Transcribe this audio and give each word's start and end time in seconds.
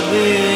be 0.00 0.51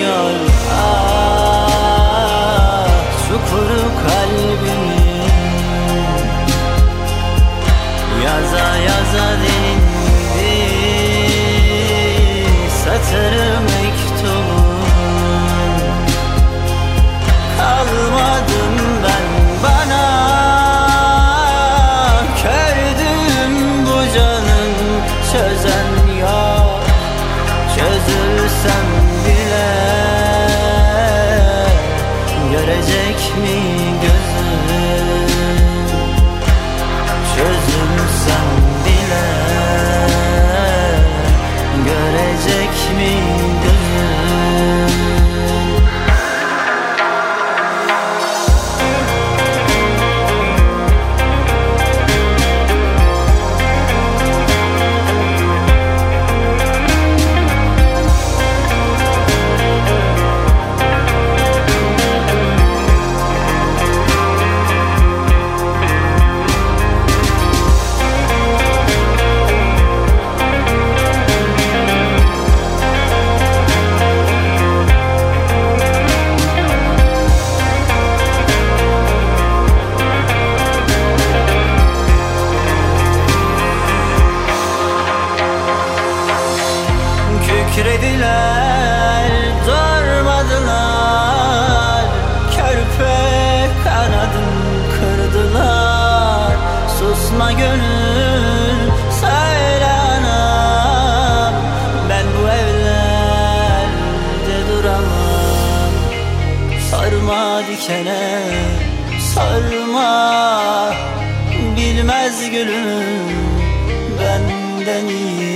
benden 114.20 115.06
iyi 115.09 115.47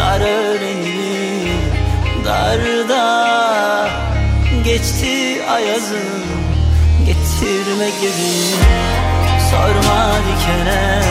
Dar 0.00 0.20
öğrenir, 0.20 1.58
darda. 2.24 3.88
Geçti 4.64 5.42
ayazım, 5.50 6.24
getirme 7.06 7.90
geri 8.00 8.34
Sorma 9.50 10.12
dikene, 10.26 11.02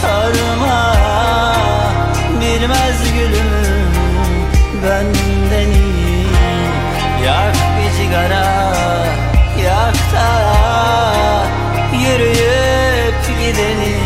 sorma. 0.00 0.94
Bilmez 2.40 3.12
gülüm, 3.14 3.90
benden 4.84 5.70
iyi. 5.70 6.26
Yak 7.24 7.54
bir 7.54 8.02
cigara, 8.02 8.74
yak 9.64 9.94
da 10.14 10.28
Yürüyüp 11.92 13.14
gidelim 13.40 14.01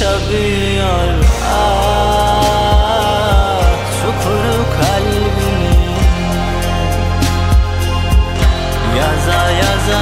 Büyüyor 0.00 1.14
ah 1.52 2.40
çukuru 3.96 4.58
kalbimi 4.76 5.76
Yaza 8.98 9.40
yaza 9.50 10.00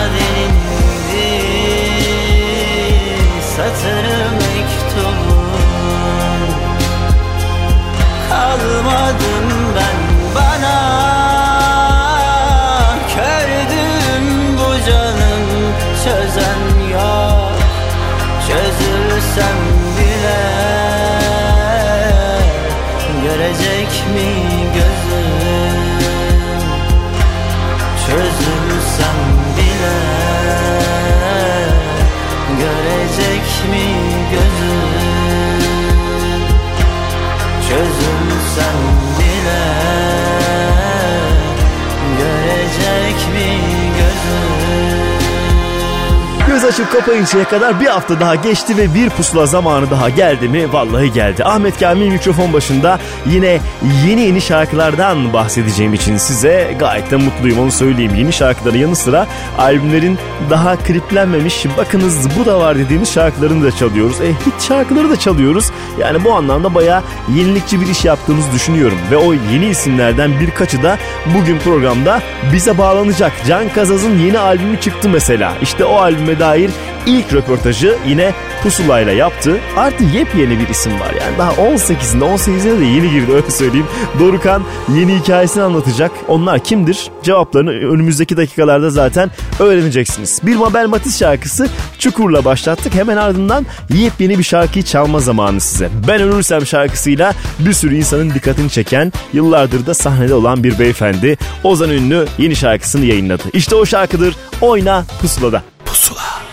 açıp 46.69 46.93
kapayıncaya 46.93 47.44
kadar 47.44 47.81
bir 47.81 47.87
hafta 47.87 48.20
daha 48.20 48.35
geçti 48.35 48.76
ve 48.76 48.94
bir 48.94 49.11
pusula 49.11 49.47
zamanı 49.47 49.91
daha 49.91 50.11
geldi 50.11 50.49
mi? 50.49 50.73
Vallahi 50.73 51.12
geldi. 51.12 51.44
Ahmet 51.44 51.81
Kamil 51.81 52.09
mikrofon 52.09 52.53
başında 52.53 52.99
yine 53.26 53.61
yeni 54.06 54.20
yeni 54.20 54.41
şarkılardan 54.41 55.32
bahsedeceğim 55.32 55.94
için 55.94 56.17
size 56.17 56.76
gayet 56.79 57.11
de 57.11 57.17
mutluyum 57.17 57.59
onu 57.59 57.73
söyleyeyim. 57.73 58.15
Yeni 58.15 58.32
şarkıların 58.32 58.79
yanı 58.79 58.97
sıra 58.97 59.26
albümlerin 59.59 60.19
daha 60.50 60.76
kliplenmemiş 60.76 61.67
bakınız 61.76 62.29
bu 62.38 62.47
da 62.47 62.61
var 62.61 62.79
dediğimiz 62.79 63.12
şarkılarını 63.12 63.65
da 63.65 63.70
çalıyoruz. 63.70 64.20
E 64.20 64.29
hit 64.29 64.62
şarkıları 64.69 65.11
da 65.11 65.17
çalıyoruz. 65.17 65.70
Yani 66.00 66.25
bu 66.25 66.35
anlamda 66.35 66.75
baya 66.75 67.03
yenilikçi 67.35 67.81
bir 67.81 67.87
iş 67.87 68.05
yaptığımızı 68.05 68.53
düşünüyorum. 68.53 68.99
Ve 69.11 69.17
o 69.17 69.32
yeni 69.32 69.67
isimlerden 69.67 70.41
birkaçı 70.41 70.82
da 70.82 70.99
bugün 71.35 71.59
programda 71.59 72.23
bize 72.53 72.79
bağlanacak. 72.79 73.32
Can 73.47 73.69
Kazaz'ın 73.69 74.19
yeni 74.19 74.38
albümü 74.38 74.81
çıktı 74.81 75.09
mesela. 75.09 75.53
İşte 75.62 75.85
o 75.85 75.97
albüme 75.97 76.38
dair 76.38 76.57
ilk 77.06 77.32
röportajı 77.34 77.96
yine 78.08 78.32
Pusula'yla 78.62 79.12
yaptı. 79.12 79.56
Artı 79.76 80.05
yepyeni 80.05 80.58
bir 80.58 80.69
isim 80.69 81.00
var 81.00 81.14
yani 81.20 81.38
daha 81.38 81.52
18'inde 81.52 82.25
18'ine 82.34 82.81
de 82.81 82.84
yeni 82.84 83.10
girdi 83.10 83.32
öyle 83.32 83.50
söyleyeyim. 83.50 83.87
Dorukan 84.19 84.62
yeni 84.94 85.19
hikayesini 85.19 85.62
anlatacak. 85.62 86.10
Onlar 86.28 86.64
kimdir? 86.64 87.10
Cevaplarını 87.22 87.70
önümüzdeki 87.70 88.37
dakikalarda 88.37 88.90
zaten 88.90 89.31
öğreneceksiniz. 89.60 90.40
Bir 90.43 90.56
Mabel 90.56 90.87
Matiz 90.87 91.19
şarkısı 91.19 91.69
Çukur'la 91.99 92.44
başlattık. 92.44 92.94
Hemen 92.94 93.16
ardından 93.16 93.66
yepyeni 93.94 94.38
bir 94.38 94.44
şarkıyı 94.44 94.84
çalma 94.84 95.20
zamanı 95.20 95.60
size. 95.60 95.88
Ben 96.08 96.22
Ölürsem 96.22 96.66
şarkısıyla 96.66 97.34
bir 97.58 97.72
sürü 97.72 97.96
insanın 97.96 98.34
dikkatini 98.34 98.70
çeken 98.70 99.12
yıllardır 99.32 99.87
da 99.87 99.94
sahnede 99.94 100.34
olan 100.34 100.64
bir 100.64 100.78
beyefendi 100.78 101.37
Ozan 101.64 101.90
Ünlü 101.90 102.26
yeni 102.38 102.56
şarkısını 102.56 103.05
yayınladı. 103.05 103.43
İşte 103.52 103.75
o 103.75 103.87
şarkıdır 103.87 104.37
Oyna 104.60 105.05
Pusula'da. 105.20 105.62
Pusula. 105.84 106.47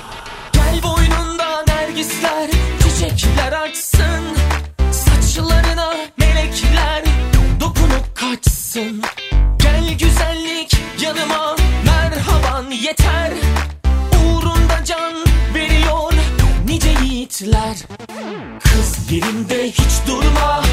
Kaçsın 8.75 9.01
Gel 9.63 9.97
güzellik 9.99 10.77
yanıma 11.01 11.55
merhaban 11.85 12.71
yeter. 12.71 13.31
Uğrunda 14.13 14.83
can 14.85 15.13
veriyor 15.53 16.13
nice 16.65 16.89
yiğitler. 17.03 17.77
Kız 18.59 19.11
yerinde 19.11 19.67
hiç 19.67 20.07
durma 20.07 20.63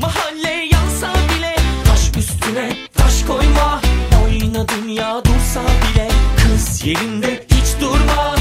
Mahalle 0.00 0.68
yansa 0.72 1.08
bile 1.14 1.56
Taş 1.84 2.10
üstüne 2.18 2.76
taş 2.94 3.22
koyma. 3.26 3.80
Oyna 4.24 4.68
dünya 4.68 5.24
dursa 5.24 5.60
bile 5.62 6.08
Kız 6.36 6.86
yerinde 6.86 7.46
hiç 7.50 7.80
durma 7.80 8.36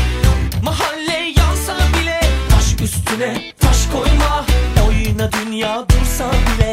Mahalle 0.63 1.33
yansa 1.37 1.75
bile 1.99 2.19
Taş 2.49 2.81
üstüne 2.81 3.41
taş 3.59 3.77
koyma. 3.93 4.45
Oyna 4.87 5.31
dünya 5.31 5.85
dursa 5.89 6.31
bile 6.31 6.70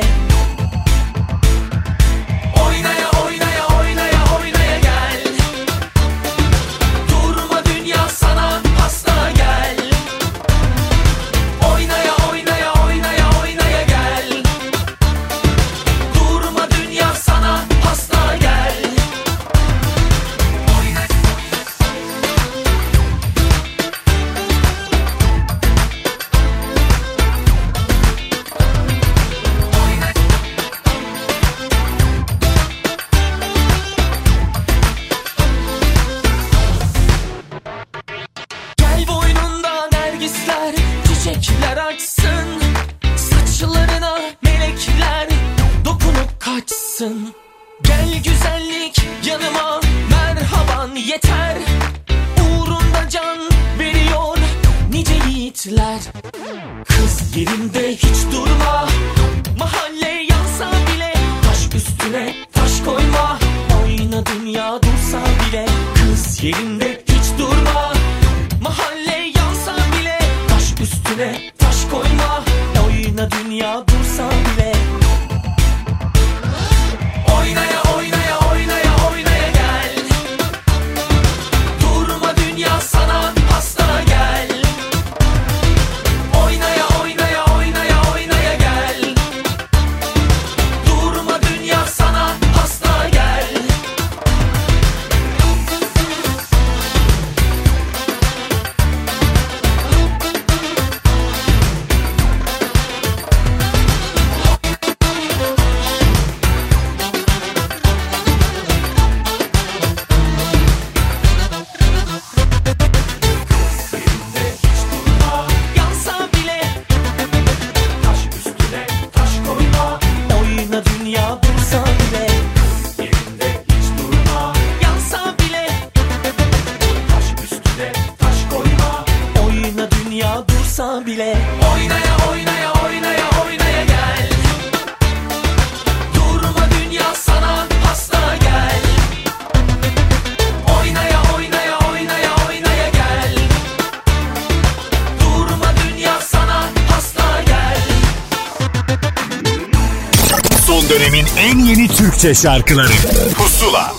Türkçe 152.29 152.43
şarkıları. 152.43 152.89
Pusula. 153.37 153.93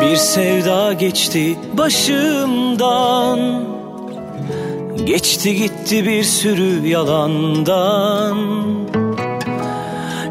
Bir 0.00 0.16
sevda 0.16 0.92
geçti 0.92 1.58
başımdan. 1.72 3.66
Geçti 5.04 5.56
gitti 5.56 5.75
bir 5.92 6.24
sürü 6.24 6.86
yalandan. 6.86 8.38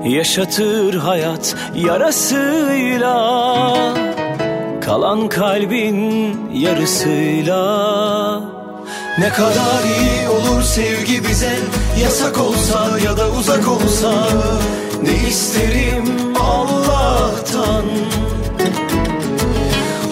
Yaşatır 0.05 0.93
hayat 0.93 1.55
yarasıyla. 1.75 3.15
Kalan 4.81 5.27
kalbin 5.27 6.39
yarısıyla. 6.53 7.61
Ne 9.19 9.29
kadar 9.29 9.83
iyi 10.01 10.29
olur 10.29 10.61
sevgi 10.61 11.29
bize 11.29 11.59
Yasak 12.01 12.39
olsa 12.39 12.99
ya 13.05 13.17
da 13.17 13.29
uzak 13.31 13.67
olsa. 13.67 14.27
Ne 15.03 15.29
isterim 15.29 16.05
Allah'tan? 16.39 17.85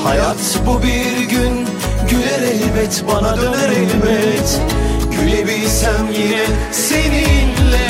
Hayat 0.03 0.59
bu 0.67 0.83
bir 0.83 1.29
gün 1.29 1.67
güler 2.09 2.47
elbet 2.47 3.03
bana 3.07 3.37
döner 3.37 3.69
elbet 3.69 4.61
Gülebilsem 5.19 6.07
yine 6.13 6.45
seninle. 6.71 7.89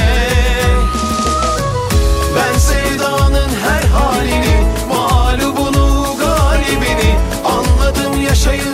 Ben 2.35 2.59
sevdanın 2.59 3.49
her 3.63 3.83
halini 3.83 4.67
Mağlubunu 4.89 6.15
galibini 6.19 7.15
Anladım 7.45 8.21
yaşayınca 8.21 8.72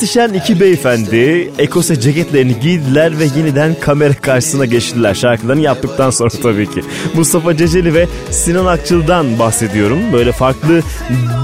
kesişen 0.00 0.34
iki 0.34 0.60
beyefendi 0.60 1.50
Ekose 1.58 2.00
ceketlerini 2.00 2.60
giydiler 2.60 3.18
ve 3.18 3.24
yeniden 3.36 3.74
kamera 3.80 4.14
karşısına 4.14 4.64
geçtiler. 4.64 5.14
Şarkılarını 5.14 5.60
yaptıktan 5.60 6.10
sonra 6.10 6.30
tabii 6.42 6.70
ki. 6.70 6.84
Mustafa 7.14 7.56
Ceceli 7.56 7.94
ve 7.94 8.06
Sinan 8.30 8.66
Akçıl'dan 8.66 9.38
bahsediyorum. 9.38 9.98
Böyle 10.12 10.32
farklı 10.32 10.82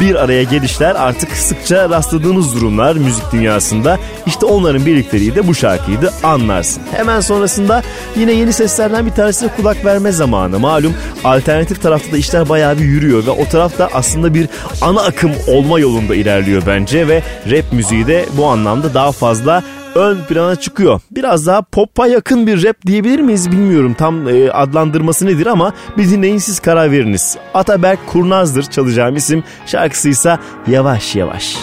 bir 0.00 0.14
araya 0.14 0.42
gelişler 0.42 0.94
artık 0.94 1.32
sıkça 1.32 1.90
rastladığımız 1.90 2.54
durumlar 2.54 2.96
müzik 2.96 3.32
dünyasında. 3.32 3.98
İşte 4.26 4.46
onların 4.46 4.86
birlikteliği 4.86 5.34
de 5.34 5.46
bu 5.46 5.54
şarkıydı 5.54 6.12
anlarsın. 6.22 6.82
Hemen 6.92 7.20
sonrasında 7.20 7.82
yine 8.16 8.32
yeni 8.32 8.52
seslerden 8.52 9.06
bir 9.06 9.12
tanesine 9.12 9.50
kulak 9.56 9.84
verme 9.84 10.12
zamanı. 10.12 10.58
Malum 10.58 10.94
alternatif 11.26 11.82
tarafta 11.82 12.12
da 12.12 12.16
işler 12.16 12.48
bayağı 12.48 12.78
bir 12.78 12.84
yürüyor 12.84 13.26
ve 13.26 13.30
o 13.30 13.48
tarafta 13.48 13.88
aslında 13.92 14.34
bir 14.34 14.48
ana 14.80 15.00
akım 15.00 15.32
olma 15.48 15.80
yolunda 15.80 16.14
ilerliyor 16.14 16.62
bence 16.66 17.08
ve 17.08 17.22
rap 17.50 17.72
müziği 17.72 18.06
de 18.06 18.26
bu 18.36 18.46
anlamda 18.46 18.94
daha 18.94 19.12
fazla 19.12 19.62
ön 19.94 20.24
plana 20.28 20.56
çıkıyor. 20.56 21.00
Biraz 21.10 21.46
daha 21.46 21.62
pop'a 21.62 22.06
yakın 22.06 22.46
bir 22.46 22.64
rap 22.64 22.86
diyebilir 22.86 23.20
miyiz 23.20 23.52
bilmiyorum 23.52 23.94
tam 23.94 24.28
e, 24.28 24.50
adlandırması 24.50 25.26
nedir 25.26 25.46
ama 25.46 25.72
bir 25.98 26.10
dinleyin 26.10 26.38
siz 26.38 26.60
karar 26.60 26.90
veriniz. 26.90 27.36
Ataberk 27.54 28.06
Kurnaz'dır 28.06 28.62
çalacağım 28.62 29.16
isim 29.16 29.44
şarkısıysa 29.66 30.38
Yavaş 30.66 31.16
Yavaş. 31.16 31.56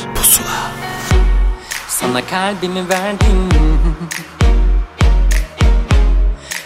Sana 1.88 2.26
kalbimi 2.26 2.90
verdim 2.90 3.50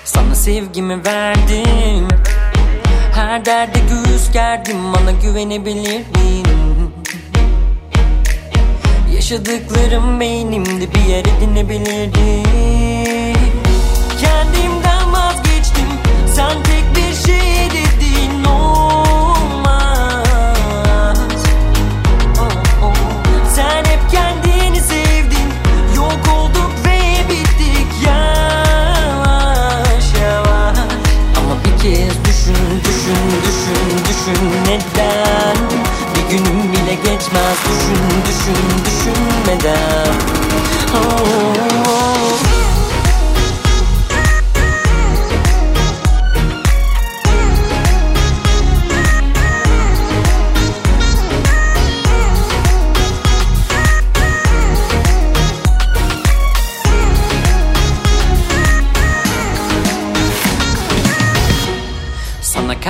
Sana 0.04 0.36
sevgimi 0.36 1.06
verdim 1.06 2.08
Her 3.28 3.46
derde 3.46 3.80
göğüs 3.80 4.32
gerdim 4.34 4.94
Bana 4.94 5.12
güvenebilirdin. 5.12 6.46
Yaşadıklarım 9.16 10.20
beynimde 10.20 10.94
bir 10.94 11.10
yer 11.10 11.20
edinebilirdi 11.26 12.44
Kendimden 14.22 15.14
vazgeçtim 15.14 15.88
Sen 16.36 16.77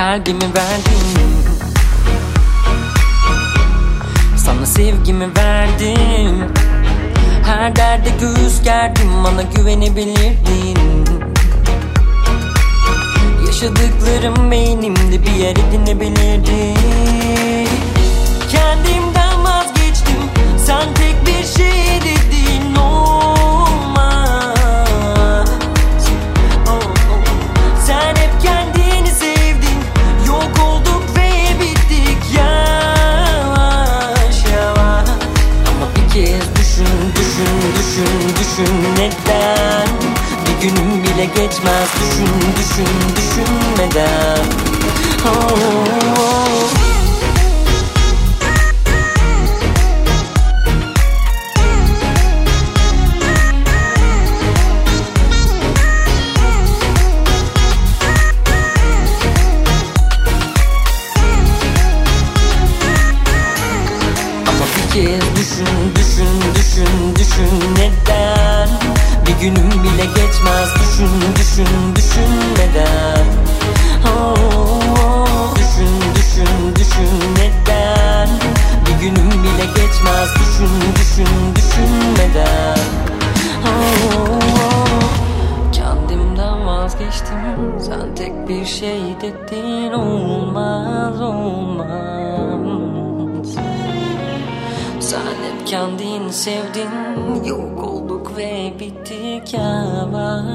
Verdim 0.08 0.38
verdim 0.40 1.34
Sana 4.36 4.66
sevgimi 4.66 5.28
verdim. 5.36 6.44
Her 7.46 7.76
derde 7.76 8.08
göğüs 8.20 8.62
gerdim 8.62 9.24
Bana 9.24 9.42
güvenebilirdin. 9.42 10.78
Yaşadıklarım 13.46 14.50
beynimde 14.50 15.22
bir 15.22 15.34
yer 15.34 15.56
edinebilirdi. 15.56 16.74
Kendimden 18.50 19.44
vazgeçtim 19.44 20.22
Sen 20.66 20.94
tek 20.94 21.17
düşün 38.58 38.74
neden? 38.92 39.88
Bir 40.46 40.68
günüm 40.68 41.02
bile 41.02 41.24
geçmez. 41.24 41.88
Düşün 42.00 42.26
düşün 42.58 42.86
düşünmeden. 43.16 44.44
Oh, 45.26 45.52
oh. 45.52 46.18
oh. 46.18 46.87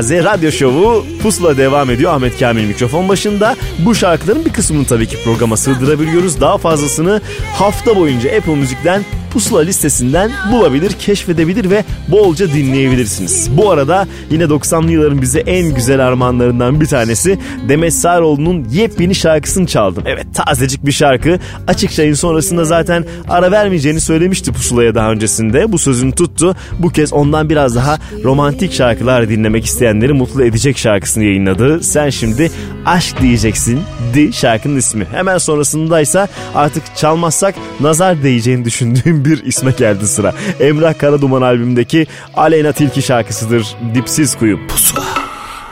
En 0.00 0.02
taze 0.02 0.24
radyo 0.24 0.52
şovu 0.52 1.06
Pusula 1.22 1.56
devam 1.56 1.90
ediyor. 1.90 2.14
Ahmet 2.14 2.38
Kamil 2.38 2.64
mikrofon 2.64 3.08
başında. 3.08 3.56
Bu 3.78 3.94
şarkıların 3.94 4.44
bir 4.44 4.52
kısmını 4.52 4.86
tabii 4.86 5.06
ki 5.06 5.16
programa 5.24 5.56
sığdırabiliyoruz. 5.56 6.40
Daha 6.40 6.58
fazlasını 6.58 7.20
hafta 7.58 7.96
boyunca 7.96 8.36
Apple 8.36 8.54
Müzik'ten 8.54 9.04
Pusula 9.30 9.60
listesinden 9.60 10.30
bulabilir, 10.52 10.92
keşfedebilir 10.92 11.70
ve 11.70 11.84
bolca 12.08 12.48
dinleyebilirsiniz. 12.48 13.50
Bu 13.56 13.70
arada 13.70 14.08
yine 14.30 14.44
90'lı 14.44 14.92
yılların 14.92 15.22
bize 15.22 15.40
en 15.40 15.74
güzel 15.74 16.06
armağanlarından 16.06 16.80
bir 16.80 16.86
tanesi 16.86 17.38
Demet 17.68 17.94
Sağroğlu'nun 17.94 18.66
yepyeni 18.72 19.14
şarkısını 19.14 19.66
çaldım. 19.66 20.02
Evet 20.06 20.26
tazecik 20.34 20.86
bir 20.86 20.92
şarkı. 20.92 21.38
Açık 21.66 21.92
çayın 21.92 22.14
sonrasında 22.14 22.64
zaten 22.64 23.04
ara 23.28 23.50
vermeyeceğini 23.50 24.00
söylemişti 24.00 24.52
Pusula'ya 24.52 24.94
daha 24.94 25.10
öncesinde. 25.10 25.72
Bu 25.72 25.78
sözünü 25.78 26.12
tuttu. 26.12 26.56
Bu 26.78 26.88
kez 26.88 27.12
ondan 27.12 27.50
biraz 27.50 27.76
daha 27.76 27.98
romantik 28.24 28.72
şarkılar 28.72 29.28
dinlemek 29.28 29.64
isteyenleri 29.64 30.12
mutlu 30.12 30.44
edecek 30.44 30.78
şarkısını 30.78 31.24
yayınladı. 31.24 31.82
Sen 31.82 32.10
şimdi 32.10 32.50
aşk 32.86 33.20
diyeceksin 33.20 33.80
di 34.14 34.32
şarkının 34.32 34.76
ismi. 34.76 35.06
Hemen 35.12 35.38
sonrasındaysa 35.38 36.28
artık 36.54 36.96
çalmazsak 36.96 37.54
nazar 37.80 38.22
değeceğini 38.22 38.64
düşündüğüm 38.64 39.24
bir 39.24 39.44
isme 39.44 39.70
geldi 39.70 40.08
sıra. 40.08 40.34
Emrah 40.60 40.98
Karaduman 40.98 41.42
albümündeki 41.42 42.06
Aleyna 42.36 42.72
Tilki 42.72 43.02
şarkısıdır. 43.02 43.76
Dipsiz 43.94 44.38
Kuyu. 44.38 44.66
Pusula. 44.68 45.04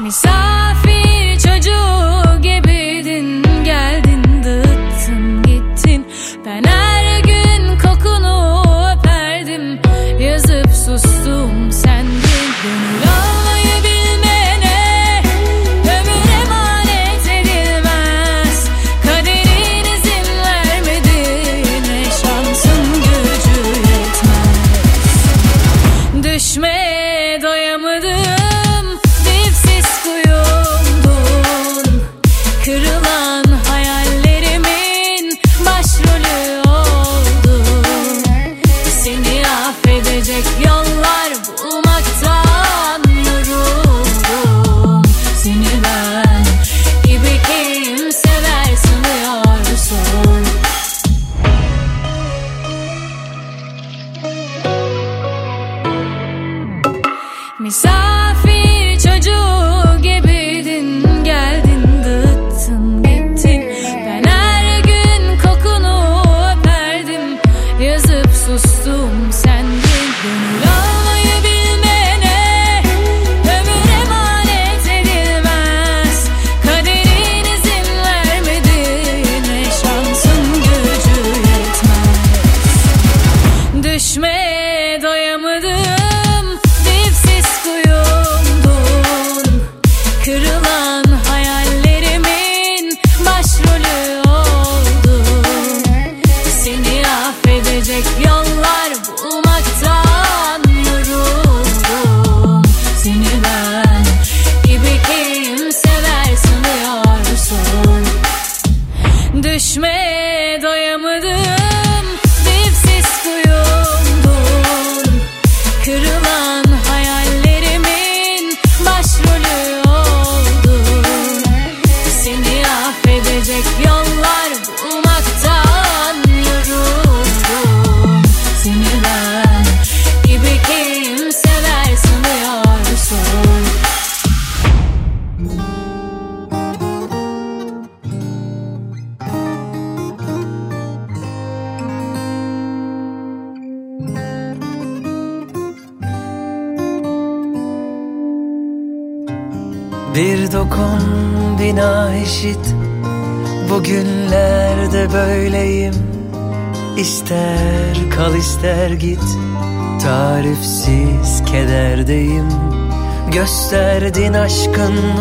Misafir 0.00 0.67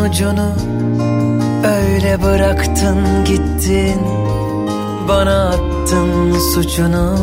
ucunu 0.06 0.52
Öyle 1.64 2.22
bıraktın 2.22 3.24
gittin. 3.24 4.00
Bana 5.08 5.48
attın 5.48 6.38
suçunu 6.54 7.16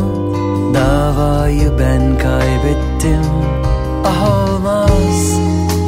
Davayı 0.74 1.72
ben 1.78 2.18
kaybettim. 2.18 3.22
Ah 4.04 4.48
olmaz, 4.48 5.32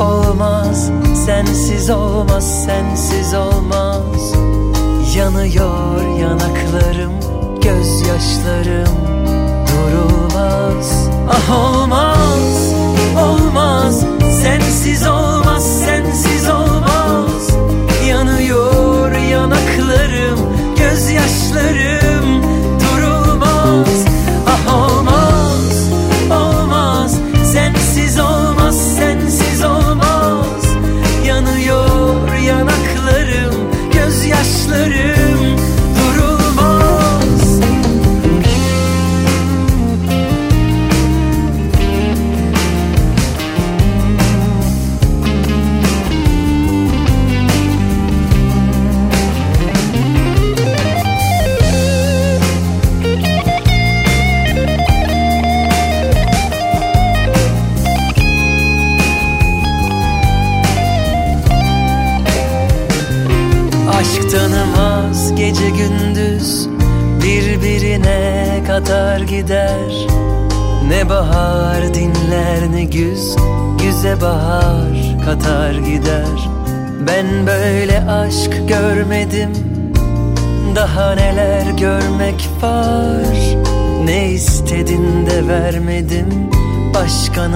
olmaz 0.00 0.90
Sensiz 1.28 1.90
olmaz, 1.90 2.64
sensiz 2.64 3.34
olmaz. 3.34 4.32
Yanıyor 5.16 6.18
yanaklarım, 6.20 7.12
gözyaşlarım 7.62 8.94
Durulmaz. 9.68 11.08
Ah 11.30 11.50
olmaz, 11.64 12.17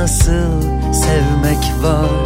nasıl 0.03 0.63
sevmek 0.93 1.83
var 1.83 2.22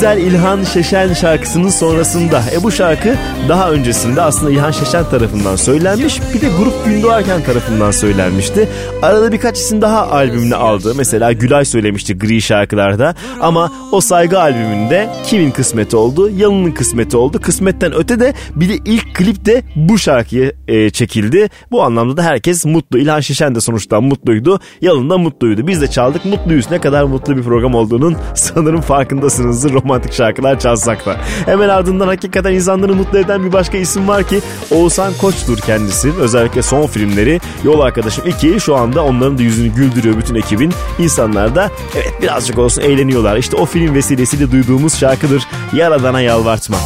güzel 0.00 0.18
İlhan 0.18 0.64
Şeşen 0.64 1.12
şarkısının 1.12 1.68
sonrasında. 1.68 2.42
E 2.52 2.62
bu 2.62 2.70
şarkı 2.70 3.14
daha 3.48 3.70
öncesinde 3.70 4.22
aslında 4.22 4.50
İlhan 4.50 4.70
Şeşen 4.70 5.04
tarafından 5.04 5.56
söylenmiş. 5.56 6.20
Bir 6.34 6.40
de 6.40 6.48
Grup 6.58 6.84
Gündoğarken 6.84 7.42
tarafından 7.42 7.90
söylenmişti. 7.90 8.68
Arada 9.02 9.32
birkaç 9.32 9.58
isim 9.58 9.82
daha 9.82 10.10
albümüne 10.10 10.54
aldı. 10.54 10.94
Mesela 10.96 11.32
Gülay 11.32 11.64
söylemişti 11.64 12.18
Gri 12.18 12.42
şarkılarda. 12.42 13.14
Ama 13.40 13.72
o 13.92 14.00
saygı 14.00 14.40
albümünde 14.40 15.10
kimin 15.26 15.50
kısmeti 15.50 15.96
oldu? 15.96 16.30
Yalın'ın 16.30 16.72
kısmeti 16.72 17.16
oldu. 17.16 17.40
Kısmetten 17.40 17.94
öte 17.94 18.20
de 18.20 18.34
bir 18.56 18.68
de 18.68 18.74
ilk 18.84 19.14
klip 19.14 19.44
de 19.46 19.62
bu 19.76 19.98
şarkıya 19.98 20.52
e, 20.68 20.90
çekildi. 20.90 21.48
Bu 21.70 21.82
anlamda 21.82 22.16
da 22.16 22.22
herkes 22.22 22.64
mutlu. 22.64 22.98
İlhan 22.98 23.20
Şeşen 23.20 23.54
de 23.54 23.60
sonuçta 23.60 24.00
mutluydu. 24.00 24.60
Yalın 24.80 25.10
da 25.10 25.18
mutluydu. 25.18 25.66
Biz 25.66 25.80
de 25.80 25.86
çaldık 25.86 26.24
mutluyuz. 26.24 26.70
Ne 26.70 26.80
kadar 26.80 27.04
mutlu 27.04 27.36
bir 27.36 27.42
program 27.42 27.74
olduğunun 27.74 28.16
sanırım 28.34 28.80
farkındasınızdır 28.80 29.72
romantik 29.72 30.12
şarkılar 30.12 30.60
çalsak 30.60 31.06
da. 31.06 31.16
Hemen 31.46 31.68
ardından 31.68 32.06
hakikaten 32.06 32.52
insanları 32.54 32.94
mutlu 32.94 33.18
eden 33.18 33.44
bir 33.44 33.52
başka 33.52 33.78
isim 33.78 34.08
var 34.08 34.22
ki 34.28 34.40
Oğuzhan 34.70 35.12
Koç'tur 35.20 35.58
kendisi. 35.58 36.12
Özellikle 36.20 36.62
son 36.62 36.86
filmleri 36.86 37.40
Yol 37.64 37.80
Arkadaşım 37.80 38.24
2 38.26 38.60
şu 38.60 38.76
anda 38.76 39.04
onların 39.04 39.38
da 39.38 39.42
yüzünü 39.42 39.68
güldürüyor 39.68 40.18
bütün 40.18 40.34
ekibin. 40.34 40.72
İnsanlar 40.98 41.54
da 41.54 41.70
evet 41.94 42.14
birazcık 42.22 42.58
olsun 42.58 42.82
eğleniyorlar. 42.82 43.29
İşte 43.36 43.56
o 43.56 43.66
film 43.66 43.94
vesilesiyle 43.94 44.52
duyduğumuz 44.52 44.98
şarkıdır. 44.98 45.46
Yaradana 45.72 46.20
Yalvartma. 46.20 46.76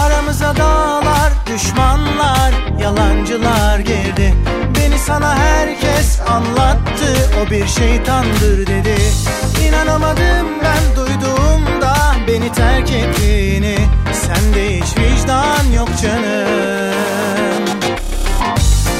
Aramıza 0.00 0.56
dağlar, 0.56 1.32
düşmanlar, 1.54 2.52
yalancılar 2.82 3.78
girdi. 3.78 4.34
Beni 4.78 4.98
sana 4.98 5.38
herkes 5.38 6.20
anlattı, 6.28 7.30
o 7.42 7.50
bir 7.50 7.66
şeytandır 7.66 8.66
dedi. 8.66 8.96
İnanamadım 9.68 10.46
ben 10.64 10.96
duyduğumda 10.96 11.94
beni 12.28 12.52
terk 12.52 12.92
ettiğini. 12.92 13.76
Sende 14.12 14.76
hiç 14.76 14.98
vicdan 14.98 15.72
yok 15.76 15.88
canım 16.02 16.93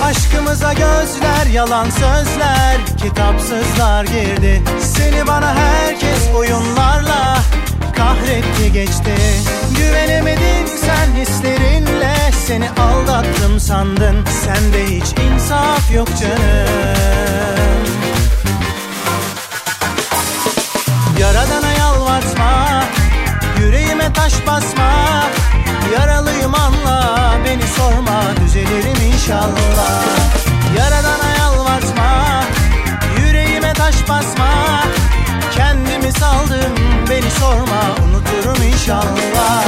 Aşkımıza 0.05 0.73
gözler, 0.73 1.47
yalan 1.53 1.91
sözler, 1.91 2.77
kitapsızlar 3.03 4.05
girdi. 4.05 4.63
Seni 4.81 5.27
bana 5.27 5.55
herkes 5.55 6.35
oyunlarla 6.37 7.39
kahretti 7.97 8.73
geçti. 8.73 9.15
Güvenemedin 9.77 10.67
sen 10.67 11.21
hislerinle 11.21 12.15
Seni 12.47 12.71
aldattım 12.71 13.61
sandın. 13.61 14.25
Sende 14.45 14.87
hiç 14.87 15.15
insaf 15.19 15.95
yok 15.95 16.09
canım 16.21 16.74
inşallah 38.85 39.65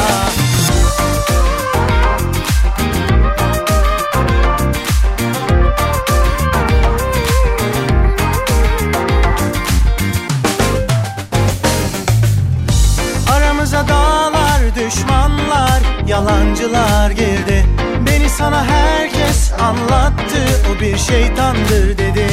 Aramıza 13.32 13.88
dağlar, 13.88 14.60
düşmanlar, 14.74 15.82
yalancılar 16.06 17.10
girdi. 17.10 17.66
Beni 18.06 18.28
sana 18.28 18.64
herkes 18.64 19.52
anlattı, 19.60 20.38
o 20.70 20.80
bir 20.80 20.96
şeytandır 20.98 21.98
dedi. 21.98 22.26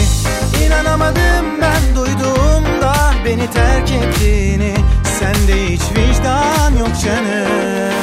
İnanamadım 0.66 1.62
ben 1.62 1.96
duyduğumda 1.96 2.94
beni 3.26 3.52
terk 3.52 3.92
ettiğini 3.92 4.74
Sende 5.24 5.68
hiç 5.68 5.82
vicdan 5.82 6.78
yok 6.80 6.90
canım. 7.06 7.94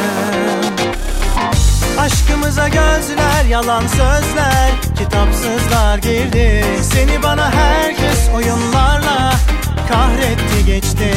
Aşkımıza 1.98 2.68
gözler, 2.68 3.44
yalan 3.50 3.86
sözler, 3.86 4.70
kitapsızlar 4.98 5.98
girdi. 5.98 6.64
Seni 6.82 7.22
bana 7.22 7.50
herkes 7.52 8.28
oyunlarla 8.34 9.34
kahretti 9.88 10.64
geçti. 10.66 11.14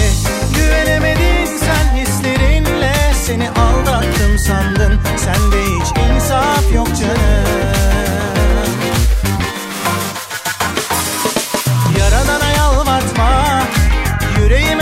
Güvenemedin 0.56 1.46
sen 1.46 1.98
hislerinle 1.98 2.94
Seni 3.26 3.50
aldattım 3.50 4.40
sandın. 4.40 5.00
Sende 5.18 5.62
hiç 5.64 5.88
insaf 5.98 6.74
yok 6.76 6.88
canım 6.88 7.73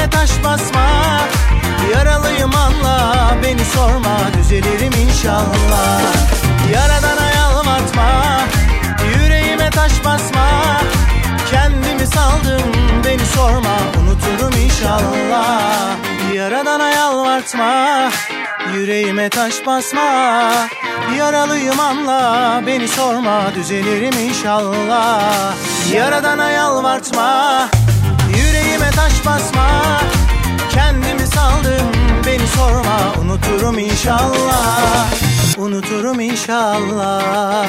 Yüreğime 0.02 0.10
taş 0.10 0.44
basma. 0.44 0.88
Yaralıyım 1.94 2.56
anla 2.56 3.36
Beni 3.44 3.66
sorma. 3.66 4.18
Düzelirim 4.38 4.94
inşallah. 5.08 6.02
Yaradana 6.74 7.30
yalvartma 7.36 8.42
Yüreğime 9.16 9.70
taş 9.70 9.92
basma. 10.06 10.48
Kendimi 11.52 12.08
saldım 12.08 12.72
beni 13.06 13.26
sorma. 13.26 13.78
Unuturum 14.02 14.62
inşallah. 14.66 15.62
Yaradana 16.34 16.90
yalvartma 16.90 18.10
Yüreğime 18.74 19.30
taş 19.30 19.66
basma. 19.66 20.52
Yaralıyım 21.18 21.80
anla 21.80 22.62
Beni 22.68 22.88
sorma. 22.88 23.56
Düzelirim 23.56 24.20
inşallah. 24.30 25.54
Yaradana 25.94 26.50
yalvartma 26.50 27.68
Taş 29.24 29.34
basma. 29.34 30.02
Kendimi 30.72 31.28
saldım 31.28 31.88
beni 32.26 32.48
sorma. 32.48 33.14
Unuturum 33.22 33.80
inşallah. 33.80 35.14
Unuturum 35.58 36.20
inşallah. 36.20 37.68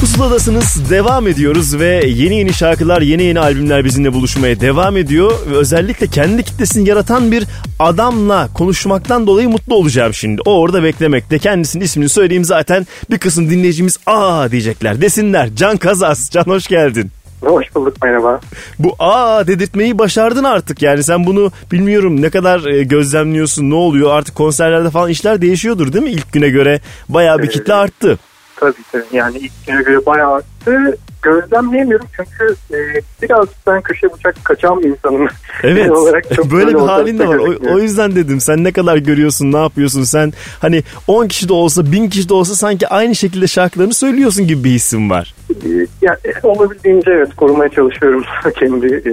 Pusuladasınız 0.00 0.90
devam 0.90 1.28
ediyoruz 1.28 1.78
ve 1.78 2.06
yeni 2.06 2.36
yeni 2.36 2.52
şarkılar 2.52 3.02
yeni 3.02 3.22
yeni 3.22 3.40
albümler 3.40 3.84
bizimle 3.84 4.12
buluşmaya 4.12 4.60
devam 4.60 4.96
ediyor. 4.96 5.32
Ve 5.50 5.56
özellikle 5.56 6.06
kendi 6.06 6.42
kitlesini 6.42 6.88
yaratan 6.88 7.32
bir 7.32 7.44
adamla 7.78 8.48
konuşmaktan 8.54 9.26
dolayı 9.26 9.48
mutlu 9.48 9.74
olacağım 9.74 10.14
şimdi. 10.14 10.42
O 10.46 10.60
orada 10.60 10.82
beklemekte. 10.82 11.38
Kendisinin 11.38 11.84
ismini 11.84 12.08
söyleyeyim 12.08 12.44
zaten. 12.44 12.86
Bir 13.10 13.18
kısım 13.18 13.50
dinleyicimiz 13.50 13.98
aa 14.06 14.50
diyecekler. 14.50 15.00
Desinler. 15.00 15.56
Can 15.56 15.76
Kazas 15.76 16.30
Can 16.30 16.44
hoş 16.44 16.66
geldin. 16.66 17.10
Hoş 17.40 17.74
bulduk 17.74 18.02
merhaba. 18.02 18.40
Bu 18.78 18.94
aa 18.98 19.46
dedirtmeyi 19.46 19.98
başardın 19.98 20.44
artık 20.44 20.82
yani 20.82 21.02
sen 21.04 21.26
bunu 21.26 21.52
bilmiyorum 21.72 22.22
ne 22.22 22.30
kadar 22.30 22.64
e, 22.64 22.82
gözlemliyorsun 22.82 23.70
ne 23.70 23.74
oluyor 23.74 24.10
artık 24.14 24.34
konserlerde 24.34 24.90
falan 24.90 25.10
işler 25.10 25.42
değişiyordur 25.42 25.92
değil 25.92 26.04
mi 26.04 26.10
ilk 26.10 26.32
güne 26.32 26.48
göre 26.48 26.80
bayağı 27.08 27.38
bir 27.38 27.42
Evet. 27.44 27.52
kitle 27.52 27.74
arttı. 27.74 28.18
Tabii 28.64 28.82
tabii 28.92 29.16
yani 29.16 29.38
ilk 29.38 29.66
güne 29.66 29.82
göre 29.82 30.06
bayağı 30.06 30.32
arttı. 30.32 30.98
Gözlemleyemiyorum 31.22 32.06
çünkü 32.16 32.56
e, 32.72 33.00
biraz 33.22 33.48
ben 33.66 33.82
köşe 33.82 34.12
bıçak 34.12 34.44
kaçan 34.44 34.82
bir 34.82 34.88
insanım. 34.88 35.28
Evet 35.62 35.90
olarak 35.90 36.34
çok 36.34 36.50
böyle 36.50 36.74
bir 36.74 36.80
halin 36.80 37.18
de 37.18 37.28
var 37.28 37.36
o, 37.36 37.74
o 37.74 37.78
yüzden 37.78 38.16
dedim 38.16 38.40
sen 38.40 38.64
ne 38.64 38.72
kadar 38.72 38.96
görüyorsun 38.96 39.52
ne 39.52 39.56
yapıyorsun 39.56 40.02
sen 40.02 40.32
hani 40.60 40.82
10 41.06 41.28
kişi 41.28 41.48
de 41.48 41.52
olsa 41.52 41.92
1000 41.92 42.08
kişi 42.08 42.28
de 42.28 42.34
olsa 42.34 42.54
sanki 42.54 42.88
aynı 42.88 43.14
şekilde 43.14 43.46
şarkılarını 43.46 43.94
söylüyorsun 43.94 44.46
gibi 44.46 44.64
bir 44.64 44.70
hissim 44.70 45.10
var. 45.10 45.34
E, 45.50 45.68
ya, 46.02 46.16
e, 46.24 46.46
olabildiğince 46.46 47.10
evet 47.10 47.36
korumaya 47.36 47.68
çalışıyorum 47.68 48.24
kendi 48.58 48.86
e, 48.86 49.12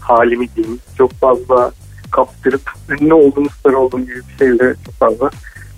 halimi 0.00 0.48
diyeyim. 0.56 0.78
Çok 0.98 1.12
fazla 1.12 1.72
kaptırıp 2.10 2.70
ünlü 2.88 3.14
olduğum 3.14 3.50
star 3.60 3.72
olduğum 3.72 4.00
gibi 4.00 4.20
bir 4.32 4.38
şeyle 4.38 4.74
çok 4.86 4.94
fazla 4.94 5.30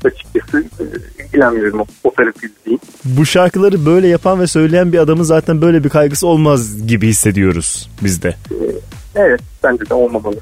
açıkçası 0.05 0.59
e, 0.59 0.85
ilgilenmiyorum 1.25 1.81
o, 2.05 2.15
tarafı 2.15 2.41
diyeyim. 2.65 2.81
Bu 3.05 3.27
şarkıları 3.27 3.87
böyle 3.87 4.09
yapan 4.09 4.41
ve 4.41 4.47
söyleyen 4.47 4.93
bir 4.93 4.99
adamın 4.99 5.23
zaten 5.23 5.63
böyle 5.63 5.85
bir 5.85 5.89
kaygısı 5.89 6.27
olmaz 6.27 6.87
gibi 6.87 7.09
hissediyoruz 7.09 7.91
biz 8.03 8.23
de. 8.23 8.35
Evet 9.15 9.41
bence 9.65 9.91
de 9.91 9.95
olmamalı. 9.95 10.37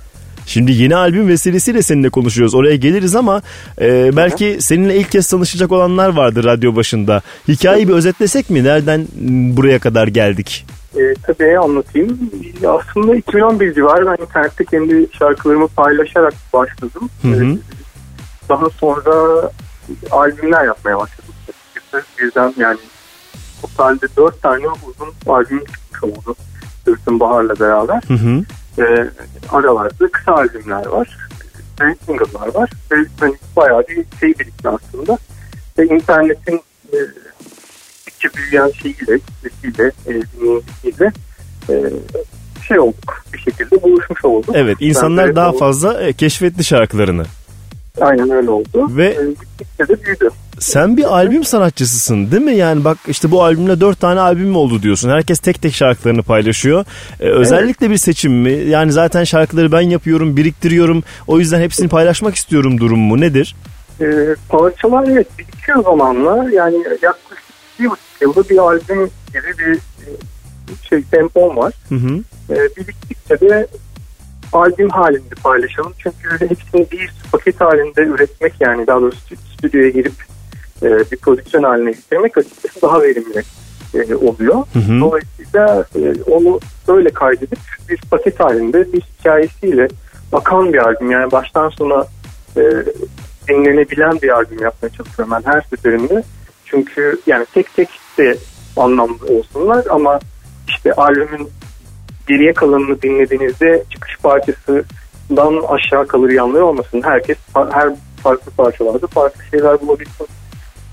Şimdi 0.49 0.73
yeni 0.73 0.97
albüm 0.97 1.29
vesilesiyle 1.29 1.83
seninle 1.83 2.11
konuşuyoruz. 2.11 2.55
Oraya 2.55 2.77
geliriz 2.77 3.17
ama 3.17 3.43
e, 3.81 4.17
belki 4.17 4.57
seninle 4.61 4.97
ilk 4.97 5.11
kez 5.11 5.29
tanışacak 5.29 5.73
olanlar 5.73 6.09
vardır 6.09 6.45
radyo 6.45 6.77
başında. 6.77 7.23
Hikayeyi 7.49 7.89
bir 7.89 7.93
özetlesek 7.93 8.51
mi? 8.51 8.65
Nereden 8.65 9.07
buraya 9.57 9.79
kadar 9.79 10.09
geldik? 10.09 10.67
E, 10.97 11.15
tabii 11.23 11.59
anlatayım. 11.59 12.31
Aslında 12.67 13.17
2011 13.17 13.75
civarı 13.75 14.07
ben 14.07 14.25
internette 14.25 14.65
kendi 14.65 15.07
şarkılarımı 15.19 15.69
paylaşarak 15.69 16.35
başladım. 16.53 17.11
Hı 17.23 17.29
hı. 17.29 17.45
E, 17.45 17.57
daha 18.49 18.71
sonra 18.71 19.51
albümler 20.11 20.65
yapmaya 20.65 20.99
başladım. 20.99 21.35
Açıkçası 21.49 22.05
birden 22.19 22.55
yani 22.57 22.79
totalde 23.63 24.07
4 24.17 24.43
tane 24.43 24.67
uzun 24.69 25.33
albüm 25.33 25.65
çıkmış 25.65 26.03
oldu. 26.03 26.37
Sırtın 26.85 27.21
Bahar'la 27.21 27.61
beraber. 27.61 28.03
Hı 28.09 28.15
hı. 28.15 28.45
E, 28.83 29.11
aralarda 29.53 30.09
kısa 30.13 30.33
albümler 30.33 30.87
var. 30.87 31.19
Ve 31.81 31.95
single'lar 32.07 32.55
var. 32.55 32.71
Ve 32.93 32.97
hani 33.21 33.35
bayağı 33.57 33.81
bir 33.89 34.05
şey 34.21 34.29
birikti 34.39 34.69
aslında. 34.69 35.19
Ve 35.79 35.87
internetin 35.87 36.61
e, 36.93 36.97
gittikçe 38.07 38.29
büyüyen 38.37 38.71
şeyiyle, 38.71 39.19
sesiyle, 39.43 39.93
e, 40.07 40.13
dinleyicisiyle 40.13 41.13
e, 41.71 41.75
şey 42.69 42.79
olduk. 42.79 43.23
Bir 43.33 43.39
şekilde 43.39 43.83
buluşmuş 43.83 44.25
olduk. 44.25 44.51
Evet 44.57 44.77
insanlar 44.81 45.37
daha 45.37 45.51
o- 45.53 45.59
fazla 45.59 46.03
e, 46.03 46.13
keşfetti 46.13 46.65
şarkılarını. 46.65 47.25
Aynen 48.01 48.31
öyle 48.31 48.51
oldu. 48.51 48.89
Ve- 48.97 49.07
E, 49.07 49.27
gittikçe 49.41 49.89
de 49.89 50.05
büyüdü. 50.05 50.31
Sen 50.59 50.97
bir 50.97 51.05
albüm 51.15 51.45
sanatçısısın 51.45 52.31
değil 52.31 52.43
mi? 52.43 52.55
Yani 52.57 52.85
bak 52.85 52.99
işte 53.09 53.31
bu 53.31 53.43
albümle 53.45 53.81
dört 53.81 54.01
tane 54.01 54.21
albüm 54.21 54.57
oldu 54.57 54.83
diyorsun. 54.83 55.11
Herkes 55.11 55.39
tek 55.39 55.63
tek 55.63 55.75
şarkılarını 55.75 56.23
paylaşıyor. 56.23 56.85
Ee, 57.21 57.29
özellikle 57.29 57.91
bir 57.91 57.97
seçim 57.97 58.33
mi? 58.33 58.53
Yani 58.53 58.93
zaten 58.93 59.25
şarkıları 59.25 59.73
ben 59.73 59.81
yapıyorum, 59.81 60.37
biriktiriyorum. 60.37 61.03
O 61.27 61.39
yüzden 61.39 61.61
hepsini 61.61 61.89
paylaşmak 61.89 62.35
istiyorum 62.35 62.79
durum 62.81 62.99
mu? 63.01 63.21
Nedir? 63.21 63.57
E, 64.01 64.07
parçalar 64.49 65.09
evet 65.09 65.39
birikiyor 65.39 65.83
zamanla. 65.85 66.51
Yani 66.53 66.77
yaklaşık 67.03 67.45
bir 67.81 67.85
buçuk 67.91 68.01
yılda 68.21 68.49
bir 68.49 68.59
albüm 68.59 69.11
gibi 69.29 69.59
bir 69.59 69.75
e, 69.75 70.11
şey 70.89 71.03
tempom 71.03 71.57
var. 71.57 71.73
Hı 71.89 71.95
hı. 71.95 72.15
e, 72.51 72.57
biriktikçe 72.77 73.41
de 73.41 73.67
albüm 74.53 74.89
halinde 74.89 75.35
paylaşalım. 75.43 75.93
Çünkü 75.99 76.49
hepsini 76.49 76.91
bir 76.91 77.13
paket 77.33 77.61
halinde 77.61 78.03
üretmek 78.03 78.53
yani 78.61 78.87
daha 78.87 79.01
doğrusu 79.01 79.37
stüdyoya 79.55 79.89
girip 79.89 80.15
e, 80.83 80.87
bir 80.87 81.17
prodüksiyon 81.17 81.65
haline 81.65 81.91
getirmek 81.91 82.39
açıkçası 82.39 82.83
daha 82.83 83.03
verimli 83.03 83.43
e, 83.95 84.15
oluyor. 84.15 84.55
Hı 84.73 84.79
hı. 84.79 85.01
Dolayısıyla 85.01 85.85
e, 85.97 86.23
onu 86.31 86.61
böyle 86.89 87.11
kaydedip 87.11 87.59
bir 87.89 88.01
paket 88.11 88.41
halinde 88.41 88.93
bir 88.93 89.01
hikayesiyle 89.01 89.89
akan 90.33 90.73
bir 90.73 90.79
albüm 90.79 91.11
yani 91.11 91.33
baştan 91.33 91.69
sona 91.69 92.07
e, 92.57 92.63
dinlenebilen 93.49 94.23
bir 94.23 94.29
albüm 94.29 94.63
yapmaya 94.63 94.89
çalışıyorum 94.89 95.35
ben 95.37 95.53
her 95.53 95.61
seferinde. 95.61 96.23
Çünkü 96.65 97.21
yani 97.27 97.47
tek 97.55 97.75
tek 97.77 97.89
de 98.19 98.37
anlamlı 98.77 99.27
olsunlar 99.27 99.87
ama 99.91 100.21
işte 100.69 100.93
albümün 100.93 101.49
geriye 102.29 102.53
kalanını 102.53 103.03
dinlediğinizde 103.03 103.83
çıkış 103.91 104.17
parçasından 104.23 105.63
aşağı 105.69 106.07
kalır 106.07 106.31
yanları 106.31 106.65
olmasın. 106.65 107.03
Herkes 107.05 107.37
her 107.73 107.89
farklı 108.23 108.53
parçalarda 108.53 109.07
farklı 109.07 109.43
şeyler 109.51 109.81
bulabilsin 109.81 110.27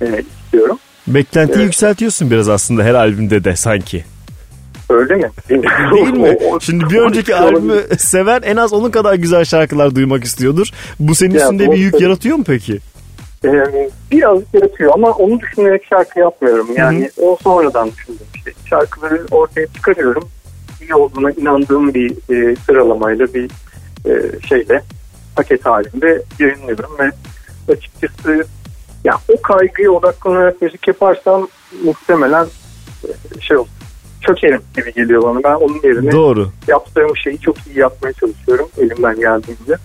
e, 0.02 0.06
istiyorum. 0.46 0.78
Beklentiyi 1.08 1.56
Evet. 1.56 1.66
yükseltiyorsun 1.66 2.32
biraz 2.32 2.50
aslında 2.50 2.84
her 2.84 2.94
albümde 2.94 3.44
de 3.44 3.56
sanki. 3.56 4.04
Öyle 4.90 5.16
mi? 5.16 5.30
Değil 5.50 5.62
mi? 5.62 6.38
Şimdi 6.62 6.90
bir 6.90 7.00
önceki 7.02 7.36
o- 7.36 7.38
albümü 7.38 7.82
seven 7.98 8.42
en 8.42 8.56
az 8.56 8.74
onun 8.74 8.92
kadar 8.92 9.14
güzel 9.14 9.46
şarkılar 9.46 9.96
duymak 9.96 10.24
istiyordur. 10.24 10.68
Bu 11.00 11.16
senin 11.16 11.34
Ya, 11.34 11.42
üstünde 11.42 11.72
bir 11.72 11.78
yük 11.78 12.02
yaratıyor 12.02 12.38
mu 12.38 12.44
peki? 12.48 12.80
Ee, 13.46 13.50
biraz 14.12 14.40
yaratıyor 14.54 14.92
ama 14.94 15.12
onu 15.12 15.40
düşünerek 15.40 15.86
şarkı 15.90 16.20
yapmıyorum. 16.20 16.68
Yani 16.78 17.10
o 17.22 17.38
sonradan 17.44 17.92
düşündüğüm 17.92 18.28
şey. 18.44 18.54
Şarkıları 18.70 19.22
ortaya 19.32 19.68
çıkarıyorum. 19.68 20.30
İyi 20.86 20.96
olduğuna 20.96 21.32
inandığım 21.32 21.94
bir 21.94 22.12
e, 22.12 22.56
sıralamayla 22.56 23.34
bir 23.34 23.52
e, 24.06 24.40
şeyle 24.48 24.84
paket 25.36 25.66
halinde 25.66 26.24
yayınlıyorum 26.40 26.92
ve 27.00 27.12
açıkçası 27.74 28.46
ya 29.04 29.18
o 29.34 29.42
kaygıya 29.42 29.92
odaklanarak 29.92 30.62
müzik 30.62 30.88
yaparsam 30.88 31.48
muhtemelen 31.84 32.48
e, 33.04 33.42
şey 33.42 33.58
olur. 33.58 33.68
Çökerim 34.22 34.62
gibi 34.76 34.94
geliyor 34.94 35.24
bana. 35.24 35.44
Ben 35.44 35.56
onun 35.56 35.80
yerine 35.84 36.12
Doğru. 36.12 36.50
yaptığım 36.68 37.18
şeyi 37.18 37.40
çok 37.40 37.56
iyi 37.68 37.80
yapmaya 37.80 38.14
çalışıyorum 38.14 38.70
elimden 38.78 39.20
geldiğince. 39.20 39.76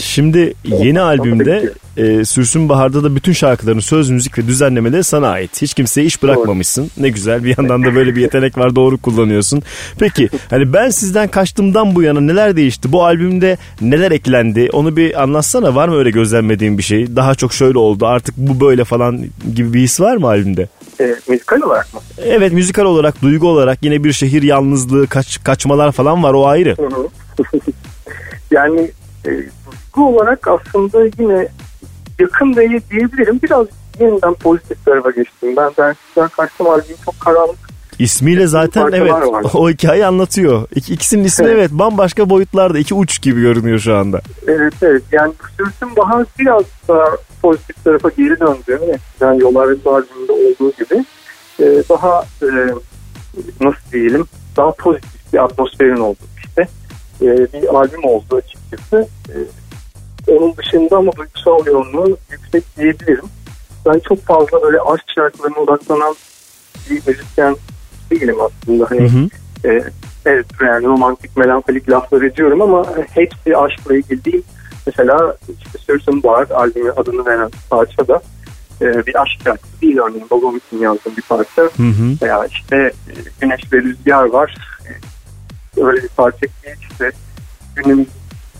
Şimdi 0.00 0.54
yeni 0.64 1.00
albümde 1.00 1.72
e, 1.96 2.24
Sürsün 2.24 2.68
Bahar'da 2.68 3.04
da 3.04 3.16
bütün 3.16 3.32
şarkıların 3.32 3.80
söz, 3.80 4.10
müzik 4.10 4.38
ve 4.38 4.46
düzenlemeleri 4.46 5.04
sana 5.04 5.28
ait. 5.28 5.62
Hiç 5.62 5.74
kimseye 5.74 6.06
iş 6.06 6.22
bırakmamışsın. 6.22 6.90
Ne 6.96 7.08
güzel 7.08 7.44
bir 7.44 7.58
yandan 7.58 7.84
da 7.84 7.94
böyle 7.94 8.16
bir 8.16 8.20
yetenek 8.20 8.58
var 8.58 8.76
doğru 8.76 8.98
kullanıyorsun. 8.98 9.62
Peki 9.98 10.28
hani 10.50 10.72
ben 10.72 10.90
sizden 10.90 11.28
kaçtığımdan 11.28 11.94
bu 11.94 12.02
yana 12.02 12.20
neler 12.20 12.56
değişti? 12.56 12.92
Bu 12.92 13.04
albümde 13.04 13.58
neler 13.80 14.10
eklendi? 14.10 14.68
Onu 14.72 14.96
bir 14.96 15.22
anlatsana 15.22 15.74
var 15.74 15.88
mı 15.88 15.96
öyle 15.96 16.10
gözlemlediğin 16.10 16.78
bir 16.78 16.82
şey? 16.82 17.16
Daha 17.16 17.34
çok 17.34 17.52
şöyle 17.52 17.78
oldu 17.78 18.06
artık 18.06 18.36
bu 18.36 18.60
böyle 18.66 18.84
falan 18.84 19.24
gibi 19.54 19.72
bir 19.72 19.80
his 19.80 20.00
var 20.00 20.16
mı 20.16 20.26
albümde? 20.26 20.68
E, 21.00 21.16
müzikal 21.28 21.60
olarak 21.60 21.94
mı? 21.94 22.00
Evet 22.24 22.52
müzikal 22.52 22.84
olarak, 22.84 23.22
duygu 23.22 23.48
olarak 23.48 23.78
yine 23.82 24.04
bir 24.04 24.12
şehir 24.12 24.42
yalnızlığı, 24.42 25.06
kaç, 25.06 25.44
kaçmalar 25.44 25.92
falan 25.92 26.22
var 26.22 26.34
o 26.34 26.46
ayrı. 26.46 26.76
Hı 26.76 26.86
hı. 26.86 27.08
yani 28.50 28.90
e, 29.24 29.30
duygu 29.30 30.08
olarak 30.08 30.48
aslında 30.48 31.04
yine 31.18 31.48
yakın 32.18 32.56
değil 32.56 32.80
diyebilirim. 32.90 33.40
Biraz 33.42 33.66
yeniden 34.00 34.34
pozitif 34.34 34.84
tarafa 34.84 35.10
geçtim. 35.10 35.56
Ben 35.56 35.70
dersizden 35.78 36.28
kaçtım 36.28 36.68
albüm 36.68 36.96
çok 37.04 37.20
karanlık. 37.20 37.70
İsmiyle 37.98 38.46
zaten 38.46 38.90
evet 38.92 39.12
var. 39.12 39.44
o 39.54 39.70
hikayeyi 39.70 40.06
anlatıyor. 40.06 40.68
İki, 40.74 40.94
ikisinin 40.94 41.24
ismi 41.24 41.46
evet. 41.46 41.56
Evet. 41.58 41.70
bambaşka 41.72 42.30
boyutlarda 42.30 42.78
iki 42.78 42.94
uç 42.94 43.22
gibi 43.22 43.40
görünüyor 43.40 43.78
şu 43.78 43.96
anda. 43.96 44.20
Evet 44.46 44.74
evet 44.82 45.02
yani 45.12 45.32
Sürsün 45.56 45.96
Bahar 45.96 46.26
biraz 46.38 46.62
daha 46.88 47.06
pozitif 47.42 47.84
tarafa 47.84 48.08
geri 48.08 48.40
döndü. 48.40 48.98
Yani 49.20 49.42
Yollar 49.42 49.68
ve 49.68 49.90
albümünde 49.90 50.32
olduğu 50.32 50.72
gibi. 50.72 51.04
E, 51.60 51.82
daha 51.88 52.24
e, 52.42 52.48
nasıl 53.60 53.92
diyelim 53.92 54.24
daha 54.56 54.70
pozitif 54.70 55.32
bir 55.32 55.44
atmosferin 55.44 55.96
olduğu. 55.96 56.30
E, 57.22 57.52
bir 57.52 57.74
albüm 57.74 58.04
oldu 58.04 58.36
açıkçası. 58.36 59.08
E, 59.28 59.36
onun 60.32 60.56
dışında 60.56 60.96
ama 60.96 61.12
duygusal 61.12 61.66
yoğunluğu 61.66 62.18
yüksek 62.30 62.76
diyebilirim. 62.76 63.24
Ben 63.86 63.98
çok 64.08 64.22
fazla 64.22 64.62
böyle 64.62 64.80
aşk 64.80 65.04
şarkılarına 65.14 65.58
odaklanan 65.58 66.14
bir 66.90 67.02
müzisyen 67.06 67.56
değilim 68.10 68.36
aslında. 68.40 68.90
Hani, 68.90 69.00
Hı 69.00 69.18
hı. 69.18 69.28
e, 69.68 69.84
evet 70.26 70.46
yani 70.60 70.86
romantik 70.86 71.36
melankolik 71.36 71.90
laflar 71.90 72.22
ediyorum 72.22 72.62
ama 72.62 72.86
hepsi 73.10 73.56
aşkla 73.56 73.96
ilgili 73.96 74.24
değil. 74.24 74.42
Mesela 74.86 75.36
işte 75.48 75.78
Sürsün 75.78 76.22
Bahar 76.22 76.50
albümü 76.50 76.90
adını 76.90 77.26
veren 77.26 77.50
parça 77.70 78.08
da 78.08 78.22
e, 78.80 79.06
bir 79.06 79.22
aşk 79.22 79.42
şarkısı 79.44 79.80
değil 79.82 79.98
örneğin 79.98 80.26
babam 80.30 80.56
için 80.56 80.78
yazdığım 80.78 81.16
bir 81.16 81.22
parça. 81.22 81.62
Hı 81.62 81.82
hı. 81.82 82.16
Veya 82.22 82.46
işte 82.46 82.76
e, 82.76 83.12
güneş 83.40 83.72
ve 83.72 83.78
rüzgar 83.78 84.24
var. 84.24 84.54
Öyle 85.80 86.02
bir 86.02 86.08
parça 86.08 86.46
ki 86.46 86.76
işte 86.90 87.12
günün 87.76 88.08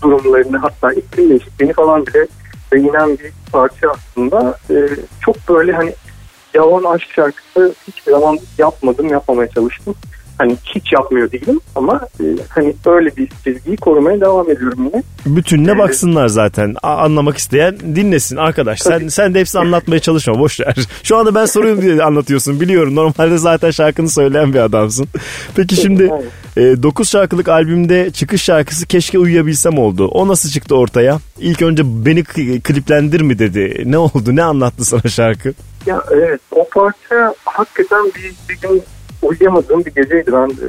durumlarını 0.01 0.57
hatta 0.57 0.93
iklim 0.93 1.29
değişikliğini 1.29 1.73
falan 1.73 2.05
bile 2.05 2.27
değinen 2.73 3.17
bir 3.17 3.31
parça 3.51 3.91
aslında. 3.91 4.57
E, 4.69 4.75
çok 5.21 5.49
böyle 5.49 5.71
hani 5.71 5.93
yalan 6.53 6.95
aşk 6.95 7.11
şarkısı 7.11 7.75
hiçbir 7.87 8.11
zaman 8.11 8.39
yapmadım, 8.57 9.09
yapmamaya 9.09 9.49
çalıştım. 9.49 9.95
Hani 10.41 10.57
hiç 10.75 10.93
yapmıyor 10.93 11.31
değilim 11.31 11.59
ama 11.75 12.01
e, 12.19 12.23
hani 12.49 12.73
öyle 12.85 13.15
bir 13.17 13.29
çizgiyi 13.43 13.77
korumaya 13.77 14.21
devam 14.21 14.51
ediyorum 14.51 14.85
yine. 14.85 15.03
Bütününe 15.25 15.77
baksınlar 15.77 16.27
zaten. 16.27 16.75
A- 16.83 16.95
anlamak 16.97 17.37
isteyen 17.37 17.77
dinlesin 17.79 18.37
arkadaş. 18.37 18.79
Sen 18.79 19.07
sen 19.07 19.33
de 19.33 19.39
hepsini 19.39 19.61
anlatmaya 19.61 19.99
çalışma 19.99 20.39
boş 20.39 20.59
ver. 20.59 20.75
Şu 21.03 21.17
anda 21.17 21.35
ben 21.35 21.45
soruyorum 21.45 21.81
diye 21.81 22.03
anlatıyorsun 22.03 22.59
biliyorum. 22.61 22.95
Normalde 22.95 23.37
zaten 23.37 23.71
şarkını 23.71 24.09
söyleyen 24.09 24.53
bir 24.53 24.59
adamsın. 24.59 25.07
Peki 25.55 25.75
şimdi 25.75 26.11
9 26.57 27.09
şarkılık 27.09 27.49
albümde 27.49 28.11
çıkış 28.11 28.43
şarkısı 28.43 28.85
Keşke 28.85 29.19
Uyuyabilsem 29.19 29.77
oldu. 29.77 30.07
O 30.07 30.27
nasıl 30.27 30.49
çıktı 30.49 30.75
ortaya? 30.75 31.19
İlk 31.39 31.61
önce 31.61 31.83
beni 32.05 32.23
kliplendir 32.63 33.21
mi 33.21 33.39
dedi. 33.39 33.83
Ne 33.85 33.97
oldu? 33.97 34.35
Ne 34.35 34.43
anlattı 34.43 34.85
sana 34.85 35.01
şarkı? 35.01 35.53
Ya 35.85 36.03
evet 36.11 36.41
o 36.51 36.67
parça 36.69 37.33
hakikaten 37.45 38.05
bir, 38.05 38.33
bir 38.49 38.61
gün 38.61 38.83
uyuyamadığım 39.21 39.85
bir 39.85 39.91
geceydi. 39.95 40.31
Ben 40.33 40.49
e, 40.49 40.67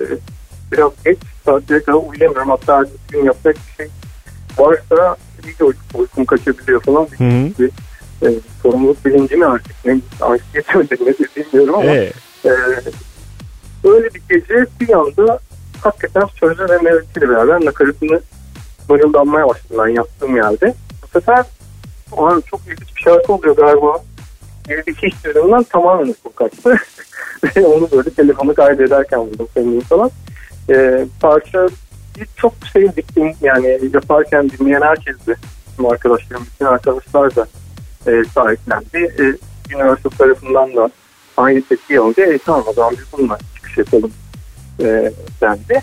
biraz 0.73 0.91
geç 1.05 1.19
saatlere 1.45 1.83
kadar 1.83 1.99
uyuyamıyorum. 2.09 2.51
Hatta 2.51 2.79
ertesi 2.81 2.99
gün 3.13 3.25
yapacak 3.25 3.57
bir 3.57 3.75
şey 3.77 3.89
varsa 4.59 5.17
iyice 5.47 5.65
uykum, 5.65 5.83
uykum 6.01 6.25
kaçabiliyor 6.25 6.81
falan. 6.81 7.07
Hı 7.19 7.25
hı. 7.25 7.49
Bir, 7.59 7.71
e, 8.29 8.35
sorumluluk 8.63 9.05
bilinci 9.05 9.37
mi 9.37 9.47
artık 9.47 9.77
ne 9.85 9.99
anksiyete 10.21 10.75
mi 10.79 10.85
nedir 11.01 11.29
bilmiyorum 11.37 11.75
ama 11.75 11.85
Ee, 11.91 12.13
e, 12.45 12.51
öyle 13.85 14.09
bir 14.15 14.23
gece 14.29 14.67
bir 14.81 14.93
anda 14.93 15.39
hakikaten 15.83 16.27
sözler 16.41 16.71
ve 16.71 16.79
melodiyle 16.79 17.29
beraber 17.29 17.65
nakaratını 17.65 18.21
mırıldanmaya 18.89 19.49
başladım 19.49 19.77
ben 19.79 19.89
yaptığım 19.89 20.37
yerde. 20.37 20.75
Bu 21.03 21.07
sefer 21.21 21.45
"Aa, 22.17 22.41
çok 22.47 22.61
ilginç 22.67 22.97
bir 22.97 23.03
şarkı 23.03 23.33
oluyor 23.33 23.57
galiba 23.57 23.99
his 24.69 25.15
yüzünden 25.25 25.63
tamamen 25.63 26.07
uykum 26.07 26.33
kaçtı. 26.37 26.77
Ve 27.57 27.67
onu 27.67 27.89
böyle 27.93 28.11
telefonu 28.11 28.55
kaydederken 28.55 29.21
buldum 29.21 29.49
kendimi 29.55 29.81
falan. 29.81 30.11
E, 30.71 31.07
parça 31.21 31.69
çok 32.37 32.53
sevdik 32.73 33.07
yani 33.41 33.81
yaparken 33.95 34.51
dinleyen 34.51 34.83
herkes 34.83 35.27
de 35.27 35.35
tüm 35.77 35.87
arkadaşlarım, 35.87 36.47
bütün 36.53 36.65
arkadaşlar 36.65 37.37
da 37.37 37.47
e, 38.07 38.25
sahiplendi. 38.35 38.99
E, 39.19 39.25
Universal 39.75 40.11
tarafından 40.11 40.77
da 40.77 40.91
aynı 41.37 41.63
tepki 41.63 42.01
alınca 42.01 42.25
e, 42.25 42.39
tamam 42.39 42.65
o 42.67 42.73
zaman 42.73 42.93
biz 42.93 43.05
bununla 43.13 43.39
çıkış 43.55 43.79
yapalım 43.79 44.13
e, 44.81 45.13
dendi. 45.41 45.83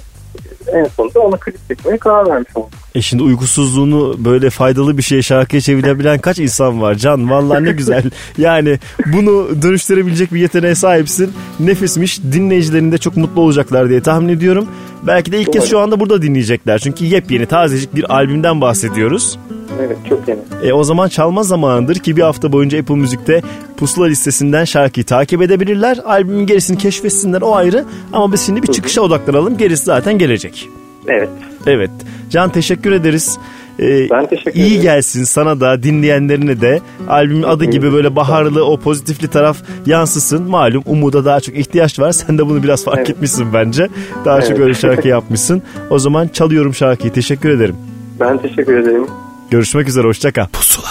En 0.74 0.86
sonunda 0.86 1.20
ona 1.20 1.38
klip 1.38 1.67
çekmeye 1.67 1.97
karar 1.97 2.30
vermiş 2.30 2.49
olduk. 2.55 2.70
e 2.95 3.01
şimdi 3.01 3.24
uykusuzluğunu 3.24 4.15
böyle 4.26 4.49
faydalı 4.49 4.97
bir 4.97 5.03
şeye 5.03 5.22
şarkıya 5.22 5.61
çevirebilen 5.61 6.20
kaç 6.20 6.39
insan 6.39 6.82
var 6.82 6.95
Can? 6.95 7.30
Vallahi 7.30 7.63
ne 7.63 7.72
güzel. 7.72 8.03
Yani 8.38 8.80
bunu 9.05 9.61
dönüştürebilecek 9.61 10.34
bir 10.34 10.39
yeteneğe 10.39 10.76
sahipsin. 10.76 11.34
Nefismiş. 11.59 12.20
Dinleyicilerin 12.24 12.91
de 12.91 12.97
çok 12.97 13.17
mutlu 13.17 13.41
olacaklar 13.41 13.89
diye 13.89 14.01
tahmin 14.01 14.30
ediyorum. 14.30 14.67
Belki 15.07 15.32
de 15.32 15.41
ilk 15.41 15.53
kez 15.53 15.70
şu 15.70 15.80
anda 15.80 15.99
burada 15.99 16.22
dinleyecekler. 16.22 16.80
Çünkü 16.80 17.05
yepyeni 17.05 17.45
tazecik 17.45 17.95
bir 17.95 18.13
albümden 18.15 18.61
bahsediyoruz. 18.61 19.39
Evet 19.80 19.97
çok 20.09 20.27
yeni. 20.27 20.39
E 20.63 20.73
o 20.73 20.84
zaman 20.84 21.07
çalma 21.07 21.43
zamanıdır 21.43 21.95
ki 21.95 22.17
bir 22.17 22.21
hafta 22.21 22.51
boyunca 22.51 22.80
Apple 22.80 22.95
Müzik'te 22.95 23.41
pusula 23.77 24.05
listesinden 24.05 24.65
şarkıyı 24.65 25.05
takip 25.05 25.41
edebilirler. 25.41 25.97
Albümün 26.05 26.45
gerisini 26.45 26.77
keşfetsinler 26.77 27.41
o 27.41 27.55
ayrı. 27.55 27.86
Ama 28.13 28.34
biz 28.34 28.45
şimdi 28.45 28.63
bir 28.63 28.67
çıkışa 28.67 29.01
odaklanalım. 29.01 29.57
Gerisi 29.57 29.84
zaten 29.86 30.17
gelecek. 30.17 30.69
Evet. 31.07 31.30
Evet. 31.67 31.91
Can 32.30 32.49
teşekkür 32.51 32.91
ederiz. 32.91 33.38
Ee, 33.80 34.09
Ben 34.09 34.25
teşekkür 34.25 34.53
iyi 34.59 34.65
ederim. 34.67 34.82
gelsin 34.82 35.23
sana 35.23 35.59
da 35.59 35.84
dinleyenlerine 35.84 36.61
de 36.61 36.82
albümün 37.09 37.43
adı 37.43 37.65
gibi 37.65 37.93
böyle 37.93 38.15
baharlı 38.15 38.65
o 38.65 38.77
pozitifli 38.80 39.27
taraf 39.27 39.57
yansısın. 39.86 40.43
Malum 40.49 40.84
umuda 40.86 41.25
daha 41.25 41.39
çok 41.39 41.55
ihtiyaç 41.57 41.99
var. 41.99 42.11
Sen 42.11 42.38
de 42.38 42.47
bunu 42.47 42.63
biraz 42.63 42.84
fark 42.84 42.97
Evet. 42.97 43.09
etmişsin 43.09 43.53
bence. 43.53 43.88
Daha 44.25 44.41
çok 44.41 44.49
Evet. 44.51 44.59
öyle 44.59 44.73
şarkı 44.73 45.07
yapmışsın. 45.17 45.61
O 45.89 45.99
zaman 45.99 46.27
çalıyorum 46.27 46.73
şarkıyı. 46.73 47.13
Teşekkür 47.13 47.49
ederim. 47.49 47.75
Ben 48.19 48.38
teşekkür 48.38 48.77
ederim. 48.77 49.07
Görüşmek 49.52 49.89
üzere. 49.89 50.08
Hoşça 50.08 50.34
kal. 50.34 50.45
Pusula. 50.45 50.89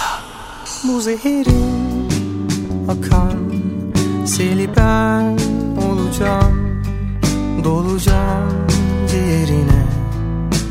Bu 0.83 1.01
zehirin 1.01 2.09
akan 2.87 3.37
seli 4.25 4.69
ben 4.77 5.37
olacağım 5.87 6.83
Dolacağım 7.63 8.67
ciğerine 9.09 9.85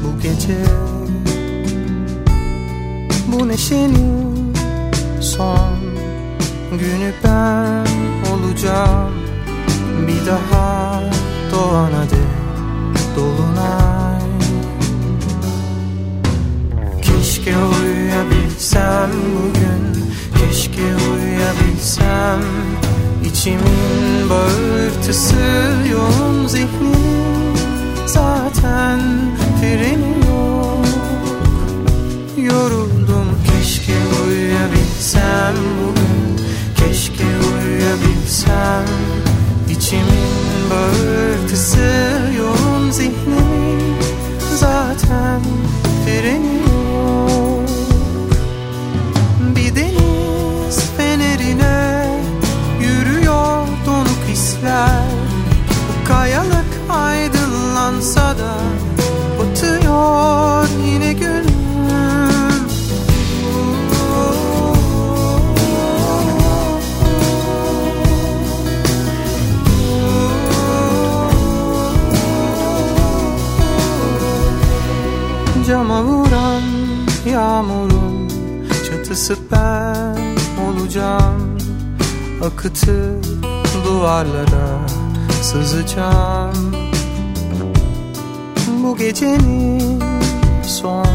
bu 0.05 0.23
gece 0.23 0.59
Bu 3.27 3.49
neşenin 3.49 4.55
son 5.21 5.79
günü 6.71 7.13
ben 7.25 7.87
olacağım 8.33 9.13
Bir 10.07 10.27
daha 10.27 11.03
doğana 11.53 12.03
dek 12.03 13.17
dolunay 13.17 13.88
Keşke 17.49 17.65
uyuyabilsem 17.65 19.11
bugün. 19.37 20.05
Keşke 20.39 20.83
uyuyabilsem. 20.83 22.41
İçimin 23.25 24.31
bağırtısı 24.31 25.37
yoğun 25.93 26.47
zihnim 26.47 27.55
Zaten 28.07 29.01
freni 29.61 30.15
Yoruldum. 32.37 33.27
Keşke 33.47 33.97
uyuyabilsem 34.27 35.55
bugün. 35.81 36.47
Keşke 36.77 37.25
uyuyabilsem. 37.25 38.85
İçimin 39.71 40.71
bağırtısı 40.71 42.21
yoğun 42.39 42.91
zihnim 42.91 43.99
Zaten 44.57 45.41
Akıtı 82.59 83.15
duvarlara 83.85 84.89
sızacağım. 85.43 86.77
Bu 88.83 88.97
gecenin 88.97 90.03
son 90.67 91.07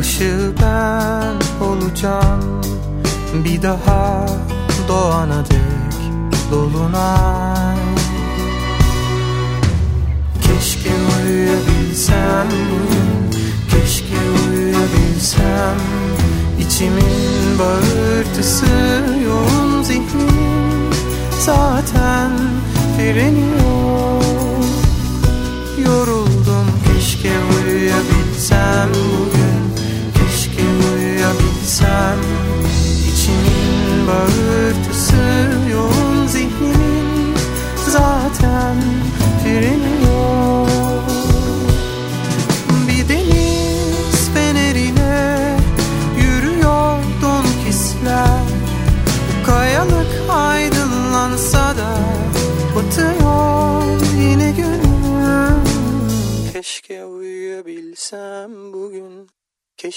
ışığı 0.00 0.52
ben 0.62 1.64
olacağım. 1.66 2.62
Bir 3.44 3.62
daha 3.62 4.26
doğana 4.88 5.44
dek 5.44 6.50
dolunay. 6.50 7.76
Keşke 10.42 10.90
uyuyabilsem 11.22 12.48
Keşke 13.70 14.16
uyuyabilsem. 14.50 15.78
İçimin 16.60 17.58
yoğun 18.38 19.82
zihnim 19.82 20.90
Zaten 21.40 22.30
freni 22.96 23.40
yok 23.40 24.64
Yoruldum 25.86 26.66
keşke 26.86 27.32
uyuyabilsem 27.54 28.88
bugün 28.88 29.58
Keşke 30.14 30.62
uyuyabilsem 30.94 32.27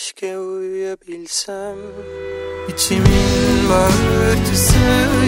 Keşke 0.01 0.39
uyuyabilsem. 0.39 1.77
İçimin 2.69 3.69
böğürtüsü 3.69 4.79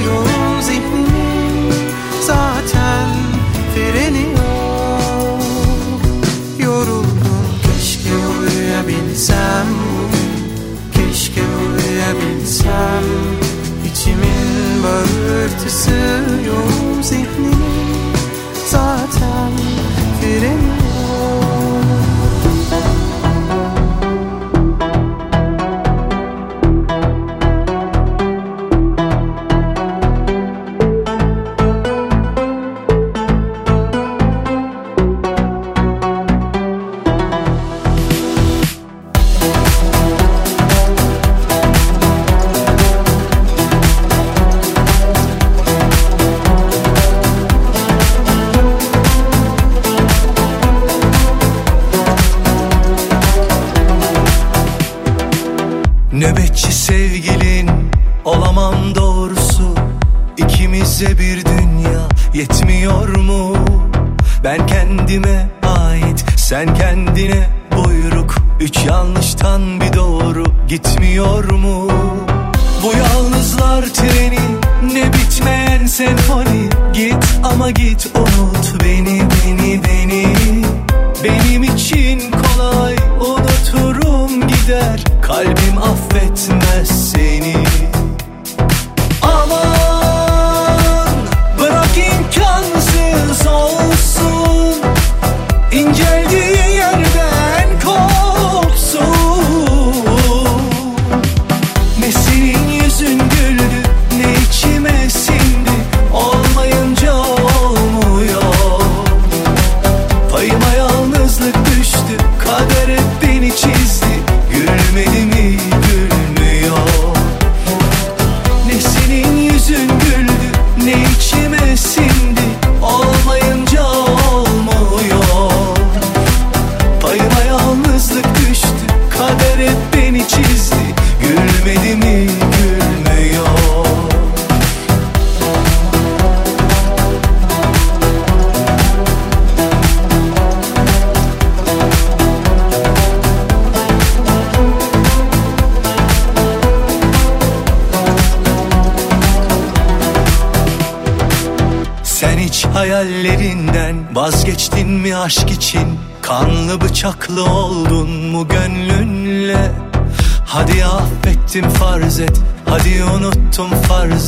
yoğun 0.05 0.61
zihnimin 0.61 1.73
Zaten 2.21 3.09
freni 3.75 4.25
yok 4.31 5.41
Yoruldum 6.59 7.45
keşke 7.63 8.15
uyuyabilsem. 8.39 9.67
Keşke 10.93 11.41
uyuyabilsem. 11.41 13.03
İçimin 13.91 14.83
böğürtüsü 14.83 15.91
yoğun 16.47 16.82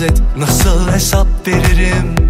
et 0.01 0.21
Nasıl 0.37 0.91
hesap 0.91 1.27
veririm 1.47 2.24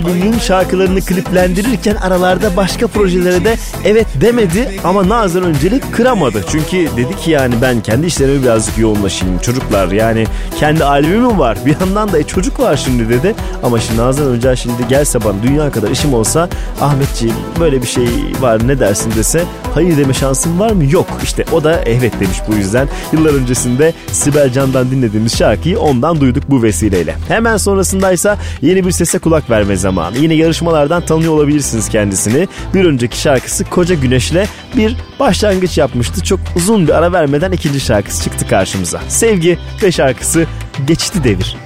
10 0.00 0.10
albümün 0.10 0.38
şarkılarını 0.38 1.00
kliplendirirken 1.00 1.94
aralarda 1.94 2.56
başka 2.56 2.86
projelere 2.86 3.44
de 3.44 3.56
evet 3.84 4.06
demedi 4.20 4.80
ama 4.84 5.08
Nazan 5.08 5.42
öncelik 5.42 5.92
kıramadı. 5.92 6.44
Çünkü 6.50 6.96
dedi 6.96 7.16
ki 7.16 7.30
yani 7.30 7.54
ben 7.62 7.80
kendi 7.80 8.06
işlerime 8.06 8.42
birazcık 8.42 8.78
yoğunlaşayım 8.78 9.38
çocuklar 9.38 9.92
yani 9.92 10.26
kendi 10.58 10.84
albümüm 10.84 11.38
var 11.38 11.58
bir 11.66 11.80
yandan 11.80 12.12
da 12.12 12.18
e, 12.18 12.22
çocuk 12.22 12.60
var 12.60 12.76
şimdi 12.76 13.08
dedi. 13.08 13.34
Ama 13.62 13.80
şimdi 13.80 14.00
Nazan 14.00 14.26
Öncel 14.26 14.56
şimdi 14.56 14.88
gelse 14.88 15.24
bana 15.24 15.42
dünya 15.42 15.70
kadar 15.70 15.90
işim 15.90 16.14
olsa 16.14 16.48
Ahmetciğim 16.80 17.36
böyle 17.60 17.82
bir 17.82 17.86
şey 17.86 18.08
var 18.40 18.68
ne 18.68 18.80
dersin 18.80 19.12
dese 19.16 19.44
hayır 19.74 19.96
deme 19.96 20.14
şansım 20.14 20.60
var 20.60 20.70
mı? 20.70 20.84
Yok 20.90 21.06
işte 21.22 21.44
o 21.52 21.64
da 21.64 21.82
evet 21.86 22.12
demiş 22.20 22.38
bu 22.48 22.54
yüzden. 22.54 22.88
Yıllar 23.12 23.34
öncesinde 23.34 23.94
Sibel 24.12 24.52
Can'dan 24.52 24.90
dinlediğimiz 24.90 25.38
şarkıyı 25.38 25.78
ondan 25.80 26.20
duyduk 26.20 26.44
bu 26.48 26.62
vesileyle. 26.62 27.16
Hemen 27.28 27.56
sonrasındaysa 27.56 28.38
yeni 28.62 28.86
bir 28.86 28.90
sese 28.90 29.18
kulak 29.18 29.50
verme 29.50 29.76
zamanı. 29.76 30.18
Yine 30.18 30.34
yarışmalardan 30.34 31.02
tanıyor 31.02 31.32
olabilirsiniz 31.32 31.88
kendisini. 31.88 32.48
Bir 32.74 32.84
önceki 32.84 33.20
şarkısı 33.20 33.64
Koca 33.64 33.94
Güneş'le 33.94 34.44
bir 34.76 34.96
başlangıç 35.20 35.78
yapmıştı. 35.78 36.22
Çok 36.24 36.40
uzun 36.56 36.86
bir 36.86 36.98
ara 36.98 37.12
vermeden 37.12 37.52
ikinci 37.52 37.80
şarkısı 37.80 38.24
çıktı 38.24 38.48
karşımıza. 38.48 39.00
Sevgi 39.08 39.58
ve 39.82 39.92
şarkısı 39.92 40.46
Geçti 40.86 41.24
Devir. 41.24 41.56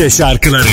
Türkçe 0.00 0.16
şarkıları 0.16 0.68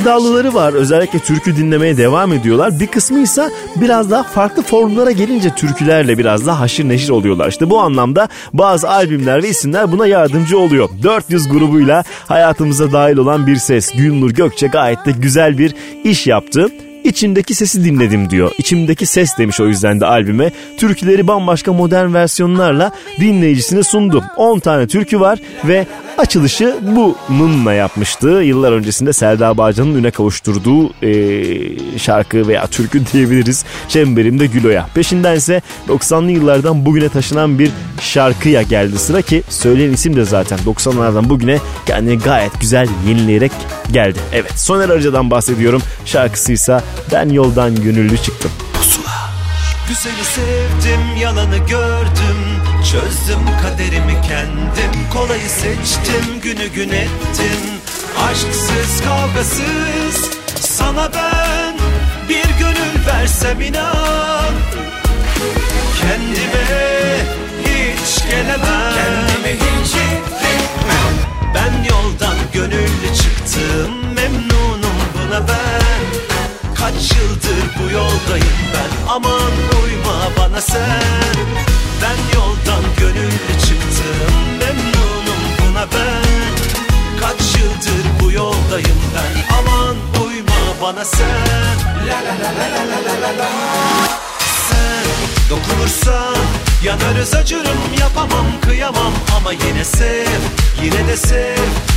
sevdalıları 0.00 0.54
var. 0.54 0.72
Özellikle 0.72 1.18
türkü 1.18 1.56
dinlemeye 1.56 1.96
devam 1.96 2.32
ediyorlar. 2.32 2.80
Bir 2.80 2.86
kısmı 2.86 3.18
ise 3.20 3.50
biraz 3.76 4.10
daha 4.10 4.22
farklı 4.22 4.62
formlara 4.62 5.10
gelince 5.10 5.54
türkülerle 5.54 6.18
biraz 6.18 6.46
daha 6.46 6.60
haşır 6.60 6.88
neşir 6.88 7.10
oluyorlar. 7.10 7.48
İşte 7.48 7.70
bu 7.70 7.80
anlamda 7.80 8.28
bazı 8.52 8.90
albümler 8.90 9.42
ve 9.42 9.48
isimler 9.48 9.92
buna 9.92 10.06
yardımcı 10.06 10.58
oluyor. 10.58 10.88
400 11.02 11.48
grubuyla 11.48 12.04
hayatımıza 12.28 12.92
dahil 12.92 13.16
olan 13.16 13.46
bir 13.46 13.56
ses. 13.56 13.92
Gülnur 13.92 14.30
Gökçe 14.30 14.66
gayet 14.66 15.06
de 15.06 15.10
güzel 15.10 15.58
bir 15.58 15.74
iş 16.04 16.26
yaptı. 16.26 16.68
İçimdeki 17.04 17.54
sesi 17.54 17.84
dinledim 17.84 18.30
diyor. 18.30 18.50
İçimdeki 18.58 19.06
ses 19.06 19.38
demiş 19.38 19.60
o 19.60 19.66
yüzden 19.66 20.00
de 20.00 20.06
albüme. 20.06 20.50
Türküleri 20.76 21.28
bambaşka 21.28 21.72
modern 21.72 22.14
versiyonlarla 22.14 22.92
dinleyicisine 23.20 23.82
sundu. 23.82 24.24
10 24.36 24.58
tane 24.58 24.86
türkü 24.86 25.20
var 25.20 25.38
ve 25.64 25.86
açılışı 26.20 26.76
bununla 27.28 27.72
yapmıştı. 27.72 28.28
Yıllar 28.28 28.72
öncesinde 28.72 29.12
Selda 29.12 29.56
Bağcan'ın 29.58 29.94
üne 29.94 30.10
kavuşturduğu 30.10 30.92
eee, 31.02 31.98
şarkı 31.98 32.48
veya 32.48 32.66
türkü 32.66 33.06
diyebiliriz. 33.12 33.64
Çemberimde 33.88 34.46
Gülo'ya. 34.46 34.86
Peşinden 34.94 35.36
ise 35.36 35.62
90'lı 35.88 36.30
yıllardan 36.30 36.86
bugüne 36.86 37.08
taşınan 37.08 37.58
bir 37.58 37.70
şarkıya 38.00 38.62
geldi 38.62 38.98
sıra 38.98 39.22
ki 39.22 39.42
söyleyen 39.48 39.92
isim 39.92 40.16
de 40.16 40.24
zaten 40.24 40.58
90'lardan 40.66 41.28
bugüne 41.28 41.58
kendini 41.86 42.18
gayet 42.18 42.60
güzel 42.60 42.88
yenileyerek 43.08 43.52
geldi. 43.92 44.18
Evet 44.32 44.60
Soner 44.60 44.88
Arıca'dan 44.88 45.30
bahsediyorum. 45.30 45.82
Şarkısıysa 46.04 46.82
Ben 47.12 47.28
Yoldan 47.28 47.82
Gönüllü 47.82 48.16
Çıktım. 48.18 48.50
Güzeli 49.88 50.24
sevdim, 50.24 51.00
yalanı 51.22 51.56
gördüm 51.56 52.49
Çözdüm 52.84 53.40
kaderimi 53.62 54.20
kendim 54.28 55.10
Kolayı 55.12 55.48
seçtim, 55.48 56.40
günü 56.42 56.66
gün 56.68 56.88
ettim. 56.88 57.60
Aşksız, 58.28 59.02
kavgasız 59.04 60.30
Sana 60.60 61.10
ben 61.14 61.74
bir 62.28 62.58
gönül 62.58 63.06
versem 63.06 63.60
inan. 63.60 64.54
Kendime 66.00 66.66
hiç 67.64 68.24
gelemem. 68.30 68.94
Kendime 68.94 69.54
hiç 69.54 69.94
Ben 71.54 71.84
yoldan 71.90 72.36
gönüllü 72.52 73.14
çıktım 73.16 74.14
Memnunum 74.14 75.00
buna 75.14 75.48
ben. 75.48 76.00
Kaç 76.74 77.12
yıldır 77.12 77.78
bu 77.78 77.92
yoldayım 77.92 78.58
ben 78.74 79.08
Aman 79.08 79.52
uyma 79.84 80.28
bana 80.38 80.60
sen 80.60 81.10
Ben 82.02 82.38
yoldan 82.38 82.84
gönüllü 82.98 83.60
çıktım 83.60 84.34
Memnunum 84.58 85.42
buna 85.58 85.86
ben. 85.94 86.30
Kaç 87.20 87.56
yıldır 87.56 88.06
bu 88.20 88.32
yoldayım 88.32 89.00
ben 89.14 89.56
Aman 89.58 89.96
uyma 90.24 90.82
bana 90.82 91.04
sen. 91.04 91.26
La 92.08 92.16
la 92.16 92.34
la 92.42 92.50
la 92.58 92.82
la 92.90 92.98
la 93.06 93.22
la 93.22 93.38
la. 93.38 93.48
Sen 94.68 95.50
dokunursan 95.50 96.36
Yanarız 96.84 97.34
acırım 97.34 97.78
yapamam 98.00 98.46
kıyamam. 98.60 99.12
Ama 99.36 99.52
yine 99.52 99.84
sev 99.84 100.40
yine 100.82 101.08
de 101.08 101.16
sev. 101.16 101.56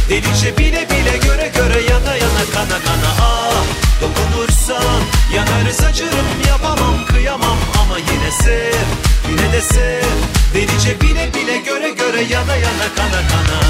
Delice 0.10 0.58
bile 0.58 0.90
bile 0.90 1.18
göre 1.18 1.52
göre 1.56 1.82
yana 1.90 2.16
yana 2.16 2.44
kana 2.54 2.80
kana 2.86 3.12
ah. 3.22 3.64
Dokunursan 4.02 5.02
yanarız 5.36 5.82
acırım 5.84 6.26
yapamam 6.48 7.06
kıyamam. 7.06 7.58
Ama 7.82 7.98
yine 7.98 8.32
sev 8.32 8.86
yine 9.30 9.54
de 9.54 9.62
sev. 9.62 10.04
Delice 10.54 11.02
bile 11.02 11.34
bile 11.34 11.58
göre 11.58 11.90
göre 11.90 12.22
yana 12.22 12.56
yana 12.56 12.88
kana 12.96 13.28
kana 13.28 13.64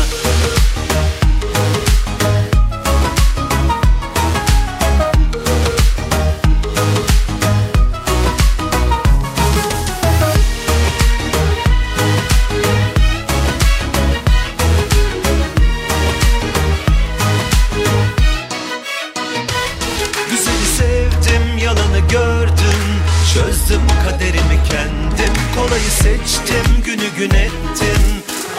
Kolayı 25.84 25.92
seçtim 25.92 26.84
günü 26.86 27.10
gün 27.18 27.38
ettim. 27.38 28.02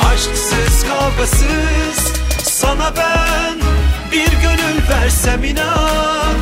Aşksız 0.00 0.88
kavgasız 0.88 2.12
Sana 2.42 2.92
ben 2.96 3.58
bir 4.12 4.32
gönül 4.42 4.88
versem 4.90 5.44
inan. 5.44 6.34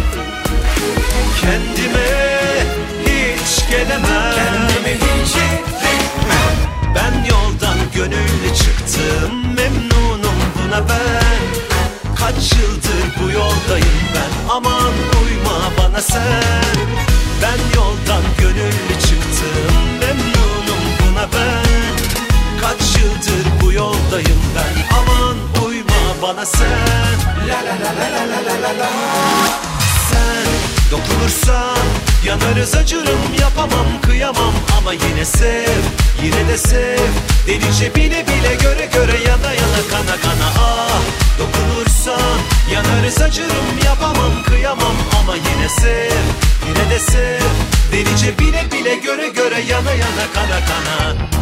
Kendime 1.40 2.08
hiç 3.06 3.70
gelemem. 3.70 4.34
Kendimi 4.34 4.94
hiç 4.94 5.34
Ben 6.94 7.24
yoldan 7.30 7.78
gönüllü 7.94 8.54
çıktım 8.56 9.54
Memnunum 9.56 10.38
buna 10.58 10.88
ben. 10.88 12.14
Kaç 12.16 12.52
yıldır 12.52 13.22
bu 13.22 13.30
yoldayım 13.30 13.98
ben 14.14 14.54
Aman 14.54 14.92
uyma 15.22 15.60
bana 15.78 16.00
sen. 16.00 16.76
Ben 17.42 17.78
yoldan 17.80 18.22
gönüllü 18.38 19.00
çıktım 19.00 19.71
yıldır 23.02 23.46
bu 23.62 23.72
yoldayım 23.72 24.42
ben? 24.56 24.96
Aman 24.98 25.36
uyma 25.66 26.02
bana 26.22 26.46
sen. 26.46 27.16
La 27.48 27.58
la 27.66 27.74
la 27.84 27.92
la 28.00 28.22
la 28.30 28.36
la 28.46 28.62
la 28.62 28.78
la. 28.78 28.90
Sen 30.10 30.46
dokunursan 30.90 31.78
yanarız 32.26 32.74
acırım 32.74 33.20
Yapamam 33.40 34.00
kıyamam. 34.02 34.54
Ama 34.78 34.92
yine 34.92 35.24
sev 35.24 35.82
Yine 36.22 36.48
de 36.48 36.58
sev. 36.58 37.08
Delice 37.46 37.94
bile 37.94 38.26
bile 38.26 38.54
göre 38.54 38.86
göre 38.92 39.18
Yana 39.28 39.52
yana 39.52 39.82
kana 39.90 40.16
kana. 40.22 40.48
Ah 40.58 41.00
dokunursan 41.38 42.38
Yanarız 42.72 43.20
acırım 43.22 43.78
yapamam 43.84 44.42
kıyamam. 44.46 44.96
Ama 45.20 45.36
yine 45.36 45.68
sev 45.68 46.22
Yine 46.68 46.90
de 46.90 46.98
sev. 46.98 47.40
Delice 47.92 48.38
bile 48.38 48.66
bile 48.72 48.94
göre 48.94 49.28
göre 49.28 49.60
Yana 49.60 49.90
yana 49.90 50.26
kana 50.34 50.60
kana. 50.66 51.32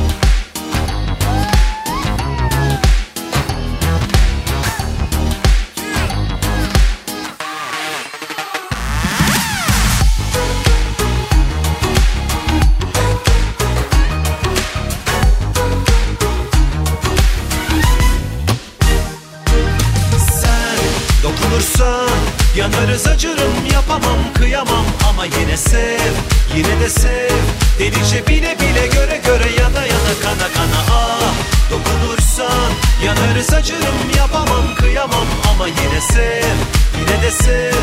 Yanarız 22.73 23.07
acırım 23.07 23.53
yapamam 23.73 24.19
kıyamam. 24.35 24.85
Ama 25.09 25.25
yine 25.25 25.57
sev 25.57 26.13
yine 26.57 26.81
de 26.81 26.89
sev. 26.89 27.31
Delice 27.79 28.27
bile 28.27 28.57
bile 28.61 28.87
göre 28.87 29.21
göre 29.25 29.49
yana 29.61 29.87
yana 29.87 30.15
kana 30.23 30.53
kana 30.55 30.81
ah. 30.93 31.35
Dokunursan 31.71 32.71
yanarız 33.05 33.53
acırım 33.53 34.11
yapamam 34.17 34.75
kıyamam. 34.79 35.27
Ama 35.53 35.67
yine 35.67 36.01
sev 36.01 36.57
yine 37.01 37.23
de 37.23 37.31
sev. 37.31 37.75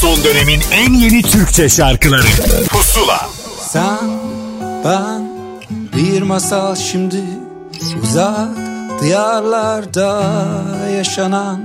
Son 0.00 0.24
dönemin 0.24 0.62
en 0.72 0.92
yeni 0.94 1.22
Türkçe 1.22 1.68
şarkıları. 1.68 2.26
Pusula. 2.70 3.30
Sen, 3.68 4.10
ben, 4.84 5.32
bir 5.96 6.22
masal 6.22 6.76
şimdi 6.76 7.20
Uzak 8.02 8.71
diyarlarda 9.02 10.22
yaşanan 10.96 11.60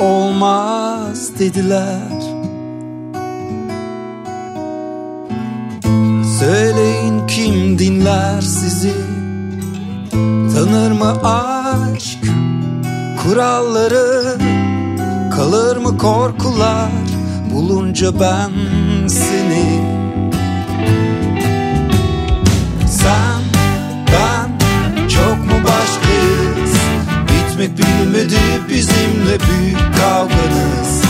Olmaz 0.00 1.38
dediler. 1.38 2.22
Söyleyin 6.38 7.26
kim 7.26 7.78
dinler 7.78 8.40
sizi? 8.40 8.92
Tanır 10.54 10.92
mı 10.92 11.12
aşk 11.24 12.18
kuralları? 13.22 14.38
Kalır 15.36 15.76
mı 15.76 15.98
korkular? 15.98 16.90
Bulunca 17.54 18.20
ben 18.20 18.50
seni 19.08 19.91
mu 25.92 26.02
başkayız 26.02 26.74
Bitmek 27.28 27.78
bilmedi 27.78 28.40
bizimle 28.68 29.38
büyük 29.40 29.96
kavganız. 29.96 31.02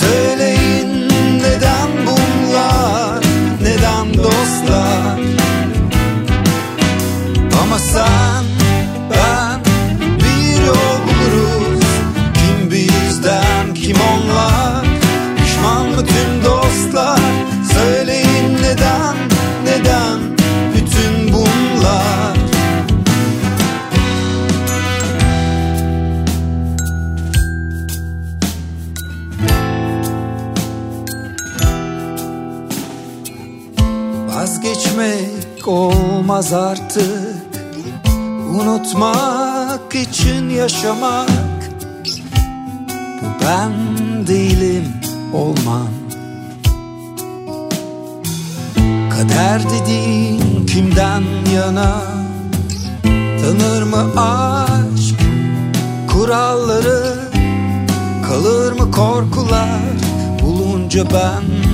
Söyleyin 0.00 1.08
neden 1.38 1.88
bunlar 2.06 3.24
Neden 3.62 4.14
dostlar? 4.14 5.18
Ama 7.62 7.78
sen, 7.78 8.44
ben 9.10 9.60
bir 10.18 10.66
yol 10.66 10.98
buluruz 11.06 11.84
Kim 12.34 12.70
bizden 12.70 13.74
kim 13.74 13.96
onlar? 13.96 14.84
Pişman 15.36 15.86
mı 15.88 16.06
tüm 16.06 16.44
dostlar 16.44 17.13
Vazgeçmek 34.64 35.68
olmaz 35.68 36.52
artık. 36.52 37.44
Unutmak 38.50 39.94
için 39.94 40.50
yaşamak. 40.50 41.28
Bu 43.22 43.44
ben 43.44 43.72
değilim 44.26 44.84
olmam. 45.32 45.88
Kader 49.10 49.62
dediğin 49.70 50.66
kimden 50.66 51.22
yana? 51.54 52.02
Tanır 53.40 53.82
mı 53.82 54.20
aşk 54.20 55.20
kuralları? 56.12 57.30
Kalır 58.28 58.72
mı 58.72 58.90
korkular? 58.90 59.80
Bulunca 60.42 61.04
ben 61.04 61.73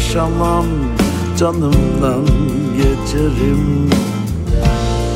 Yaşamam 0.00 0.66
Canımdan 1.38 2.26
geçerim. 2.76 3.90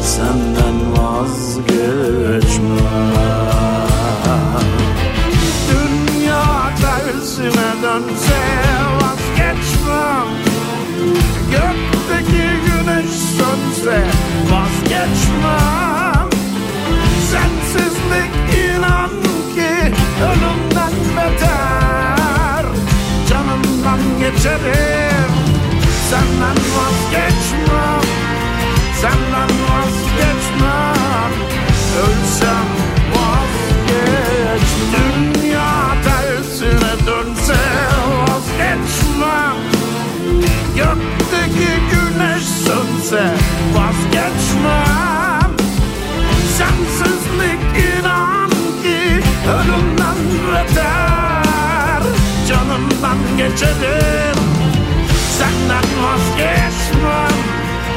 Senden 0.03 0.77
vazgeçmem. 0.97 2.75
Dünya 5.71 6.45
tersine 6.81 7.71
dönse 7.83 8.43
vazgeçmem. 9.01 10.29
Gökteki 11.51 12.47
güneş 12.67 13.11
sönse 13.11 14.03
vazgeçmem. 14.51 16.29
Sensizlik 17.31 18.35
inan 18.59 19.11
ki 19.55 19.93
ölümden 20.23 20.95
beter 21.17 21.74
geçerim. 24.35 25.33
Senden 26.11 26.57
vazgeçmem 26.77 28.01
Senden 29.01 29.51
vazgeçmem. 29.69 31.33
Ölsem 32.03 32.67
vazgeç 33.15 34.69
Dünya 34.93 35.95
tersine 36.05 37.07
dönse 37.07 37.61
vazgeçmem. 38.21 39.57
Gökteki 40.77 41.71
güneş 41.91 42.45
sönse 42.45 43.35
vazgeçmem 43.75 45.24
Canımdan 53.45 53.51
geçerim 53.51 54.37
Senden 55.39 55.85
vazgeçmem 56.03 57.45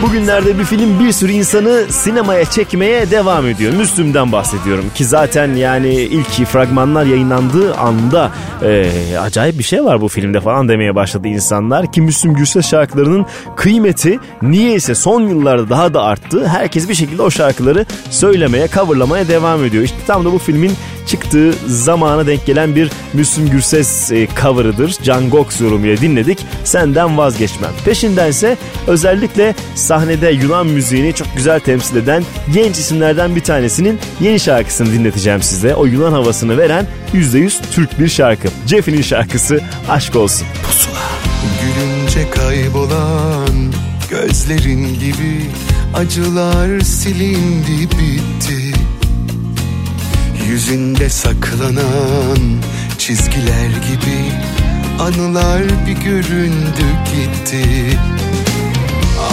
Bugünlerde 0.01 0.59
bir 0.59 0.63
film 0.63 0.99
bir 0.99 1.11
sürü 1.11 1.31
insanı 1.31 1.85
sinemaya 1.89 2.45
çekmeye 2.45 3.11
devam 3.11 3.47
ediyor. 3.47 3.73
Müslüm'den 3.73 4.31
bahsediyorum 4.31 4.85
ki 4.95 5.05
zaten 5.05 5.55
yani 5.55 5.93
ilk 5.93 6.45
fragmanlar 6.45 7.05
yayınlandığı 7.05 7.75
anda 7.75 8.31
e, 8.63 8.91
acayip 9.21 9.59
bir 9.59 9.63
şey 9.63 9.83
var 9.83 10.01
bu 10.01 10.07
filmde 10.07 10.41
falan 10.41 10.69
demeye 10.69 10.95
başladı 10.95 11.27
insanlar. 11.27 11.91
Ki 11.91 12.01
Müslüm 12.01 12.33
Gürses 12.33 12.69
şarkılarının 12.69 13.25
kıymeti 13.55 14.19
niyeyse 14.41 14.95
son 14.95 15.21
yıllarda 15.21 15.69
daha 15.69 15.93
da 15.93 16.03
arttı. 16.03 16.47
Herkes 16.47 16.89
bir 16.89 16.95
şekilde 16.95 17.21
o 17.21 17.29
şarkıları 17.29 17.85
söylemeye, 18.09 18.67
coverlamaya 18.67 19.27
devam 19.27 19.63
ediyor. 19.63 19.83
İşte 19.83 19.97
tam 20.07 20.25
da 20.25 20.31
bu 20.31 20.37
filmin 20.37 20.71
çıktığı 21.07 21.53
zamana 21.67 22.27
denk 22.27 22.45
gelen 22.45 22.75
bir 22.75 22.91
Müslüm 23.13 23.49
Gürses 23.49 24.11
e, 24.11 24.27
cover'ıdır. 24.41 24.95
Can 25.03 25.29
Gox 25.29 25.61
yorumuyla 25.61 25.97
dinledik. 25.97 26.45
Senden 26.63 27.17
vazgeçmem. 27.17 27.71
Peşindense 27.85 28.57
özellikle 28.87 29.55
sahnede 29.75 30.29
Yunan 30.29 30.67
müziğini 30.67 31.13
çok 31.13 31.27
güzel 31.35 31.59
temsil 31.59 31.95
eden 31.95 32.23
genç 32.53 32.77
isimlerden 32.77 33.35
bir 33.35 33.41
tanesinin 33.41 33.99
yeni 34.21 34.39
şarkısını 34.39 34.91
dinleteceğim 34.91 35.41
size. 35.41 35.75
O 35.75 35.85
Yunan 35.85 36.11
havasını 36.11 36.57
veren 36.57 36.85
%100 37.13 37.51
Türk 37.71 37.99
bir 37.99 38.07
şarkı. 38.07 38.47
Jeff'in 38.67 39.01
şarkısı 39.01 39.61
Aşk 39.89 40.15
Olsun. 40.15 40.47
Gülünce 41.61 42.29
kaybolan 42.29 43.73
gözlerin 44.09 44.99
gibi 44.99 45.45
acılar 45.93 46.79
silindi 46.79 47.89
bitti 47.91 48.66
Yüzünde 50.49 51.09
saklanan 51.09 52.61
çizgiler 52.97 53.67
gibi 53.67 54.31
Anılar 54.99 55.63
bir 55.87 56.05
göründü 56.05 56.85
gitti. 57.05 57.65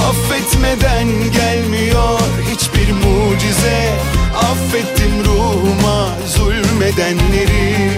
Affetmeden 0.08 1.08
gelmiyor 1.32 2.20
hiçbir 2.52 2.92
mucize. 2.92 3.90
Affettim 4.36 5.24
ruhuma 5.24 6.08
zulmedenleri. 6.36 7.90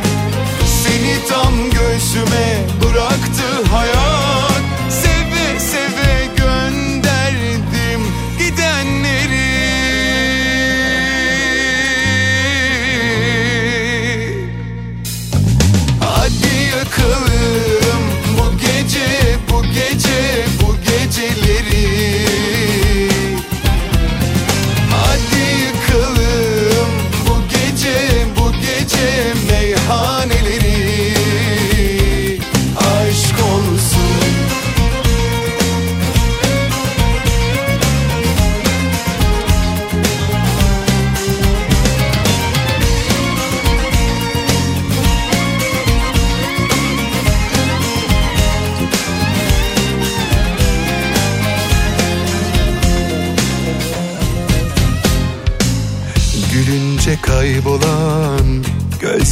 Seni 0.67 1.29
tam 1.29 1.55
göğsüme 1.71 2.67
bıraktı 2.83 3.73
hayat 3.73 4.36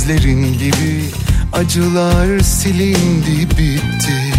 gözlerin 0.08 0.52
gibi 0.52 1.04
acılar 1.52 2.40
silindi 2.40 3.50
bitti. 3.50 4.34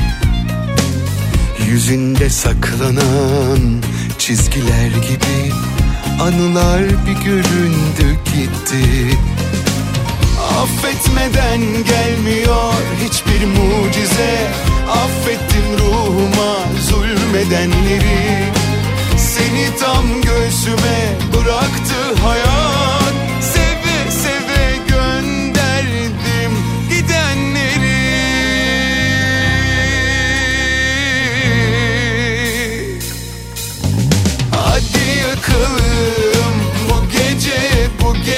Yüzünde 1.67 2.29
saklanan 2.29 3.81
çizgiler 4.17 4.87
gibi 4.87 5.53
anılar 6.21 6.81
bir 6.81 7.25
göründü 7.25 8.19
gitti. 8.25 9.17
Affetmeden 10.61 11.61
gelmiyor 11.83 12.73
hiçbir 13.05 13.45
mucize. 13.45 14.47
Affettim 14.89 15.77
ruhuma 15.79 16.55
zulmedenleri. 16.89 18.51
Seni 19.17 19.77
tam 19.79 20.21
göğsüme 20.21 21.15
bıraktı 21.33 22.23
hayat 22.23 22.44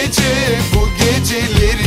gece 0.08 0.60
bu 0.76 0.90
geceleri 0.98 1.87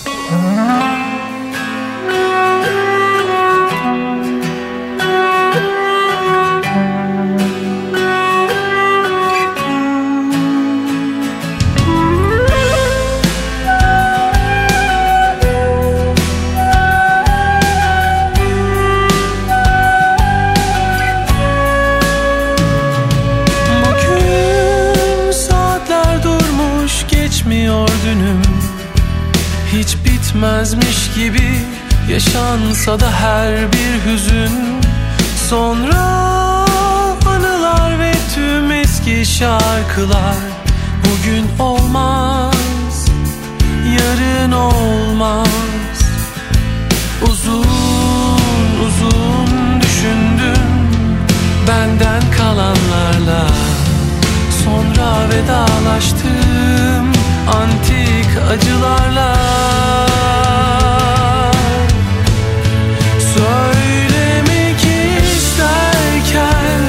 yaşansa 32.91 32.99
da 32.99 33.11
her 33.11 33.71
bir 33.71 34.11
hüzün. 34.11 34.81
Sonra 35.49 36.65
anılar 37.25 37.99
ve 37.99 38.11
tüm 38.35 38.71
eski 38.71 39.25
şarkılar. 39.25 40.35
Bugün 41.05 41.45
olmaz, 41.59 43.07
yarın 43.97 44.51
olmaz. 44.51 45.47
Uzun 47.21 47.65
uzun 48.85 49.81
düşündüm 49.81 50.71
benden 51.67 52.21
kalanlarla. 52.37 53.47
Sonra 54.63 55.29
vedalaştım 55.29 57.11
antik 57.47 58.29
acılarla 58.51 59.51
Söylemek 63.41 64.79
isterken 65.35 66.81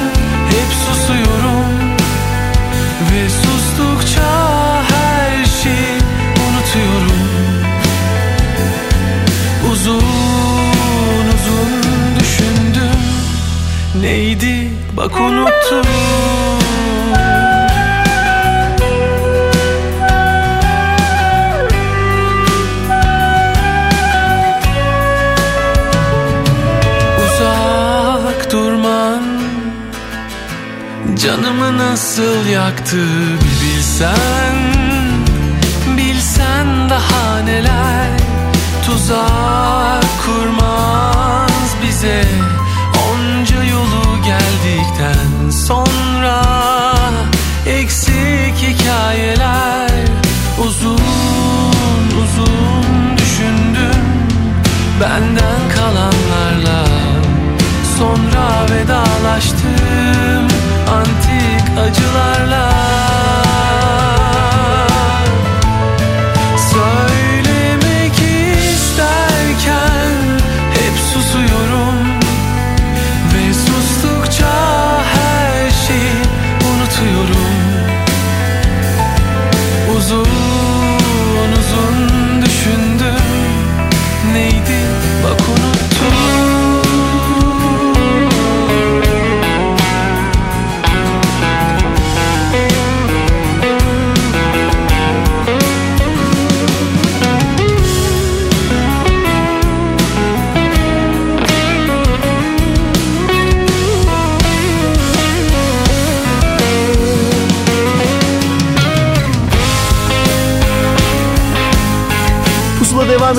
hep 0.49 0.69
susuyorum? 0.85 1.65
Ve 3.11 3.29
sustukça 3.29 4.23
her 4.83 5.45
şeyi 5.45 5.97
unutuyorum. 6.43 7.23
Uzun 9.71 10.03
uzun 11.33 11.71
düşündüm. 12.19 12.99
Neydi? 14.01 14.69
Bak 14.97 15.19
unuttum 15.19 15.85
nasıl 32.13 32.45
yaktı 32.49 32.97
bir 33.41 33.67
bilsen 33.67 34.55
Bilsen 35.97 36.89
daha 36.89 37.39
neler. 37.39 38.09
Tuzak 38.85 40.05
kurmaz 40.25 41.75
bize 41.83 42.25
Onca 43.11 43.63
yolu 43.63 44.23
geldikten 44.25 45.49
sonra. 45.67 46.43
Eksik 47.67 48.55
hikayeler 48.57 49.91
Uzun 50.67 50.99
uzun 52.23 53.17
düşündüm. 53.17 54.03
Benden 55.01 55.61
kalanlarla 55.75 56.85
Sonra 57.97 58.65
vedalaştım 58.71 60.52
acılarla 61.83 62.69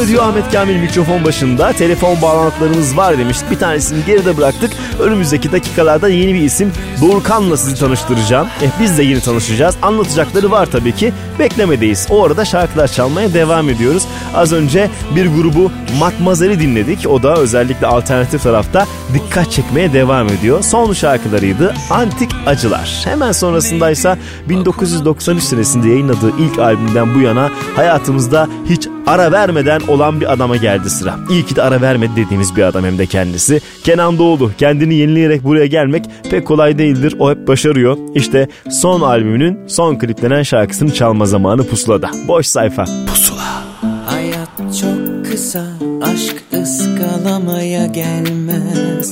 Ediyor 0.05 0.23
Ahmet 0.23 0.53
Kamil 0.53 0.77
mikrofon 0.77 1.25
başında. 1.25 1.73
Telefon 1.73 2.23
bağlantılarımız 2.23 2.97
var 2.97 3.19
demiştik. 3.19 3.51
Bir 3.51 3.59
tanesini 3.59 4.05
geride 4.05 4.37
bıraktık. 4.37 4.73
Önümüzdeki 5.01 5.53
dakikalarda 5.53 6.09
yeni 6.09 6.35
bir 6.35 6.41
isim 6.41 6.73
Doğukan'la 7.01 7.57
sizi 7.57 7.81
tanıştıracağım. 7.81 8.49
Eh, 8.63 8.71
biz 8.81 8.99
de 8.99 9.03
yeni 9.03 9.21
tanışacağız. 9.21 9.77
Anlatacakları 9.83 10.51
var 10.51 10.67
tabii 10.67 10.93
ki. 10.93 11.13
Beklemedeyiz. 11.39 12.07
O 12.11 12.25
arada 12.25 12.45
şarkılar 12.45 12.89
çalmaya 12.89 13.35
devam 13.35 13.69
ediyoruz. 13.69 14.03
Az 14.35 14.53
önce 14.53 14.91
bir 15.17 15.27
grubu 15.27 15.71
Matmazel'i 15.99 16.61
dinledik. 16.61 17.07
O 17.09 17.23
da 17.23 17.37
özellikle 17.37 17.87
alternatif 17.87 18.43
tarafta 18.43 18.87
dikkat 19.15 19.53
çekmeye 19.53 19.93
devam 19.93 20.29
ediyor. 20.29 20.63
Son 20.63 20.93
şarkılarıydı 20.93 21.75
Antik 21.91 22.31
Acılar. 22.47 23.01
Hemen 23.05 23.33
sonrasındaysa 23.33 24.19
1993 24.49 25.43
senesinde 25.43 25.89
yayınladığı 25.89 26.33
ilk 26.39 26.59
albümden 26.59 27.15
bu 27.15 27.21
yana 27.21 27.51
hayatımızda 27.77 28.49
hiç 28.69 28.89
ara 29.07 29.33
vermeden 29.33 29.81
olan 29.89 30.21
bir 30.21 30.33
adama 30.33 30.57
geldi 30.57 30.91
sıra. 30.91 31.17
İyi 31.31 31.47
ki 31.47 31.57
de 31.57 31.63
ara 31.63 31.81
vermedi 31.81 32.13
dediğimiz 32.17 32.57
bir 32.57 32.63
adam 32.63 32.85
hem 32.85 32.99
de 32.99 33.07
kendisi. 33.07 33.61
Kenan 33.85 34.19
Doğulu 34.19 34.51
kendini 34.59 34.95
yenileyerek 34.95 35.45
buraya 35.45 35.67
gelmek 35.67 36.05
pek 36.31 36.47
kolay 36.47 36.79
değildir. 36.85 37.17
O 37.19 37.31
hep 37.31 37.49
başarıyor. 37.49 37.99
İşte 38.15 38.49
son 38.71 39.01
albümünün 39.01 39.59
son 39.67 39.99
kliplenen 39.99 40.43
şarkısını 40.43 40.95
çalma 40.95 41.27
zamanı 41.27 41.67
pusulada. 41.67 42.11
Boş 42.29 42.47
sayfa. 42.47 42.85
Pusula. 42.85 43.65
Hayat 44.07 44.49
çok 44.81 45.27
kısa, 45.31 45.65
aşk 46.03 46.43
ıskalamaya 46.63 47.87
gelmez. 47.87 49.11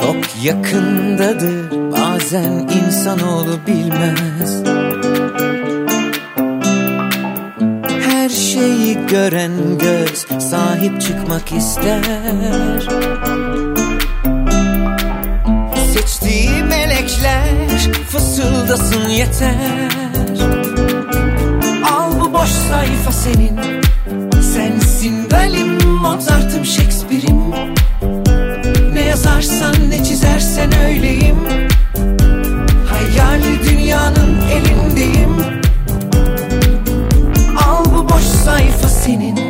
Çok 0.00 0.44
yakındadır, 0.44 1.70
bazen 1.92 2.68
insanoğlu 2.86 3.58
bilmez. 3.66 4.62
Her 8.08 8.28
şeyi 8.28 8.98
gören 9.10 9.52
göz 9.78 10.42
sahip 10.42 11.00
çıkmak 11.00 11.52
ister. 11.52 12.02
Seçtiği 16.08 16.62
melekler 16.62 17.78
fısıldasın 18.08 19.08
yeter. 19.08 19.92
Al 21.92 22.20
bu 22.20 22.32
boş 22.32 22.48
sayfa 22.48 23.12
senin 23.12 23.82
Sensin 24.42 25.30
Dalim, 25.30 25.84
Mozart'ım, 25.84 26.64
Shakespeare'im. 26.64 27.42
Ne 28.94 29.00
yazarsan 29.00 29.74
ne 29.90 30.04
çizersen 30.04 30.78
öyleyim. 30.86 31.38
Hayali 32.88 33.70
dünyanın 33.70 34.36
elindeyim. 34.50 35.36
Al 37.66 37.84
bu 37.84 38.08
boş 38.08 38.22
sayfa 38.22 38.88
senin 38.88 39.47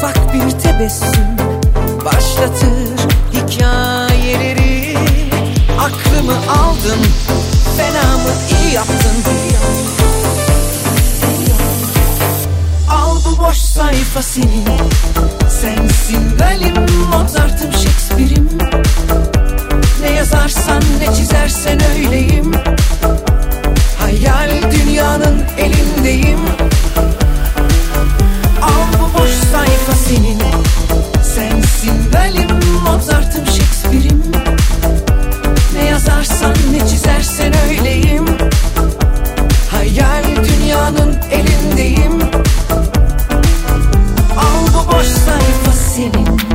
ufak 0.00 0.34
bir 0.34 0.50
tebessüm 0.50 1.36
Başlatır 2.04 2.68
hikayeleri. 3.32 4.96
Aklımı 5.78 6.32
aldın, 6.32 7.00
fena 7.76 8.16
mı 8.16 8.30
iyi 8.62 8.74
yaptın. 8.74 9.16
Al 12.90 13.16
bu 13.24 13.38
boş 13.44 13.56
sayfa 13.56 14.22
senin 14.22 14.66
Sensin 15.60 16.38
Dalim, 16.38 16.86
Mozart'ım, 17.12 17.72
Shakespeare'im. 17.72 18.48
Ne 20.00 20.10
yazarsan 20.10 20.82
ne 21.00 21.14
çizersen 21.14 21.78
öyleyim. 21.96 22.52
Hayal 23.98 24.50
dünyanın 24.72 25.44
elindeyim. 25.58 26.40
Al 28.62 29.00
bu 29.00 29.18
boş 29.18 29.30
sayfa 29.30 29.79
senin. 30.10 30.38
Sensin 31.34 32.12
Dalim, 32.12 32.50
Mozart'ım, 32.84 33.46
Shakespeare'im 33.46 34.22
Ne 35.74 35.84
yazarsan 35.84 36.54
ne 36.72 36.88
çizersen 36.88 37.52
öyleyim. 37.68 38.26
Hayal 39.70 40.24
dünyanın 40.24 41.16
elindeyim. 41.30 42.22
Al 44.36 44.66
bu 44.74 44.92
boş 44.92 45.06
sayfa 45.06 45.72
senin 45.72 46.49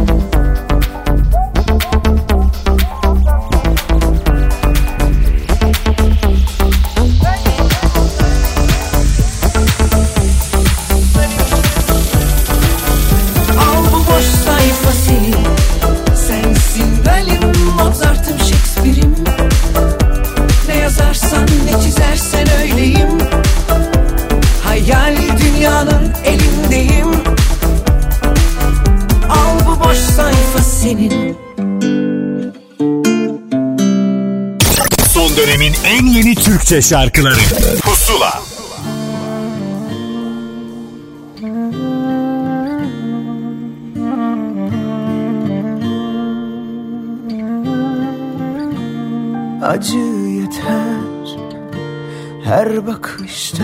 Türkçe 36.66 36.82
şarkıları. 36.82 37.36
Pusula. 37.84 38.42
Acı 49.62 49.98
yeter. 49.98 51.38
Her 52.44 52.88
bakışta 52.88 53.64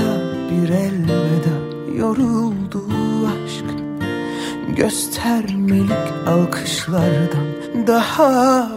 bir 0.51 0.69
elveda. 0.69 1.97
Yoruldu 1.97 2.85
aşk. 3.27 3.65
Göstermelik 4.77 6.27
alkışlardan 6.27 7.87
Daha 7.87 8.70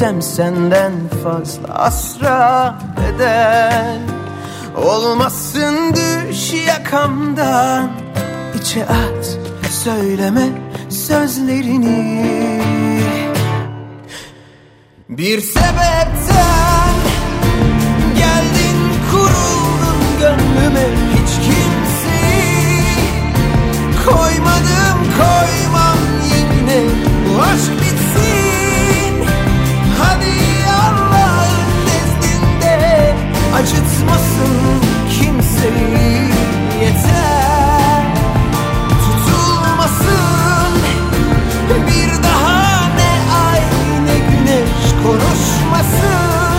sevsem 0.00 0.22
senden 0.22 0.92
fazla 1.24 1.74
asra 1.74 2.78
bedel. 2.96 3.98
Olmasın 4.76 5.94
düş 5.94 6.52
yakamdan. 6.68 7.90
İçe 8.60 8.84
at 8.84 9.38
söyleme 9.84 10.48
sözlerini. 10.88 12.60
Bir 15.08 15.40
sebepten 15.40 16.94
geldin 18.16 18.78
kuruldun 19.10 20.00
gönlüme 20.20 20.86
Hiç 21.12 21.32
kimseyi 21.46 22.94
koymadım 24.06 24.98
koymam 25.18 25.98
yine 26.24 26.80
Bu 27.28 27.42
aşk 27.42 27.80
bitsin 27.80 27.99
hadi 30.02 30.34
Allah'ın 30.70 31.68
nezdinde 31.86 33.14
Acıtmasın 33.54 34.80
kimseyi. 35.10 36.30
Yeter. 36.80 38.04
Tutulmasın. 39.04 40.72
Bir 41.86 42.22
daha 42.22 42.88
ne 42.96 43.12
ay 43.46 43.60
ne 44.04 44.18
güneş 44.18 45.02
konuşmasın 45.02 46.49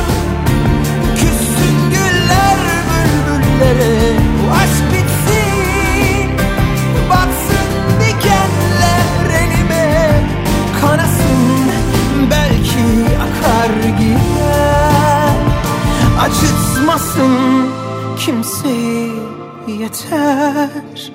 Acıtmasın 16.31 17.67
kimseyi 18.19 19.11
yeter. 19.67 21.11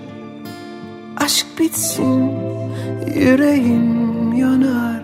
Aşk 1.17 1.47
bitsin 1.59 2.31
yüreğim 3.15 4.33
yanar 4.33 4.96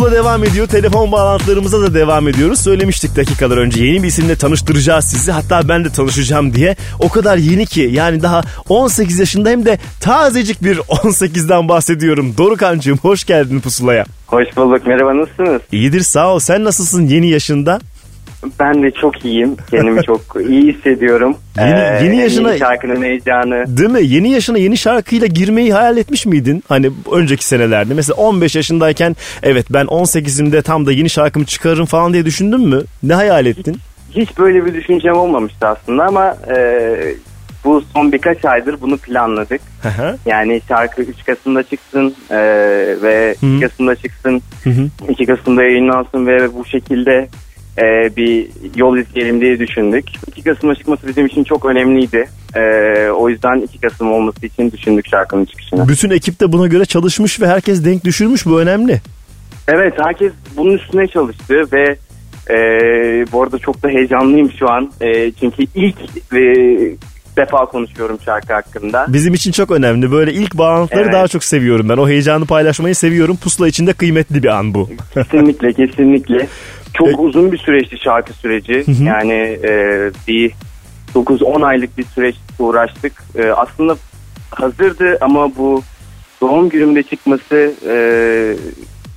Pusula 0.00 0.16
devam 0.16 0.44
ediyor. 0.44 0.66
Telefon 0.66 1.12
bağlantılarımıza 1.12 1.80
da 1.80 1.94
devam 1.94 2.28
ediyoruz. 2.28 2.60
Söylemiştik 2.60 3.16
dakikalar 3.16 3.56
önce 3.56 3.84
yeni 3.84 4.02
bir 4.02 4.08
isimle 4.08 4.36
tanıştıracağız 4.36 5.04
sizi. 5.04 5.32
Hatta 5.32 5.68
ben 5.68 5.84
de 5.84 5.90
tanışacağım 5.90 6.54
diye. 6.54 6.76
O 6.98 7.08
kadar 7.08 7.36
yeni 7.36 7.66
ki 7.66 7.90
yani 7.92 8.22
daha 8.22 8.42
18 8.68 9.18
yaşında 9.18 9.50
hem 9.50 9.66
de 9.66 9.78
tazecik 10.00 10.64
bir 10.64 10.76
18'den 10.78 11.68
bahsediyorum. 11.68 12.34
Dorukancığım 12.38 12.98
hoş 12.98 13.24
geldin 13.24 13.60
Pusula'ya. 13.60 14.04
Hoş 14.26 14.56
bulduk. 14.56 14.86
Merhaba 14.86 15.16
nasılsınız? 15.16 15.62
İyidir 15.72 16.00
sağ 16.00 16.34
ol. 16.34 16.38
Sen 16.38 16.64
nasılsın 16.64 17.06
yeni 17.06 17.30
yaşında? 17.30 17.80
Ben 18.60 18.82
de 18.82 18.90
çok 18.90 19.24
iyiyim. 19.24 19.56
Kendimi 19.70 20.02
çok 20.02 20.20
iyi 20.48 20.72
hissediyorum. 20.74 21.36
Yeni- 21.58 21.70
Ee, 21.70 22.04
yeni 22.04 22.16
yaşına- 22.16 22.48
Yeni 22.48 22.58
şarkının 22.58 23.02
heyecanı. 23.02 23.64
Değil 23.76 23.90
mi? 23.90 24.02
Yeni 24.06 24.30
yaşına 24.30 24.58
yeni 24.58 24.76
şarkıyla 24.76 25.26
girmeyi 25.26 25.72
hayal 25.72 25.96
etmiş 25.96 26.26
miydin? 26.26 26.62
Hani 26.68 26.90
önceki 27.12 27.44
senelerde. 27.44 27.94
Mesela 27.94 28.16
15 28.16 28.56
yaşındayken 28.56 29.16
evet 29.42 29.66
ben 29.70 29.84
18'imde 29.86 30.62
tam 30.62 30.86
da 30.86 30.92
yeni 30.92 31.10
şarkımı 31.10 31.44
çıkarırım 31.46 31.86
falan 31.86 32.12
diye 32.12 32.24
düşündün 32.24 32.60
mü? 32.68 32.82
Ne 33.02 33.14
hayal 33.14 33.46
ettin? 33.46 33.76
Hiç 34.10 34.38
böyle 34.38 34.64
bir 34.66 34.74
düşüncem 34.74 35.14
olmamıştı 35.14 35.66
aslında 35.66 36.04
ama 36.04 36.36
e, 36.56 36.56
bu 37.64 37.82
son 37.94 38.12
birkaç 38.12 38.44
aydır 38.44 38.76
bunu 38.80 38.96
planladık. 38.96 39.60
Yani 40.26 40.60
şarkı 40.68 41.02
3 41.02 41.24
Kasım'da 41.26 41.62
çıksın 41.62 42.14
e, 42.30 42.36
ve 43.02 43.34
Hı. 43.40 43.46
2 43.46 43.60
Kasım'da 43.60 43.96
çıksın. 43.96 44.42
Hı 44.64 44.70
hı. 44.70 44.88
2 45.08 45.26
Kasım'da 45.26 45.62
yayınlansın 45.62 46.26
ve 46.26 46.54
bu 46.54 46.64
şekilde 46.64 47.28
e, 47.80 48.16
bir 48.16 48.48
yol 48.76 48.96
izleyelim 48.98 49.40
diye 49.40 49.58
düşündük. 49.58 50.04
2 50.26 50.42
Kasım'da 50.42 50.74
çıkması 50.74 51.08
bizim 51.08 51.26
için 51.26 51.44
çok 51.44 51.64
önemliydi. 51.64 52.28
E, 52.54 52.60
o 53.10 53.28
yüzden 53.28 53.60
2 53.60 53.80
Kasım 53.80 54.12
olması 54.12 54.46
için 54.46 54.70
düşündük 54.70 55.08
şarkının 55.08 55.44
çıkışını. 55.44 55.88
Bütün 55.88 56.10
ekip 56.10 56.40
de 56.40 56.52
buna 56.52 56.66
göre 56.66 56.84
çalışmış 56.84 57.40
ve 57.40 57.46
herkes 57.46 57.84
denk 57.84 58.04
düşürmüş 58.04 58.46
bu 58.46 58.60
önemli. 58.60 59.00
Evet 59.68 59.94
herkes 60.04 60.32
bunun 60.56 60.72
üstüne 60.72 61.06
çalıştı 61.06 61.54
ve 61.72 61.96
e, 62.50 62.56
bu 63.32 63.42
arada 63.42 63.58
çok 63.58 63.82
da 63.82 63.88
heyecanlıyım 63.88 64.52
şu 64.58 64.70
an. 64.70 64.92
E, 65.00 65.32
çünkü 65.32 65.62
ilk 65.74 65.96
e, 66.32 66.40
defa 67.36 67.66
konuşuyorum 67.66 68.18
şarkı 68.24 68.52
hakkında. 68.52 69.06
Bizim 69.08 69.34
için 69.34 69.52
çok 69.52 69.70
önemli. 69.70 70.12
Böyle 70.12 70.32
ilk 70.32 70.58
bağlantıları 70.58 71.04
Evet. 71.04 71.12
daha 71.12 71.28
çok 71.28 71.44
seviyorum 71.44 71.88
ben. 71.88 71.96
O 71.96 72.08
heyecanı 72.08 72.46
paylaşmayı 72.46 72.94
seviyorum. 72.94 73.36
Pusula 73.36 73.68
içinde 73.68 73.92
kıymetli 73.92 74.42
bir 74.42 74.48
an 74.48 74.74
bu. 74.74 74.90
Kesinlikle 75.14 75.72
kesinlikle. 75.72 76.46
Çok 76.94 77.20
uzun 77.20 77.52
bir 77.52 77.58
süreçti 77.58 77.98
şarkı 77.98 78.32
süreci. 78.32 78.84
Yani 79.04 79.58
e, 79.64 80.10
bir 80.28 80.52
9-10 81.14 81.66
aylık 81.66 81.98
bir 81.98 82.04
süreç 82.04 82.36
uğraştık. 82.58 83.12
E, 83.38 83.50
aslında 83.50 83.96
hazırdı 84.50 85.18
ama 85.20 85.56
bu 85.56 85.82
doğum 86.40 86.68
günümde 86.68 87.02
çıkması 87.02 87.74
e, 87.88 87.94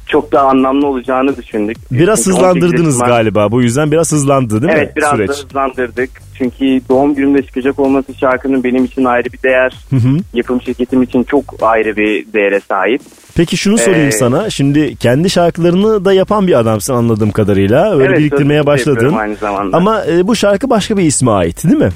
çok 0.08 0.32
daha 0.32 0.48
anlamlı 0.48 0.88
olacağını 0.88 1.38
düşündük. 1.38 1.78
Biraz 1.92 2.24
Çünkü 2.24 2.38
18 2.38 2.38
hızlandırdınız 2.38 3.00
yaşıma- 3.00 3.08
galiba. 3.08 3.52
Bu 3.52 3.62
yüzden 3.62 3.92
biraz 3.92 4.12
hızlandı 4.12 4.62
değil 4.62 4.74
mi 4.74 4.80
evet 4.80 4.96
biraz 4.96 5.20
da 5.20 5.24
hızlandırdık. 5.24 6.10
Çünkü 6.38 6.82
doğum 6.90 7.16
günümde 7.16 7.44
çıkacak 7.44 7.80
olması 7.80 8.14
şarkının 8.14 8.64
benim 8.64 8.86
için 8.86 9.06
ayrı 9.06 9.34
bir 9.34 9.44
değer. 9.44 9.74
Hı 9.90 9.96
hı. 9.96 10.18
Yapım 10.34 10.62
şirketim 10.62 11.04
için 11.04 11.24
çok 11.24 11.44
ayrı 11.62 11.96
bir 11.96 12.34
değere 12.34 12.60
sahip. 12.60 13.02
Peki 13.36 13.58
şunu 13.58 13.78
sorayım 13.78 14.08
Ee, 14.08 14.12
sana. 14.12 14.50
Şimdi 14.50 14.96
kendi 14.96 15.30
şarkılarını 15.30 16.06
da 16.06 16.14
yapan 16.14 16.48
bir 16.48 16.60
adamsın 16.60 16.94
anladığım 16.94 17.32
kadarıyla. 17.32 17.94
Öyle 17.94 18.06
Evet, 18.06 18.18
biriktirmeye 18.20 18.66
başladın. 18.66 19.14
aynı 19.14 19.36
zamanda. 19.36 19.78
Ama 19.78 20.06
e, 20.06 20.28
bu 20.28 20.36
şarkı 20.36 20.70
başka 20.70 20.98
bir 20.98 21.04
isme 21.04 21.32
ait 21.32 21.64
değil 21.64 21.76
mi? 21.76 21.90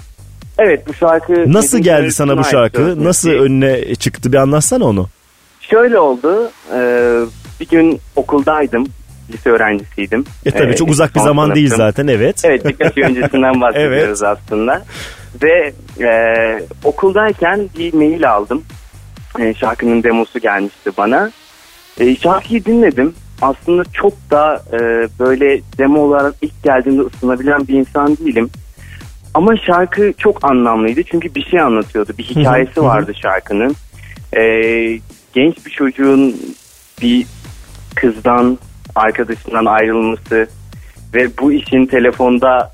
Evet 0.58 0.88
bu 0.88 0.94
şarkı... 0.94 1.54
Nasıl 1.54 1.80
geldi 1.80 2.12
sana 2.12 2.38
bu 2.38 2.44
şarkı? 2.44 2.86
ait 2.86 2.98
Nasıl 2.98 3.30
sözü. 3.30 3.44
önüne 3.44 3.96
çıktı? 3.96 4.32
Bir 4.32 4.38
anlatsana 4.38 4.86
onu. 4.86 5.08
Şöyle 5.62 6.00
oldu. 6.00 6.52
e, 6.76 6.80
bir 7.60 7.68
gün 7.68 8.00
okuldaydım. 8.16 8.88
Lise 9.34 9.50
öğrencisiydim. 9.50 10.26
E 10.46 10.52
tabii 10.52 10.72
E, 10.74 10.76
çok 10.76 10.90
uzak 10.90 11.16
bir 11.16 11.20
zaman 11.20 11.56
değil 11.56 11.68
sınıftım. 11.68 11.86
zaten 11.88 12.08
evet. 12.08 12.42
Evet 12.46 12.66
birkaç 12.66 12.98
öncesinden 12.98 13.62
bahsediyoruz 13.62 14.24
aslında. 14.24 14.86
Ve 15.44 15.74
e, 16.04 16.10
okuldayken 16.84 17.70
bir 17.80 17.94
mail 17.94 18.32
aldım. 18.32 18.64
E, 19.40 19.54
şarkının 19.54 20.04
demosu 20.04 20.40
gelmişti 20.40 20.92
bana. 20.98 21.32
E, 22.00 22.16
şarkıyı 22.16 22.66
dinledim. 22.66 23.16
Aslında 23.42 23.84
çok 23.94 24.14
da 24.32 24.64
e, 24.74 24.80
böyle 25.20 25.62
demo 25.78 26.00
olarak 26.00 26.36
ilk 26.42 26.64
geldiğinde 26.64 27.02
ısınabilen 27.02 27.68
bir 27.68 27.74
insan 27.74 28.18
değilim. 28.18 28.50
Ama 29.34 29.58
şarkı 29.58 30.14
çok 30.18 30.52
anlamlıydı 30.52 31.04
çünkü 31.04 31.36
bir 31.36 31.44
şey 31.44 31.60
anlatıyordu. 31.60 32.12
Bir 32.18 32.24
hikayesi 32.24 32.84
vardı 32.84 33.14
şarkının. 33.22 33.76
E, 34.38 34.42
genç 35.34 35.66
bir 35.66 35.72
çocuğun 35.72 36.36
bir 37.02 37.28
kızdan, 37.96 38.58
arkadaşından 38.96 39.66
ayrılması 39.66 40.48
ve 41.14 41.38
bu 41.42 41.52
işin 41.52 41.86
telefonda 41.86 42.72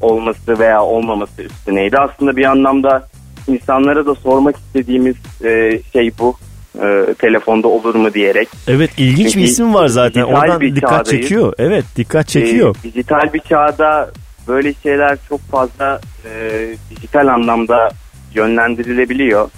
olması 0.00 0.58
veya 0.58 0.82
olmaması 0.82 1.42
üstüneydi. 1.42 1.98
Aslında 1.98 2.36
bir 2.36 2.44
anlamda 2.44 3.08
insanlara 3.48 4.06
da 4.06 4.14
sormak 4.14 4.56
istediğimiz 4.56 5.16
e, 5.44 5.80
şey 5.92 6.10
bu. 6.18 6.36
E, 6.82 7.14
telefonda 7.18 7.68
olur 7.68 7.94
mu 7.94 8.14
diyerek. 8.14 8.48
Evet 8.68 8.90
ilginç 8.98 9.26
bir 9.26 9.30
Çünkü 9.32 9.46
isim 9.46 9.74
var 9.74 9.86
zaten. 9.88 10.22
Oradan 10.22 10.60
bir 10.60 10.76
dikkat 10.76 10.90
çağdayız. 10.90 11.22
çekiyor. 11.22 11.52
Evet 11.58 11.84
dikkat 11.96 12.28
çekiyor. 12.28 12.76
E, 12.80 12.82
dijital 12.82 13.32
bir 13.34 13.38
çağda 13.40 14.10
böyle 14.48 14.74
şeyler 14.74 15.18
çok 15.28 15.40
fazla 15.40 16.00
e, 16.24 16.30
dijital 16.90 17.26
anlamda 17.26 17.88
yönlendirilebiliyor. 18.34 19.50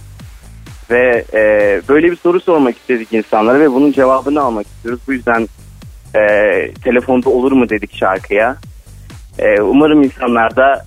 Ve 0.91 1.25
e, 1.35 1.41
böyle 1.89 2.11
bir 2.11 2.17
soru 2.17 2.41
sormak 2.41 2.77
istedik 2.77 3.13
insanlara 3.13 3.61
ve 3.61 3.73
bunun 3.73 3.93
cevabını 3.93 4.41
almak 4.43 4.67
istiyoruz. 4.67 5.01
Bu 5.09 5.13
yüzden 5.13 5.49
e, 6.15 6.21
telefonda 6.85 7.31
olur 7.31 7.53
mu 7.53 7.69
dedik 7.69 7.97
şarkıya. 7.97 8.57
E, 9.39 9.61
umarım 9.61 10.03
insanlar 10.03 10.57
da 10.57 10.87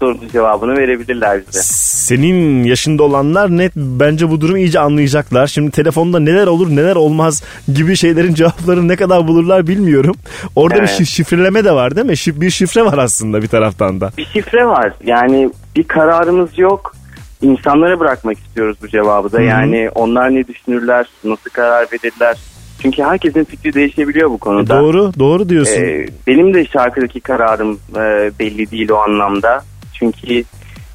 sorunun 0.00 0.28
cevabını 0.28 0.76
verebilirler 0.76 1.40
bize. 1.46 1.60
Senin 2.02 2.64
yaşında 2.64 3.02
olanlar 3.02 3.56
net 3.56 3.72
bence 3.76 4.30
bu 4.30 4.40
durumu 4.40 4.58
iyice 4.58 4.80
anlayacaklar. 4.80 5.46
Şimdi 5.46 5.70
telefonda 5.70 6.20
neler 6.20 6.46
olur 6.46 6.70
neler 6.70 6.96
olmaz 6.96 7.42
gibi 7.74 7.96
şeylerin 7.96 8.34
cevaplarını 8.40 8.88
ne 8.88 8.96
kadar 8.96 9.28
bulurlar 9.28 9.66
bilmiyorum. 9.66 10.16
Orada 10.56 10.78
Evet. 10.78 10.88
bir 10.88 11.04
şif- 11.04 11.08
şifreleme 11.08 11.64
de 11.64 11.72
var 11.72 11.96
değil 11.96 12.06
mi? 12.06 12.40
Bir 12.40 12.50
şifre 12.50 12.84
var 12.84 12.98
aslında 12.98 13.42
bir 13.42 13.48
taraftan 13.48 14.00
da. 14.00 14.12
Bir 14.18 14.24
şifre 14.24 14.66
var. 14.66 14.92
Yani 15.04 15.50
bir 15.76 15.84
kararımız 15.84 16.58
yok. 16.58 16.94
İnsanlara 17.42 18.00
bırakmak 18.00 18.38
istiyoruz 18.38 18.76
bu 18.82 18.88
cevabı 18.88 19.32
da. 19.32 19.38
Hı 19.38 19.42
hı. 19.42 19.46
Yani 19.46 19.90
onlar 19.94 20.34
ne 20.34 20.48
düşünürler, 20.48 21.06
nasıl 21.24 21.50
karar 21.50 21.86
verirler. 21.92 22.36
Çünkü 22.82 23.02
herkesin 23.02 23.44
fikri 23.44 23.74
değişebiliyor 23.74 24.30
bu 24.30 24.38
konuda. 24.38 24.78
Doğru, 24.80 25.12
doğru 25.18 25.48
diyorsun. 25.48 25.82
Ee, 25.82 26.06
benim 26.26 26.54
de 26.54 26.64
şarkıdaki 26.64 27.20
kararım 27.20 27.80
e, 27.96 28.30
belli 28.38 28.70
değil 28.70 28.90
o 28.90 28.96
anlamda. 28.96 29.64
Çünkü 29.92 30.44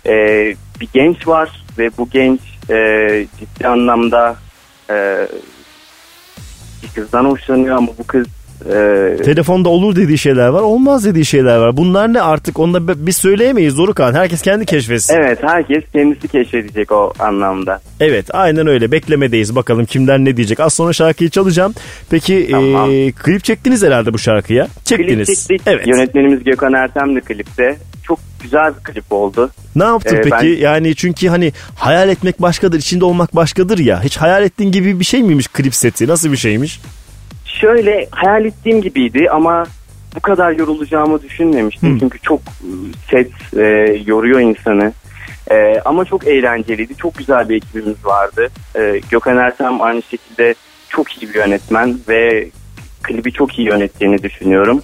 e, 0.06 0.56
bir 0.80 0.90
genç 0.94 1.28
var 1.28 1.66
ve 1.78 1.90
bu 1.98 2.10
genç 2.10 2.40
e, 2.70 3.28
ciddi 3.40 3.68
anlamda 3.68 4.36
e, 4.90 5.28
bir 6.84 6.88
kızdan 6.96 7.26
hoşlanıyor 7.26 7.78
ama 7.78 7.88
bu 7.98 8.08
kız 8.08 8.28
e, 8.66 9.18
Telefonda 9.24 9.70
olur 9.70 9.96
dediği 9.96 10.18
şeyler 10.18 10.48
var, 10.48 10.62
olmaz 10.62 11.06
dediği 11.06 11.26
şeyler 11.26 11.58
var. 11.58 11.78
Bunlar 11.78 12.14
ne 12.14 12.22
artık 12.22 12.60
onu 12.60 12.74
da 12.88 13.06
biz 13.08 13.18
söyleyemeyiz 13.18 13.78
Dorukan. 13.78 14.14
Herkes 14.14 14.42
kendi 14.42 14.66
keşfetsin. 14.66 15.14
evet 15.16 15.40
herkes 15.44 15.84
kendisi 15.94 16.28
keşfedecek 16.28 16.92
o 16.92 17.14
anlamda. 17.20 17.80
Evet 18.00 18.26
aynen 18.36 18.68
öyle 18.68 18.92
beklemedeyiz 18.92 19.56
bakalım 19.56 19.86
kimden 19.86 20.26
ne 20.26 20.38
diyecek. 20.38 20.60
Az 20.60 20.74
sonra 20.74 20.94
şarkıyı 20.94 21.30
çalacağım. 21.30 21.74
Peki 22.10 22.36
e, 22.36 23.12
klip 23.12 23.44
çektiniz 23.44 23.84
herhalde 23.84 24.14
bu 24.14 24.18
şarkıya. 24.20 24.68
Çektiniz. 24.86 25.28
Klip 25.28 25.38
çektik. 25.38 25.62
Evet. 25.66 25.88
Yönetmenimiz 25.88 26.44
Gökhan 26.44 26.74
Ertem 26.74 27.16
de 27.16 27.20
klipte. 27.22 27.78
Çok 28.04 28.20
güzel 28.44 28.74
bir 28.80 28.94
klip 28.94 29.06
oldu. 29.14 29.50
Ne 29.76 29.84
yaptın 29.84 30.16
Ee, 30.16 30.22
peki? 30.22 30.32
ben- 30.32 30.62
Yani 30.62 30.96
çünkü 30.96 31.28
hani 31.28 31.54
hayal 31.76 32.10
etmek 32.10 32.42
başkadır, 32.42 32.80
içinde 32.80 33.06
olmak 33.06 33.36
başkadır 33.36 33.78
ya. 33.78 34.04
Hiç 34.04 34.18
hayal 34.18 34.44
ettiğin 34.44 34.72
gibi 34.72 35.00
bir 35.00 35.06
şey 35.06 35.24
miymiş 35.24 35.48
klip 35.48 35.76
seti? 35.76 36.08
Nasıl 36.08 36.32
bir 36.32 36.38
şeymiş? 36.38 36.80
Şöyle 37.62 38.08
hayal 38.12 38.46
ettiğim 38.46 38.82
gibiydi 38.82 39.28
ama 39.32 39.66
bu 40.16 40.20
kadar 40.20 40.52
yorulacağımı 40.52 41.22
düşünmemiştim. 41.22 42.00
Çünkü 42.00 42.20
çok 42.20 42.40
e, 42.40 42.70
set 43.12 43.32
e, 43.58 43.64
yoruyor 44.06 44.40
insanı. 44.40 44.94
E, 45.52 45.80
ama 45.86 46.06
çok 46.06 46.28
eğlenceliydi. 46.28 46.96
Çok 46.96 47.18
güzel 47.18 47.50
bir 47.50 47.56
ekibimiz 47.56 48.06
vardı. 48.06 48.48
E, 48.76 49.02
Gökhan 49.12 49.38
Ertem 49.38 49.82
aynı 49.82 50.02
şekilde 50.02 50.56
çok 50.90 51.24
iyi 51.24 51.30
bir 51.30 51.36
yönetmen 51.36 52.00
ve 52.10 52.50
klibi 53.04 53.32
çok 53.32 53.60
iyi 53.60 53.68
yönettiğini 53.68 54.24
düşünüyorum. 54.24 54.82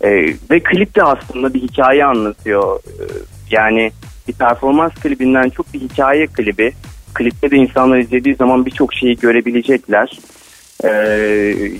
E, 0.00 0.10
ve 0.50 0.60
klip 0.60 0.96
de 0.96 1.02
aslında 1.02 1.54
bir 1.54 1.62
hikaye 1.62 2.04
anlatıyor. 2.04 2.78
E, 2.78 3.04
yani 3.50 3.90
bir 4.28 4.32
performans 4.32 4.94
klibinden 4.94 5.48
çok 5.48 5.74
bir 5.74 5.80
hikaye 5.80 6.26
klibi. 6.26 6.72
Klipte 7.14 7.50
de 7.50 7.56
insanlar 7.56 7.98
izlediği 7.98 8.34
zaman 8.34 8.66
birçok 8.66 8.94
şeyi 8.94 9.16
görebilecekler. 9.16 10.18
E, 10.84 10.88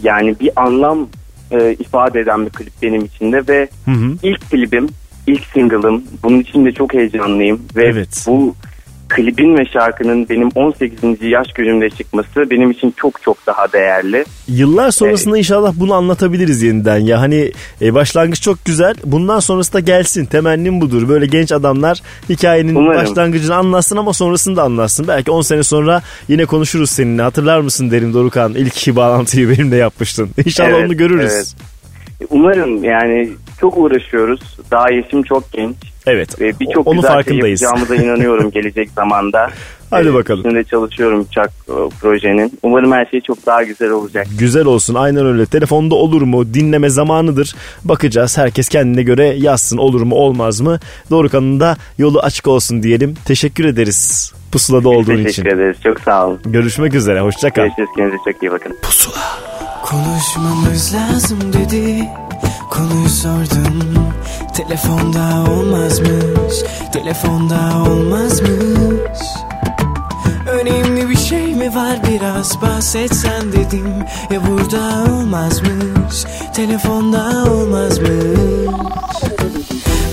yani 0.02 0.40
bir 0.40 0.50
anlam 0.56 1.08
e, 1.50 1.72
ifade 1.72 2.20
eden 2.20 2.46
bir 2.46 2.50
klip 2.50 2.72
benim 2.82 3.04
için 3.04 3.32
de 3.32 3.48
ve 3.48 3.68
Hı 3.84 3.90
hı. 3.90 4.12
ilk 4.22 4.50
klibim, 4.50 4.88
ilk 5.26 5.44
single'ım. 5.44 6.04
Bunun 6.22 6.40
için 6.40 6.64
de 6.64 6.72
çok 6.72 6.94
heyecanlıyım 6.94 7.60
ve 7.76 7.84
Evet. 7.86 8.24
bu 8.26 8.54
klibin 9.08 9.56
ve 9.58 9.64
şarkının 9.72 10.28
benim 10.28 10.48
18. 10.54 10.98
yaş 11.22 11.52
günümde 11.54 11.90
çıkması 11.90 12.50
benim 12.50 12.70
için 12.70 12.94
çok 12.96 13.22
çok 13.22 13.46
daha 13.46 13.72
değerli. 13.72 14.24
Yıllar 14.48 14.90
sonrasında 14.90 15.38
inşallah 15.38 15.72
bunu 15.76 15.94
anlatabiliriz 15.94 16.62
yeniden 16.62 16.98
ya. 16.98 17.20
Hani 17.20 17.52
e, 17.82 17.94
başlangıç 17.94 18.42
çok 18.42 18.64
güzel. 18.64 18.94
Bundan 19.04 19.40
sonrası 19.40 19.72
da 19.72 19.80
gelsin. 19.80 20.24
Temennim 20.26 20.80
budur. 20.80 21.08
Böyle 21.08 21.26
genç 21.26 21.52
adamlar 21.52 22.02
hikayenin 22.28 22.74
Umarım. 22.74 23.00
başlangıcını 23.00 23.54
anlatsın 23.56 23.96
ama 23.96 24.12
sonrasını 24.12 24.56
da 24.56 24.62
anlatsın. 24.62 25.08
Belki 25.08 25.30
10 25.30 25.42
sene 25.42 25.62
sonra 25.62 26.02
yine 26.28 26.44
konuşuruz 26.44 26.90
seninle. 26.90 27.22
Hatırlar 27.22 27.60
mısın 27.60 27.90
derim 27.90 28.14
Dorukan? 28.14 28.54
İlk 28.54 28.96
bağlantıyı 28.96 29.48
benimle 29.50 29.76
yapmıştın. 29.76 30.30
İnşallah 30.44 30.68
Evet, 30.70 30.84
onu 30.86 30.96
görürüz. 30.96 31.32
evet. 31.34 31.54
Umarım 32.30 32.84
yani 32.84 33.28
çok 33.60 33.76
uğraşıyoruz. 33.78 34.40
Daha 34.70 34.92
yaşım 34.92 35.22
çok 35.22 35.52
genç. 35.52 35.76
Evet. 36.06 36.40
Ve 36.40 36.52
birçok 36.60 36.86
güzel 36.86 37.02
şey 37.02 37.10
farkındayız. 37.10 37.62
yapacağımıza 37.62 37.96
inanıyorum 37.96 38.50
gelecek 38.54 38.90
zamanda. 38.90 39.50
Hadi 39.90 40.08
Ee, 40.08 40.14
bakalım. 40.14 40.40
Üstünde 40.40 40.64
çalışıyorum 40.64 41.20
uçak 41.20 41.50
e, 41.68 41.74
projenin. 42.00 42.58
Umarım 42.62 42.92
her 42.92 43.06
şey 43.06 43.20
çok 43.20 43.46
daha 43.46 43.62
güzel 43.62 43.90
olacak. 43.90 44.26
Güzel 44.38 44.64
olsun 44.64 44.94
aynen 44.94 45.26
öyle. 45.26 45.46
Telefonda 45.46 45.94
olur 45.94 46.22
mu? 46.22 46.54
Dinleme 46.54 46.88
zamanıdır. 46.88 47.54
Bakacağız. 47.84 48.38
Herkes 48.38 48.68
kendine 48.68 49.02
göre 49.02 49.24
yazsın 49.38 49.76
olur 49.78 50.02
mu 50.02 50.14
olmaz 50.14 50.60
mı? 50.60 50.78
Dorukan'ın 51.10 51.60
da 51.60 51.76
yolu 51.98 52.20
açık 52.20 52.46
olsun 52.48 52.82
diyelim. 52.82 53.14
Teşekkür 53.24 53.64
ederiz 53.64 54.32
pusulada 54.52 54.88
olduğun 54.88 55.04
Teşekkür 55.04 55.28
için. 55.30 55.46
ederiz. 55.46 55.76
Çok 55.84 56.00
sağ 56.00 56.26
olun. 56.26 56.38
Görüşmek 56.46 56.94
üzere. 56.94 57.20
Hoşça 57.20 57.50
kal. 57.50 57.62
Görüşürüz. 57.62 57.88
Kendinize 57.96 58.32
çok 58.32 58.42
iyi 58.42 58.50
bakın. 58.50 58.76
Konuşmamız 59.82 60.94
lazım 60.94 61.38
dedi 61.52 62.04
Konuyu 62.70 63.08
sordum 63.08 64.05
Telefonda 64.56 65.50
olmazmış 65.50 66.54
Telefonda 66.92 67.90
olmazmış. 67.90 69.18
Önemli 70.50 71.10
bir 71.10 71.16
şey 71.16 71.54
mi 71.54 71.74
var? 71.74 71.98
Biraz 72.08 72.62
bahsetsen 72.62 73.52
dedim. 73.52 73.94
Ya 74.30 74.40
burada 74.50 75.12
olmazmış 75.12 76.24
Telefonda 76.54 77.50
olmazmış. 77.50 78.10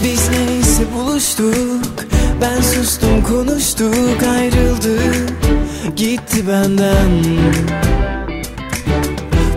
Biz 0.04 0.30
neyse 0.30 0.84
buluştuk 0.96 2.06
Ben 2.42 2.62
sustum 2.62 3.24
konuştuk 3.24 4.24
ayrıldık. 4.38 5.34
Gitti 5.96 6.48
benden. 6.48 7.24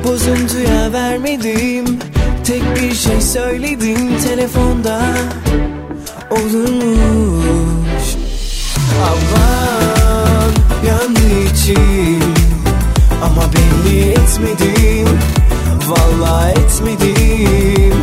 Bozuntuya 0.04 0.92
vermedim 0.92 1.98
Tek 2.46 2.62
bir 2.76 2.94
şey 2.94 3.20
söyledim 3.20 4.18
telefonda. 4.24 5.00
Olurmuş 6.30 8.06
Aman 9.02 10.52
yandı 10.86 11.50
içim. 11.52 12.34
Ama 13.22 13.42
belli 13.52 14.10
etmedim. 14.10 15.18
Vallahi 15.88 16.50
etmedim. 16.50 17.94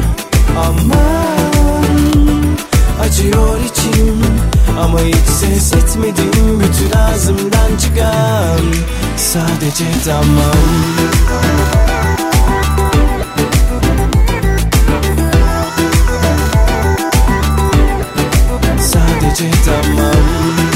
Aman 0.57 1.83
Acıyor 3.01 3.59
içim. 3.59 4.21
Ama 4.81 4.99
hiç 4.99 5.29
ses 5.39 5.73
etmedim. 5.73 6.59
Bütün 6.59 6.97
ağzımdan 6.97 7.77
çıkan 7.81 8.59
Sadece 9.17 9.85
tamam 10.05 10.53
Sadece 19.33 19.51
tamam 19.65 20.11
Biz 20.57 20.72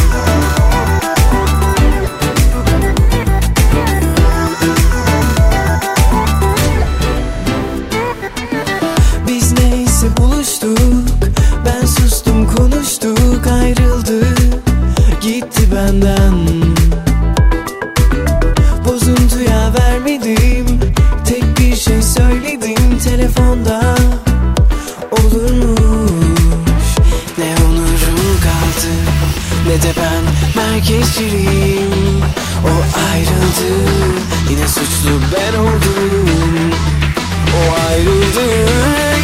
merkezciyim 30.78 32.22
O 32.64 32.74
ayrıldı 33.12 33.92
Yine 34.50 34.68
suçlu 34.68 35.12
ben 35.34 35.60
oldum. 35.60 36.72
O 37.56 37.90
ayrıldı 37.90 38.46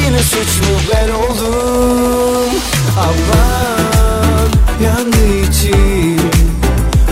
yine 0.05 0.19
suçlu 0.19 0.93
ben 0.93 1.09
oldum. 1.09 2.53
Aman 2.99 4.49
yandı 4.83 5.37
içim 5.49 6.29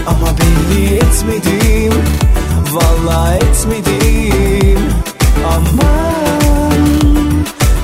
Ama 0.08 0.28
belli 0.38 0.96
etmedim 0.96 1.94
Vallahi 2.72 3.36
etmedim. 3.36 4.80
Aman 5.48 6.82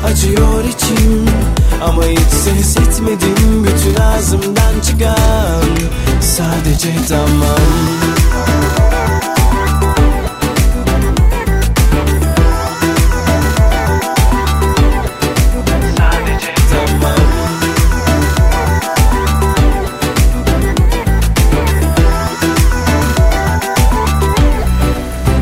acıyor 0.05 0.63
içim 0.63 1.25
Ama 1.83 2.03
hiç 2.03 2.33
ses 2.43 2.77
etmedim 2.77 3.63
Bütün 3.65 4.01
ağzımdan 4.01 4.79
çıkan 4.85 5.97
Sadece 6.37 6.93
tamam 7.09 7.57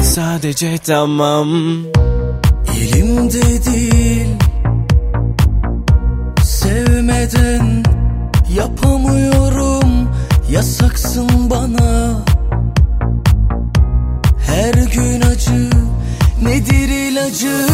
Sadece 0.01 0.77
tamam. 0.77 1.49
Elimde 2.77 3.41
değil. 3.65 4.27
Sevmeden 6.43 7.83
yapamıyorum 8.55 9.54
Yasaksın 11.15 11.49
bana. 11.49 12.11
Her 14.47 14.73
gün 14.73 15.21
acı. 15.21 15.69
Nedir 16.41 16.89
ilacı 16.89 17.67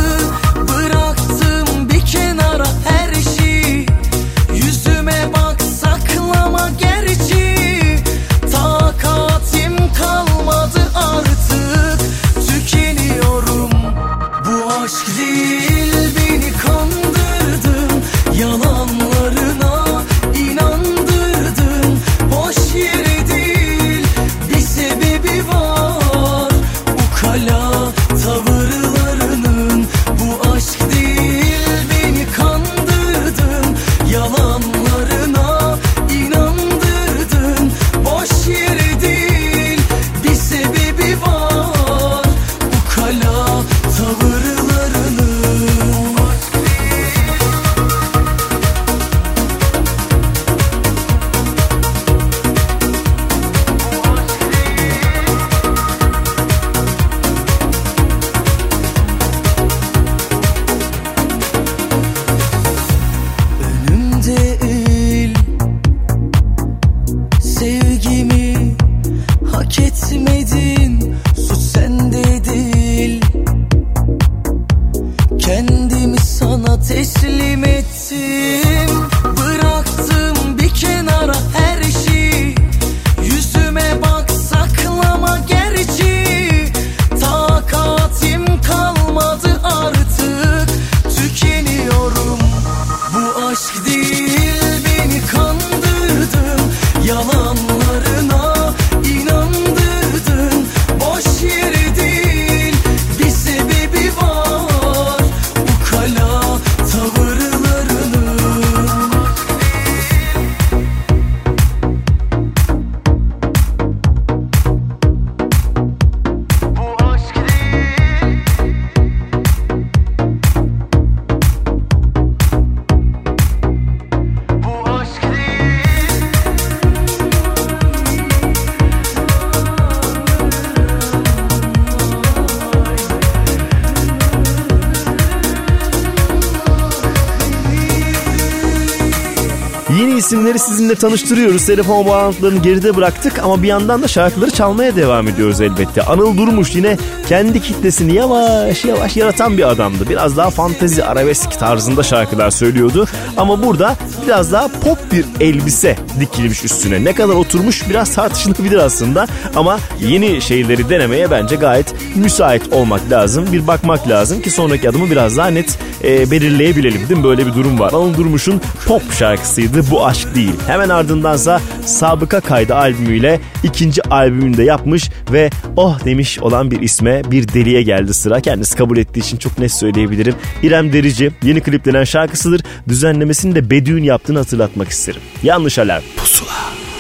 sizinle 140.82 140.96
tanıştırıyoruz. 140.96 141.66
Telefon 141.66 142.06
bağlantılarını 142.06 142.60
geride 142.60 142.96
bıraktık 142.96 143.40
ama 143.40 143.64
bir 143.64 143.68
yandan 143.68 144.02
da 144.04 144.08
şarkıları 144.08 144.52
çalmaya 144.52 144.96
devam 144.96 145.28
ediyoruz 145.28 145.62
elbette. 145.62 146.02
Anıl 146.02 146.38
Durmuş 146.38 146.76
yine 146.76 146.98
kendi 147.30 147.62
kitlesini 147.62 148.16
yavaş 148.16 148.86
yavaş 148.86 149.18
yaratan 149.18 149.58
bir 149.58 149.70
adamdı. 149.70 150.10
Biraz 150.10 150.38
daha 150.38 150.50
fantezi 150.50 151.06
arabesk 151.06 151.60
tarzında 151.60 152.04
şarkılar 152.04 152.52
söylüyordu. 152.52 153.08
Ama 153.38 153.64
burada 153.64 153.96
biraz 154.26 154.52
daha 154.52 154.68
pop 154.68 155.12
bir 155.12 155.26
elbise 155.40 155.96
dikilmiş 156.20 156.64
üstüne. 156.64 157.04
Ne 157.04 157.14
kadar 157.14 157.34
oturmuş 157.34 157.90
biraz 157.90 158.16
tartışılabilir 158.16 158.78
aslında. 158.78 159.28
Ama 159.56 159.80
yeni 160.00 160.42
şeyleri 160.42 160.90
denemeye 160.90 161.32
bence 161.32 161.56
gayet 161.56 161.96
müsait 162.16 162.74
olmak 162.74 163.12
lazım. 163.12 163.46
Bir 163.52 163.68
bakmak 163.68 164.08
lazım 164.08 164.42
ki 164.42 164.52
sonraki 164.52 164.90
adımı 164.90 165.12
biraz 165.12 165.38
daha 165.38 165.48
net 165.48 165.78
e, 166.04 166.32
belirleyebilelim 166.32 167.10
değil 167.10 167.20
mi? 167.20 167.24
Böyle 167.24 167.46
bir 167.46 167.54
durum 167.54 167.80
var. 167.80 167.94
Anıl 167.94 168.18
Durmuş'un 168.18 168.62
pop 168.88 169.14
şarkısıydı 169.14 169.92
bu 169.92 170.06
Aşk 170.06 170.36
Değil. 170.36 170.54
Hemen 170.68 170.90
ardındansa 170.90 171.62
Sabıka 171.86 172.40
Kaydı 172.40 172.76
albümüyle 172.76 173.40
ikinci 173.64 174.04
albümünü 174.04 174.58
de 174.58 174.64
yapmış 174.64 175.10
ve 175.32 175.50
oh 175.76 176.06
demiş 176.06 176.40
olan 176.40 176.72
bir 176.72 176.82
isme 176.82 177.22
bir 177.32 177.48
deliye 177.48 177.82
geldi 177.82 178.14
sıra. 178.14 178.42
Kendisi 178.42 178.76
kabul 178.76 178.98
ettiği 178.98 179.20
için 179.20 179.38
çok 179.38 179.60
net 179.60 179.72
söyleyebilirim. 179.72 180.36
İrem 180.64 180.94
Derici 180.94 181.32
yeni 181.44 181.62
kliplenen 181.62 182.04
şarkısıdır. 182.04 182.62
Düzenlemesini 182.88 183.56
de 183.56 183.70
Bedü'nün 183.70 184.04
yaptığını 184.04 184.38
hatırlatmak 184.38 184.90
isterim. 184.90 185.22
Yanlış 185.44 185.80
alarm. 185.80 186.04
Pusula. 186.18 186.52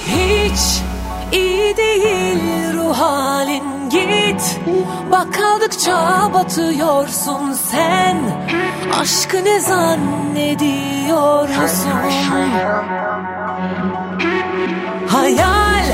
Hiç 0.07 0.81
iyi 1.31 1.77
değil 1.77 2.37
ruh 2.73 2.97
halin 2.97 3.89
git 3.89 4.59
Bak 5.11 5.33
kaldıkça 5.33 6.29
batıyorsun 6.33 7.53
sen 7.71 8.17
Aşkı 8.89 9.45
ne 9.45 9.59
zannediyorsun 9.59 11.91
Hayal 15.07 15.85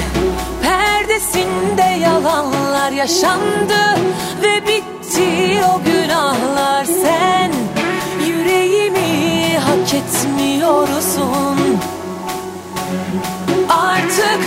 perdesinde 0.61 1.81
yalanlar 2.01 2.91
yaşandı 2.91 3.99
Ve 4.43 4.68
bitti 4.68 5.59
o 5.76 5.81
günahlar. 5.84 6.85
Sen 6.85 7.51
Yüreğimi 8.27 9.57
hak 9.57 9.93
etmiyorsun 9.93 11.57
Artık 13.69 14.39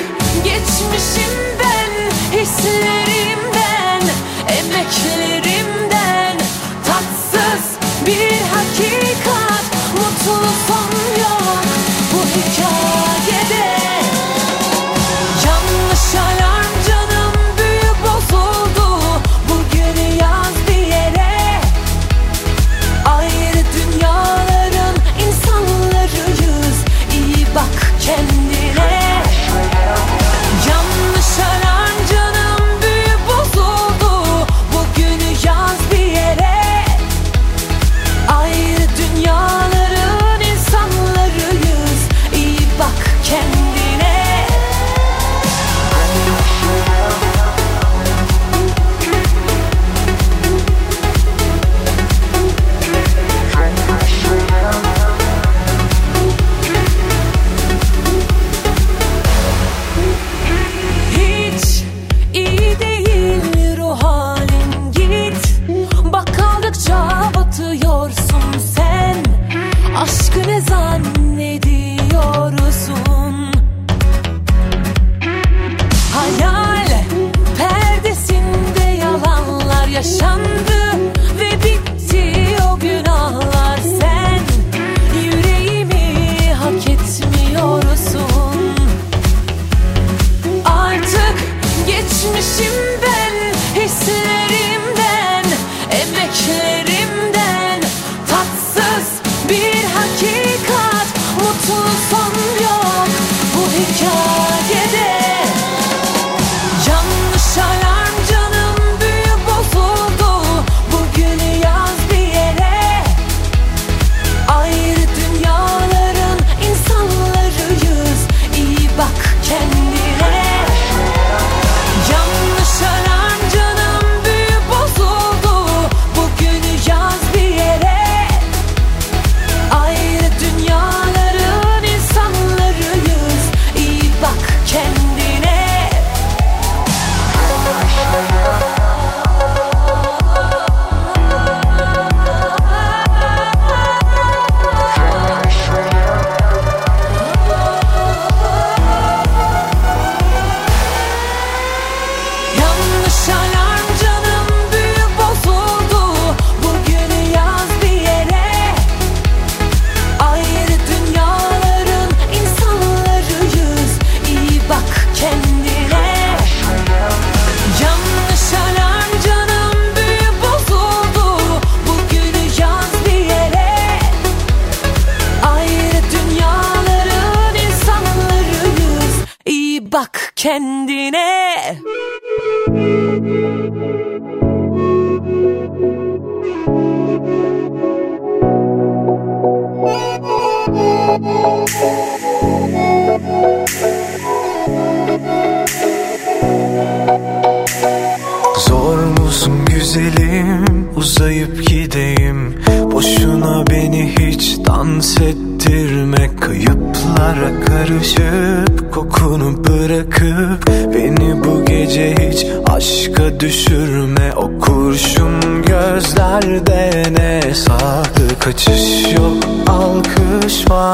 geçmişim 0.45 1.35
ben 1.61 1.91
Hislerimden, 2.39 4.03
emeklerimden 4.49 5.20
bu 12.59 12.80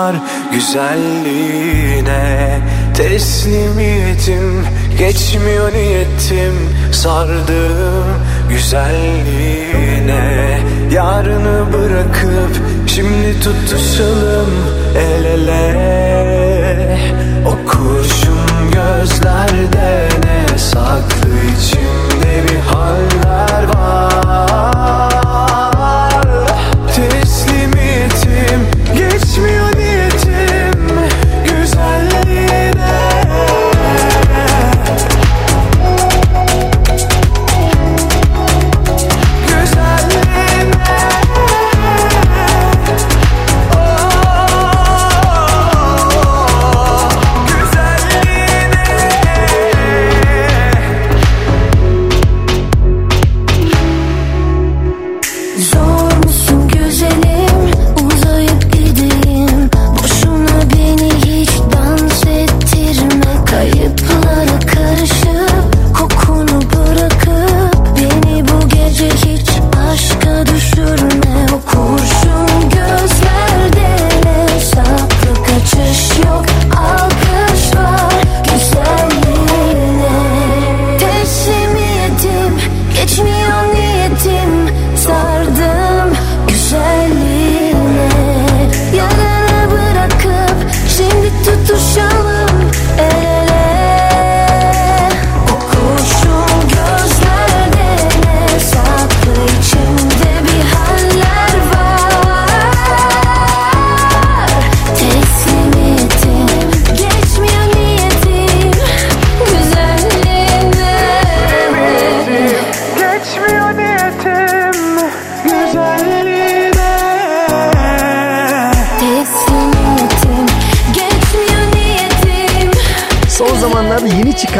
var 0.07 0.17
güzelliğine. 0.53 2.61
Teslimiyetim 2.95 4.67
geçmiyor 4.99 5.73
niyetim. 5.73 6.55
Sardım 6.93 8.05
güzelliğine. 8.49 10.61
Yarını 10.93 11.73
bırakıp 11.73 12.63
şimdi 12.87 13.41
tutuşalım 13.41 14.51
el 14.97 15.25
ele. 15.25 15.77
O 17.47 17.51
kurşun 17.71 18.71
gözlerde 18.73 20.09
ne 20.25 20.59
saklı 20.59 21.29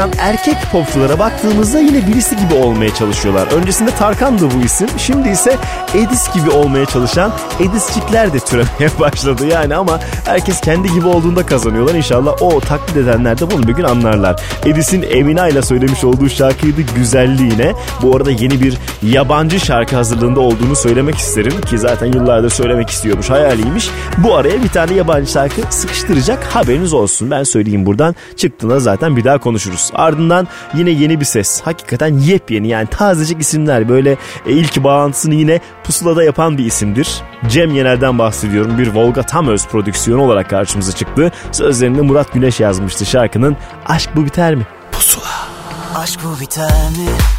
çıkan 0.07 0.29
erkek 0.29 0.57
popçulara 0.73 1.19
baktığımızda 1.19 1.81
yine 1.81 2.07
birisi 2.07 2.37
gibi 2.37 2.55
olmaya 2.55 2.95
çalışıyorlar. 2.95 3.47
Öncesinde 3.47 3.91
Tarkan'dı 3.91 4.49
bu 4.51 4.65
isim. 4.65 4.89
Şimdi 4.99 5.29
ise 5.29 5.57
Edis 5.95 6.35
gibi 6.35 6.51
olmaya 6.51 6.87
çalışan 6.87 7.33
Edisçikler 7.61 8.33
de 8.33 8.39
türemeye 8.39 8.91
başladı 9.01 9.47
yani 9.47 9.77
ama 9.77 10.01
herkes 10.25 10.61
kendi 10.61 10.93
gibi 10.93 11.07
olduğunda 11.07 11.47
kazanıyorlar. 11.47 11.95
İnşallah 11.95 12.43
o 12.43 12.61
taklit 12.61 12.97
edenler 12.97 13.39
de 13.39 13.51
bunu 13.51 13.69
bir 13.69 13.73
gün 13.73 13.85
anlarlar. 13.85 14.43
Edis'in 14.65 15.03
Emine 15.03 15.51
ile 15.51 15.63
söylemiş 15.63 16.05
olduğu 16.05 16.29
şarkıydı 16.29 16.83
Güzelliğine. 16.97 17.73
Bu 18.03 18.17
arada 18.17 18.31
yeni 18.31 18.61
bir 18.61 18.79
yabancı 19.03 19.61
şarkı 19.61 19.97
hazırlığında 19.97 20.41
olduğunu 20.41 20.77
söylemek 20.77 21.15
isterim 21.15 21.61
ki 21.61 21.79
zaten 21.79 22.07
yıllardır 22.07 22.51
söylemek 22.51 22.91
istiyormuş 22.91 23.31
hayaliymiş. 23.31 23.91
Bu 24.19 24.35
araya 24.35 24.63
bir 24.63 24.69
tane 24.69 24.95
yabancı 24.95 25.33
şarkı 25.33 25.61
sıkıştıracak 25.71 26.45
haberiniz 26.45 26.93
olsun. 26.93 27.31
Ben 27.31 27.43
söyleyeyim 27.43 27.87
buradan 27.87 28.15
çıktığında 28.37 28.81
zaten 28.81 29.17
bir 29.17 29.25
daha 29.25 29.39
konuşuruz. 29.39 29.91
Ardından 29.95 30.49
yine 30.75 30.91
yeni 30.91 31.21
bir 31.21 31.25
ses. 31.25 31.63
Hakikaten 31.63 32.19
yepyeni 32.19 32.69
yani 32.69 32.87
tazecik 32.87 33.41
isimler 33.41 33.89
böyle 33.89 34.11
e, 34.47 34.53
ilk 34.53 34.85
bağlantısını 34.85 35.35
yine 35.35 35.61
pusulada 35.85 36.25
yapan 36.25 36.59
bir 36.59 36.65
isimdir. 36.65 37.09
Cem 37.49 37.75
Yener'den 37.75 38.19
bahsediyorum. 38.19 38.79
Bir 38.79 38.95
Volga 38.95 39.23
Tamöz 39.23 39.67
prodüksiyonu 39.67 40.23
olarak 40.23 40.51
karşımıza 40.51 40.93
çıktı. 40.93 41.33
Sözlerini 41.53 42.01
Murat 42.01 42.33
Güneş 42.33 42.61
yazmıştı 42.61 43.07
şarkının 43.07 43.57
Aşk 43.87 44.11
Bu 44.17 44.25
Biter 44.25 44.55
Mi? 44.55 44.67
Pusula. 44.93 45.47
Aşk 45.95 46.21
bu 46.25 46.41
biter 46.41 46.71
mi? 46.71 47.36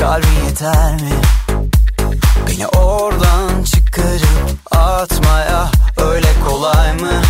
Kalbin 0.00 0.44
yeter 0.44 0.92
mi? 0.92 1.12
Beni 2.48 2.66
oradan 2.66 3.64
çıkarıp 3.64 4.58
atmaya 4.70 5.70
öyle 5.96 6.28
kolay 6.48 6.92
mı? 6.92 7.22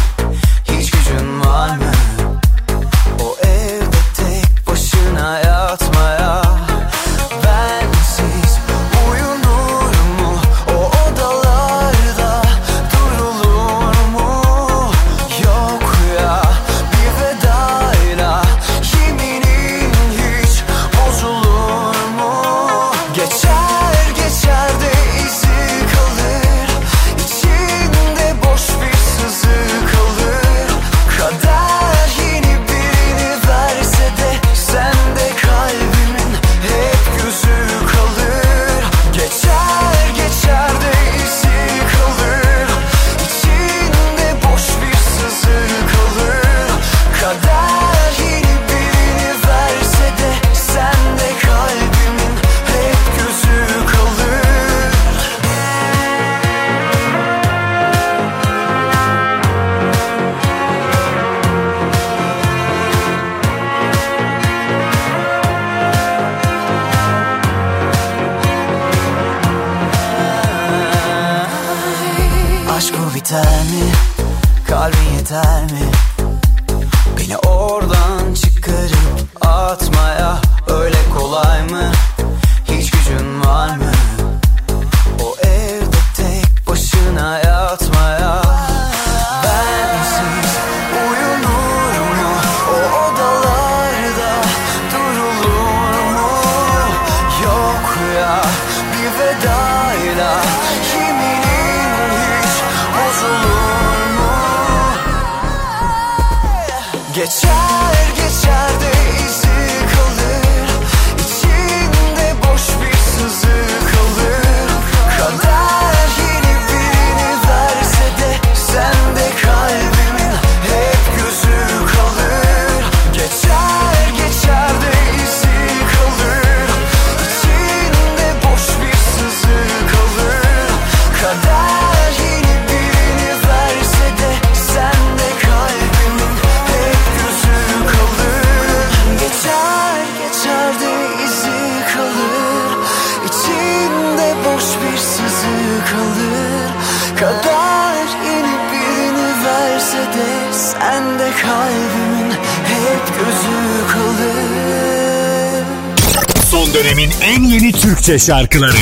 Türkçe 158.11 158.27
şarkıları 158.27 158.77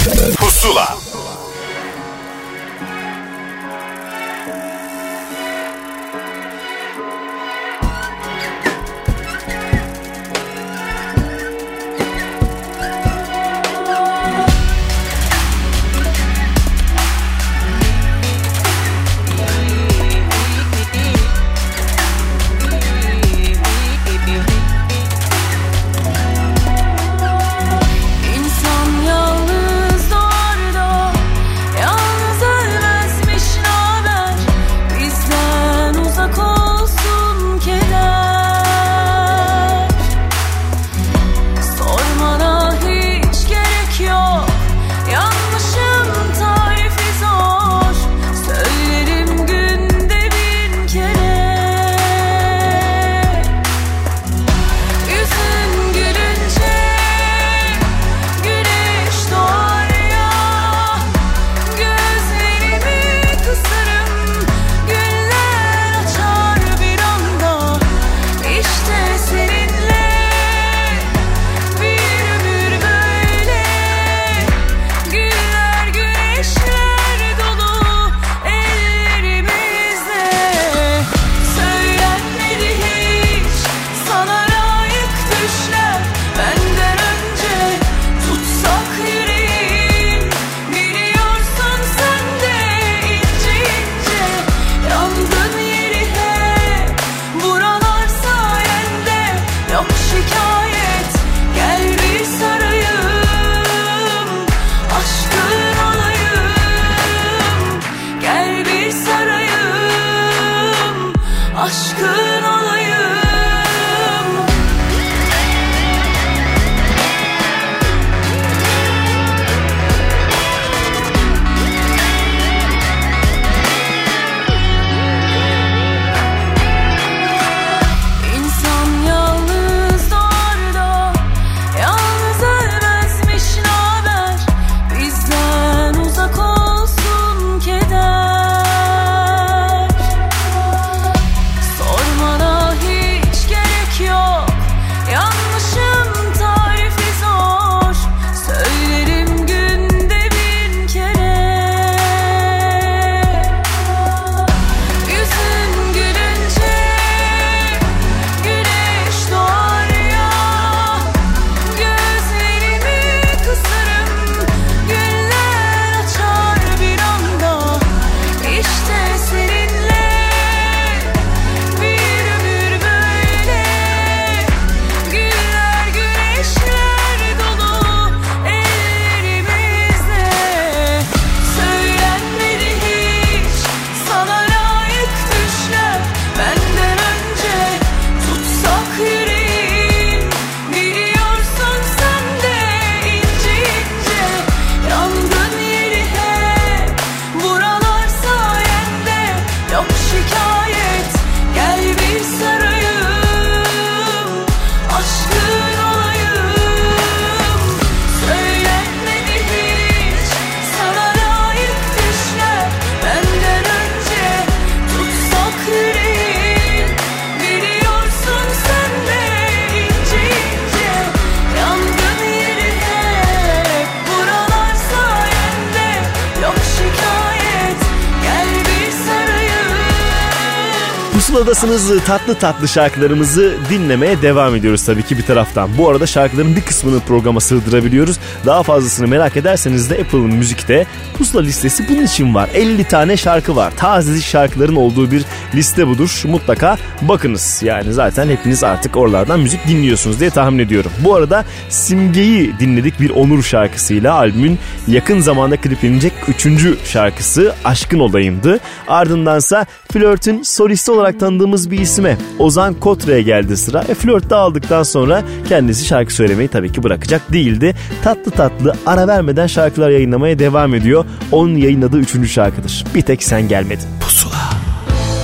Pusuladasınız 231.79 232.07
tatlı 232.07 232.35
tatlı 232.35 232.69
şarkılarımızı 232.69 233.57
dinlemeye 233.71 234.23
devam 234.23 234.55
ediyoruz 234.55 234.85
tabii 234.85 235.03
ki 235.03 235.19
bir 235.19 235.23
taraftan. 235.23 235.71
Bu 235.79 235.89
arada 235.89 236.07
şarkıların 236.07 236.57
bir 236.57 236.61
kısmını 236.61 237.01
programa 237.01 237.41
sığdırabiliyoruz. 237.41 238.19
Daha 238.47 238.63
fazlasını 238.63 239.09
merak 239.09 239.37
ederseniz 239.37 239.91
de 239.91 239.95
Apple 239.95 240.19
Müzik'te 240.19 240.87
pusula 241.19 241.43
listesi 241.43 241.89
bunun 241.89 242.03
için 242.03 242.35
var. 242.35 242.51
50 242.55 242.85
tane 242.85 243.17
şarkı 243.17 243.57
var. 243.57 243.73
Taze 243.77 244.21
şarkıların 244.21 244.77
olduğu 244.77 245.11
bir 245.11 245.25
liste 245.55 245.87
budur. 245.87 246.23
Mutlaka 246.25 246.77
bakınız. 247.03 247.61
Yani 247.65 247.93
zaten 247.93 248.29
hepiniz 248.29 248.65
artık 248.65 248.97
oralardan 248.97 249.41
müzik 249.41 249.69
dinliyorsunuz 249.69 250.21
diye 250.21 250.31
tahmin 250.31 250.59
ediyorum. 250.59 250.91
Bu 251.05 251.15
arada 251.15 251.45
Simge'yi 251.69 252.59
dinledik 252.61 253.01
bir 253.01 253.11
Onur 253.11 253.43
şarkısıyla 253.43 254.15
albümün 254.15 254.59
yakın 254.89 255.21
zamanda 255.21 255.57
kliplenecek 255.57 256.13
3. 256.29 256.47
şarkısı 256.85 257.55
Aşkın 257.65 257.99
Olayım'dı. 257.99 258.61
Ardındansa 258.89 259.67
Flört'ün 259.93 260.43
solisti 260.43 260.91
olarak 260.91 261.21
tanıdığımız 261.21 261.71
bir 261.71 261.79
isme 261.79 262.17
Ozan 262.39 262.75
Kotre'ye 262.75 263.23
geldi 263.23 263.57
sıra. 263.57 263.85
E, 263.89 263.95
Flört 263.95 264.33
aldıktan 264.33 264.83
sonra 264.83 265.23
kendisi 265.49 265.85
şarkı 265.85 266.15
söylemeyi 266.15 266.49
tabii 266.49 266.73
ki 266.73 266.83
bırakacak 266.83 267.33
değildi. 267.33 267.75
Tatlı 268.05 268.31
tatlı 268.31 268.77
ara 268.87 269.09
vermeden 269.09 269.47
şarkılar 269.47 269.91
yayınlamaya 269.91 270.39
devam 270.39 270.75
ediyor. 270.75 271.05
Onun 271.33 271.55
yayınladığı 271.55 271.99
3. 271.99 272.31
şarkıdır. 272.31 272.85
Bir 272.95 273.03
tek 273.03 273.23
sen 273.23 273.49
gelmedin. 273.49 273.89
Pusula. 274.01 274.51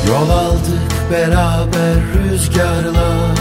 Yol 0.09 0.31
aldık 0.31 1.11
beraber 1.13 1.97
rüzgarla 2.15 3.35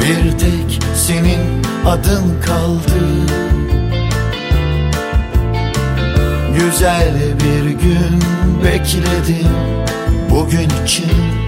Bir 0.00 0.38
tek 0.38 0.80
senin 0.94 1.62
adın 1.86 2.40
kaldı 2.46 3.04
Güzel 6.58 7.14
bir 7.40 7.70
gün 7.70 8.22
bekledim 8.64 9.48
bugün 10.30 10.84
için 10.84 11.47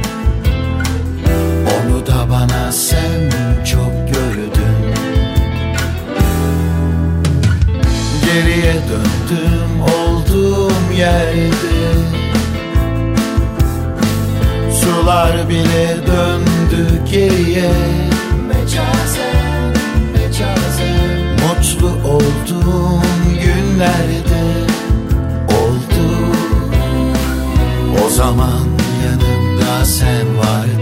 Geriye 8.34 8.74
döndüm 8.74 9.82
olduğum 9.82 10.92
yerde 10.92 11.50
Sular 14.80 15.48
bile 15.48 15.96
döndü 16.06 17.04
geriye. 17.10 17.70
Mecazen, 18.48 19.74
mecazen 20.12 21.20
Mutlu 21.32 22.08
olduğum 22.08 23.02
günlerde. 23.34 24.42
Oldu 25.48 26.26
O 28.06 28.10
zaman 28.10 28.66
yanımda 29.04 29.84
sen 29.84 30.38
vardın 30.38 30.79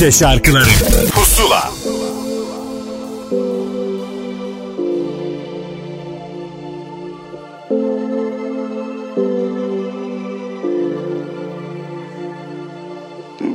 Türkçe 0.00 0.18
şarkıları. 0.18 0.64
Pusula. 1.14 1.70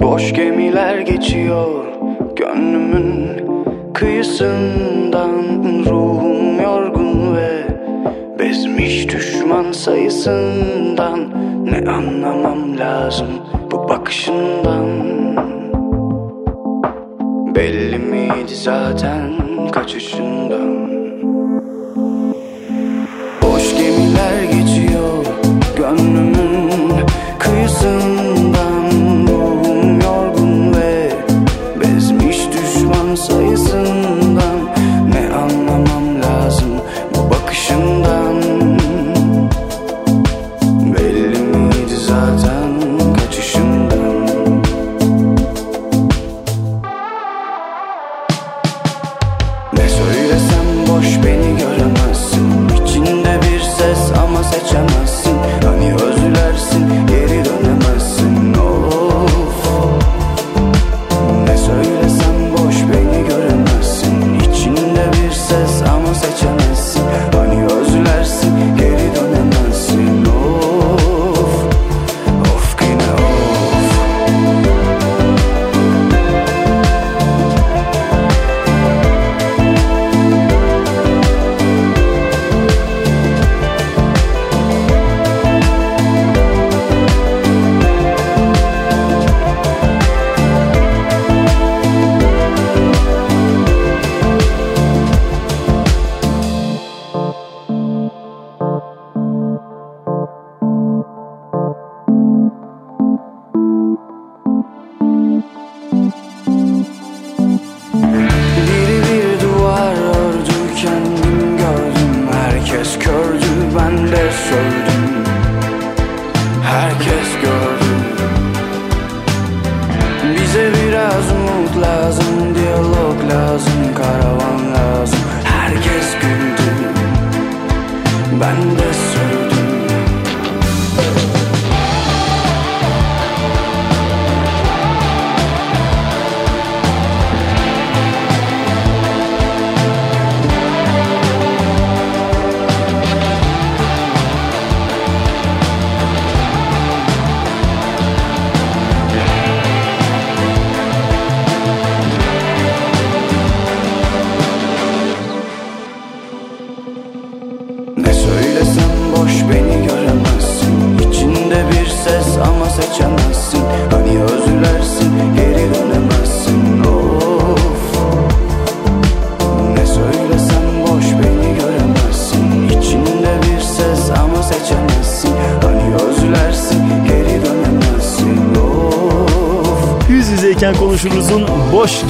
Boş 0.01 0.34
gemiler 0.34 0.97
geçiyor 0.97 1.85
gönlümün 2.35 3.30
kıyısından. 3.93 5.34
Ruhum 5.85 6.61
yorgun 6.61 7.35
ve 7.35 7.67
bezmiş 8.39 9.09
düşman 9.09 9.72
sayısından. 9.72 11.19
Ne 11.65 11.91
anlamam 11.91 12.77
lazım 12.77 13.55
kaçışından 19.85 20.45
Boş 20.49 20.55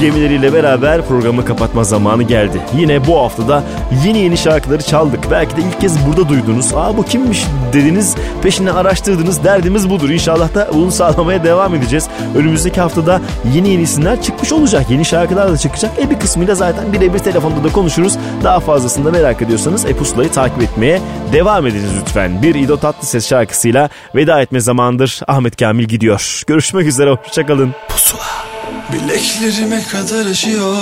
gemileriyle 0.00 0.52
beraber 0.52 1.06
programı 1.06 1.44
kapatma 1.44 1.84
zamanı 1.84 2.22
geldi. 2.22 2.60
Yine 2.76 3.06
bu 3.06 3.18
haftada 3.18 3.62
yeni 4.04 4.18
yeni 4.18 4.36
şarkıları 4.36 4.82
çaldık. 4.82 5.30
Belki 5.30 5.56
de 5.56 5.60
ilk 5.60 5.80
kez 5.80 6.06
burada 6.06 6.28
duydunuz. 6.28 6.74
Aa 6.74 6.96
bu 6.96 7.02
kimmiş 7.02 7.44
dediniz. 7.72 8.14
Peşine 8.42 8.72
araştırdınız. 8.72 9.44
Derdimiz 9.44 9.90
budur. 9.90 10.10
İnşallah 10.10 10.54
da 10.54 10.68
bunu 10.74 10.90
sağlamaya 10.90 11.44
devam 11.44 11.74
edeceğiz. 11.74 12.08
Önümüzdeki 12.36 12.80
haftada 12.80 13.20
yeni 13.54 13.68
yeni 13.68 13.82
isimler 13.82 14.22
çıkmış 14.22 14.52
olacak. 14.52 14.90
Yeni 14.90 15.04
şarkılar 15.04 15.52
da 15.52 15.58
çıkacak. 15.58 15.90
E 15.98 16.10
bir 16.10 16.18
kısmıyla 16.18 16.54
zaten 16.54 16.92
birebir 16.92 17.18
telefonda 17.18 17.64
da 17.64 17.72
konuşuruz. 17.72 18.18
Daha 18.44 18.60
fazlasını 18.60 19.04
da 19.04 19.10
merak 19.10 19.42
ediyorsanız 19.42 19.86
e 19.86 19.96
pusulayı 19.96 20.30
takip 20.30 20.62
etmeye 20.62 21.00
devam 21.32 21.66
ediniz 21.66 21.90
lütfen. 22.00 22.42
Bir 22.42 22.54
İdo 22.54 22.76
Tatlıses 22.76 23.28
şarkısıyla 23.28 23.88
veda 24.14 24.40
etme 24.40 24.60
zamandır. 24.60 25.20
Ahmet 25.26 25.56
Kamil 25.56 25.84
gidiyor. 25.84 26.42
Görüşmek 26.46 26.86
üzere. 26.86 27.10
Hoşçakalın. 27.10 27.74
Pusula. 27.88 28.15
Bileklerime 28.92 29.82
kadar 29.92 30.26
aşıyor 30.26 30.76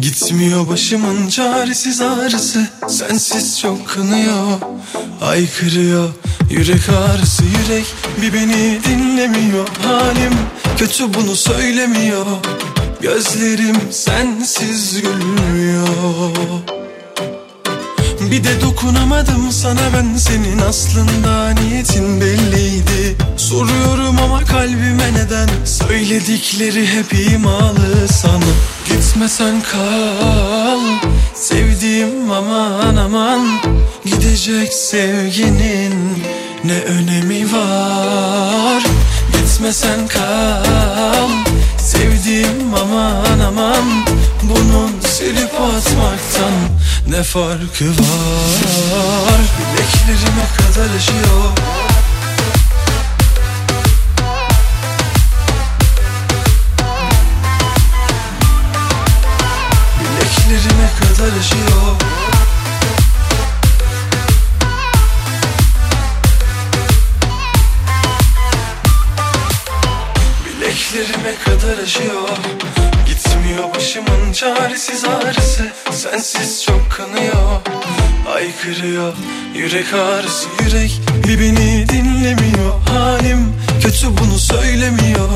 Gitmiyor 0.00 0.68
başımın 0.68 1.28
çaresiz 1.28 2.00
ağrısı. 2.00 2.68
Sensiz 2.88 3.60
çok 3.60 3.88
kınıyor 3.88 4.60
Aykırıyor. 5.20 6.08
Yürek 6.50 6.88
ağrısı 6.88 7.42
yürek 7.44 7.86
Bir 8.22 8.32
beni 8.32 8.78
dinlemiyor. 8.84 9.68
Halim 9.82 10.32
kötü 10.78 11.14
bunu 11.14 11.36
söylemiyor. 11.36 12.26
Gözlerim 13.00 13.76
sensiz 13.90 15.02
gülmüyor 15.02 16.23
bir 18.34 18.44
de 18.44 18.60
dokunamadım 18.60 19.52
sana 19.52 19.80
ben 19.96 20.16
senin 20.16 20.58
aslında 20.58 21.50
niyetin 21.50 22.20
belliydi. 22.20 23.16
Soruyorum 23.36 24.18
ama 24.24 24.44
kalbime 24.44 25.14
neden 25.14 25.48
söyledikleri 25.64 26.86
hep 26.86 27.32
imalı 27.32 28.08
sana. 28.08 28.44
Gitmesen 28.88 29.62
kal 29.72 30.80
sevdiğim 31.34 32.30
aman 32.30 32.96
aman. 32.96 33.48
Gidecek 34.04 34.72
sevginin 34.72 35.94
ne 36.64 36.80
önemi 36.80 37.52
var? 37.52 38.82
Gitmesen 39.32 40.08
kal 40.08 41.28
sevdiğim 41.78 42.74
aman 42.82 43.38
aman. 43.38 43.84
Bunun 44.42 44.90
silip 45.00 45.54
atmaktan 45.60 46.52
ne 47.08 47.22
farkı 47.22 47.84
var? 47.84 49.40
Bileklerime 49.58 50.46
kadar 50.56 50.96
aşıyor 50.96 51.50
Bileklerime 60.00 60.90
kadar 61.00 61.38
aşıyor 61.38 61.96
Bileklerime 70.46 71.34
kadar 71.44 71.82
aşıyor 71.82 72.28
Gitmiyor 73.06 73.74
başımın 73.74 74.32
çaresiz 74.32 75.04
Aykırıyor 78.68 79.12
Yürek 79.54 79.94
ağrısı 79.94 80.48
yürek 80.64 81.00
Bir 81.26 81.40
beni 81.40 81.88
dinlemiyor. 81.88 82.80
Halim 82.88 83.52
kötü 83.82 84.06
bunu 84.06 84.38
söylemiyor. 84.38 85.28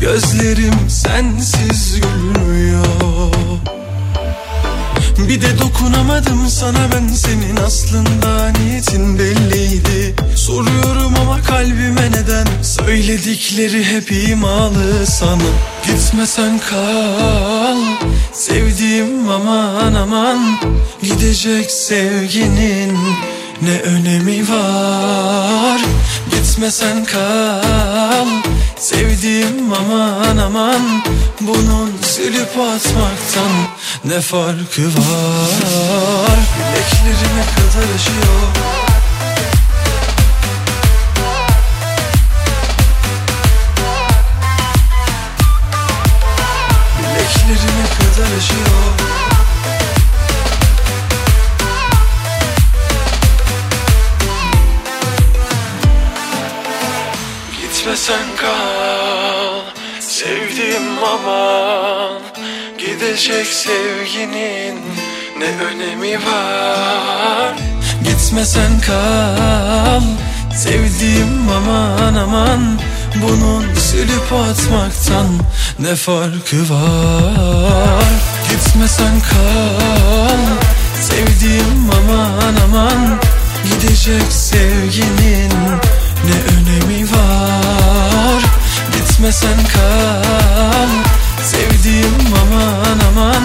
Gözlerim 0.00 0.74
sensiz 0.88 2.00
gülmüyor. 2.00 2.84
Bir 5.28 5.42
de 5.42 5.58
dokunamadım 5.58 6.48
sana 6.48 6.88
ben 6.94 7.08
senin 7.08 7.56
aslında 7.56 8.48
niyetin 8.48 9.18
belliydi. 9.18 10.14
Soruyorum 10.36 11.14
ama 11.20 11.42
kalbime 11.42 12.10
neden 12.10 12.46
söyledikleri 12.62 13.84
hep 13.84 14.12
imalı 14.12 15.06
sana. 15.06 15.42
Gitmesen 15.86 16.60
kal 16.70 17.76
sevdiğim 18.48 19.28
aman 19.28 19.94
aman 19.94 20.58
Gidecek 21.02 21.70
sevginin 21.70 22.98
ne 23.62 23.80
önemi 23.80 24.48
var? 24.48 25.80
Gitmesen 26.30 27.04
kal 27.04 28.26
sevdiğim 28.78 29.72
aman 29.72 30.36
aman 30.36 31.02
Bunun 31.40 31.92
silip 32.02 32.58
atmaktan 32.58 33.52
ne 34.04 34.20
farkı 34.20 34.82
var? 34.86 36.38
Bileklerime 36.58 37.44
kadar 37.56 37.94
aşıyor 37.94 38.77
Gidecek 63.18 63.46
sevginin 63.46 64.78
ne 65.38 65.64
önemi 65.64 66.16
var? 66.26 67.54
Gitmesen 68.04 68.80
kal 68.80 70.02
Sevdiğim 70.56 71.48
aman 71.56 72.14
aman 72.14 72.78
Bunun 73.22 73.74
silip 73.74 74.32
atmaktan 74.32 75.26
ne 75.78 75.94
farkı 75.96 76.56
var? 76.70 78.04
Gitmesen 78.50 79.20
kal 79.20 80.38
Sevdiğim 81.02 81.90
aman 81.98 82.54
aman 82.64 83.18
Gidecek 83.64 84.32
sevginin 84.32 85.52
ne 86.24 86.36
önemi 86.54 87.10
var? 87.10 88.42
Gitmesen 88.92 89.58
kal 89.74 91.17
Sevdiğim 91.42 92.34
aman 92.42 92.98
aman 93.10 93.42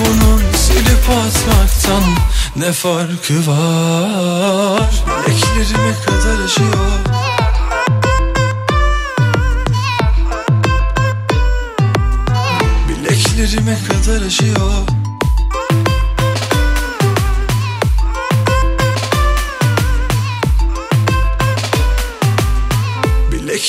Bunun 0.00 0.42
silip 0.52 1.10
atmaktan 1.10 2.02
ne 2.56 2.72
farkı 2.72 3.50
var? 3.50 4.90
Bileklerime 5.26 5.94
kadar 6.06 6.44
aşıyor 6.44 6.90
Bileklerime 12.88 13.76
kadar 13.88 14.26
aşıyor 14.26 14.97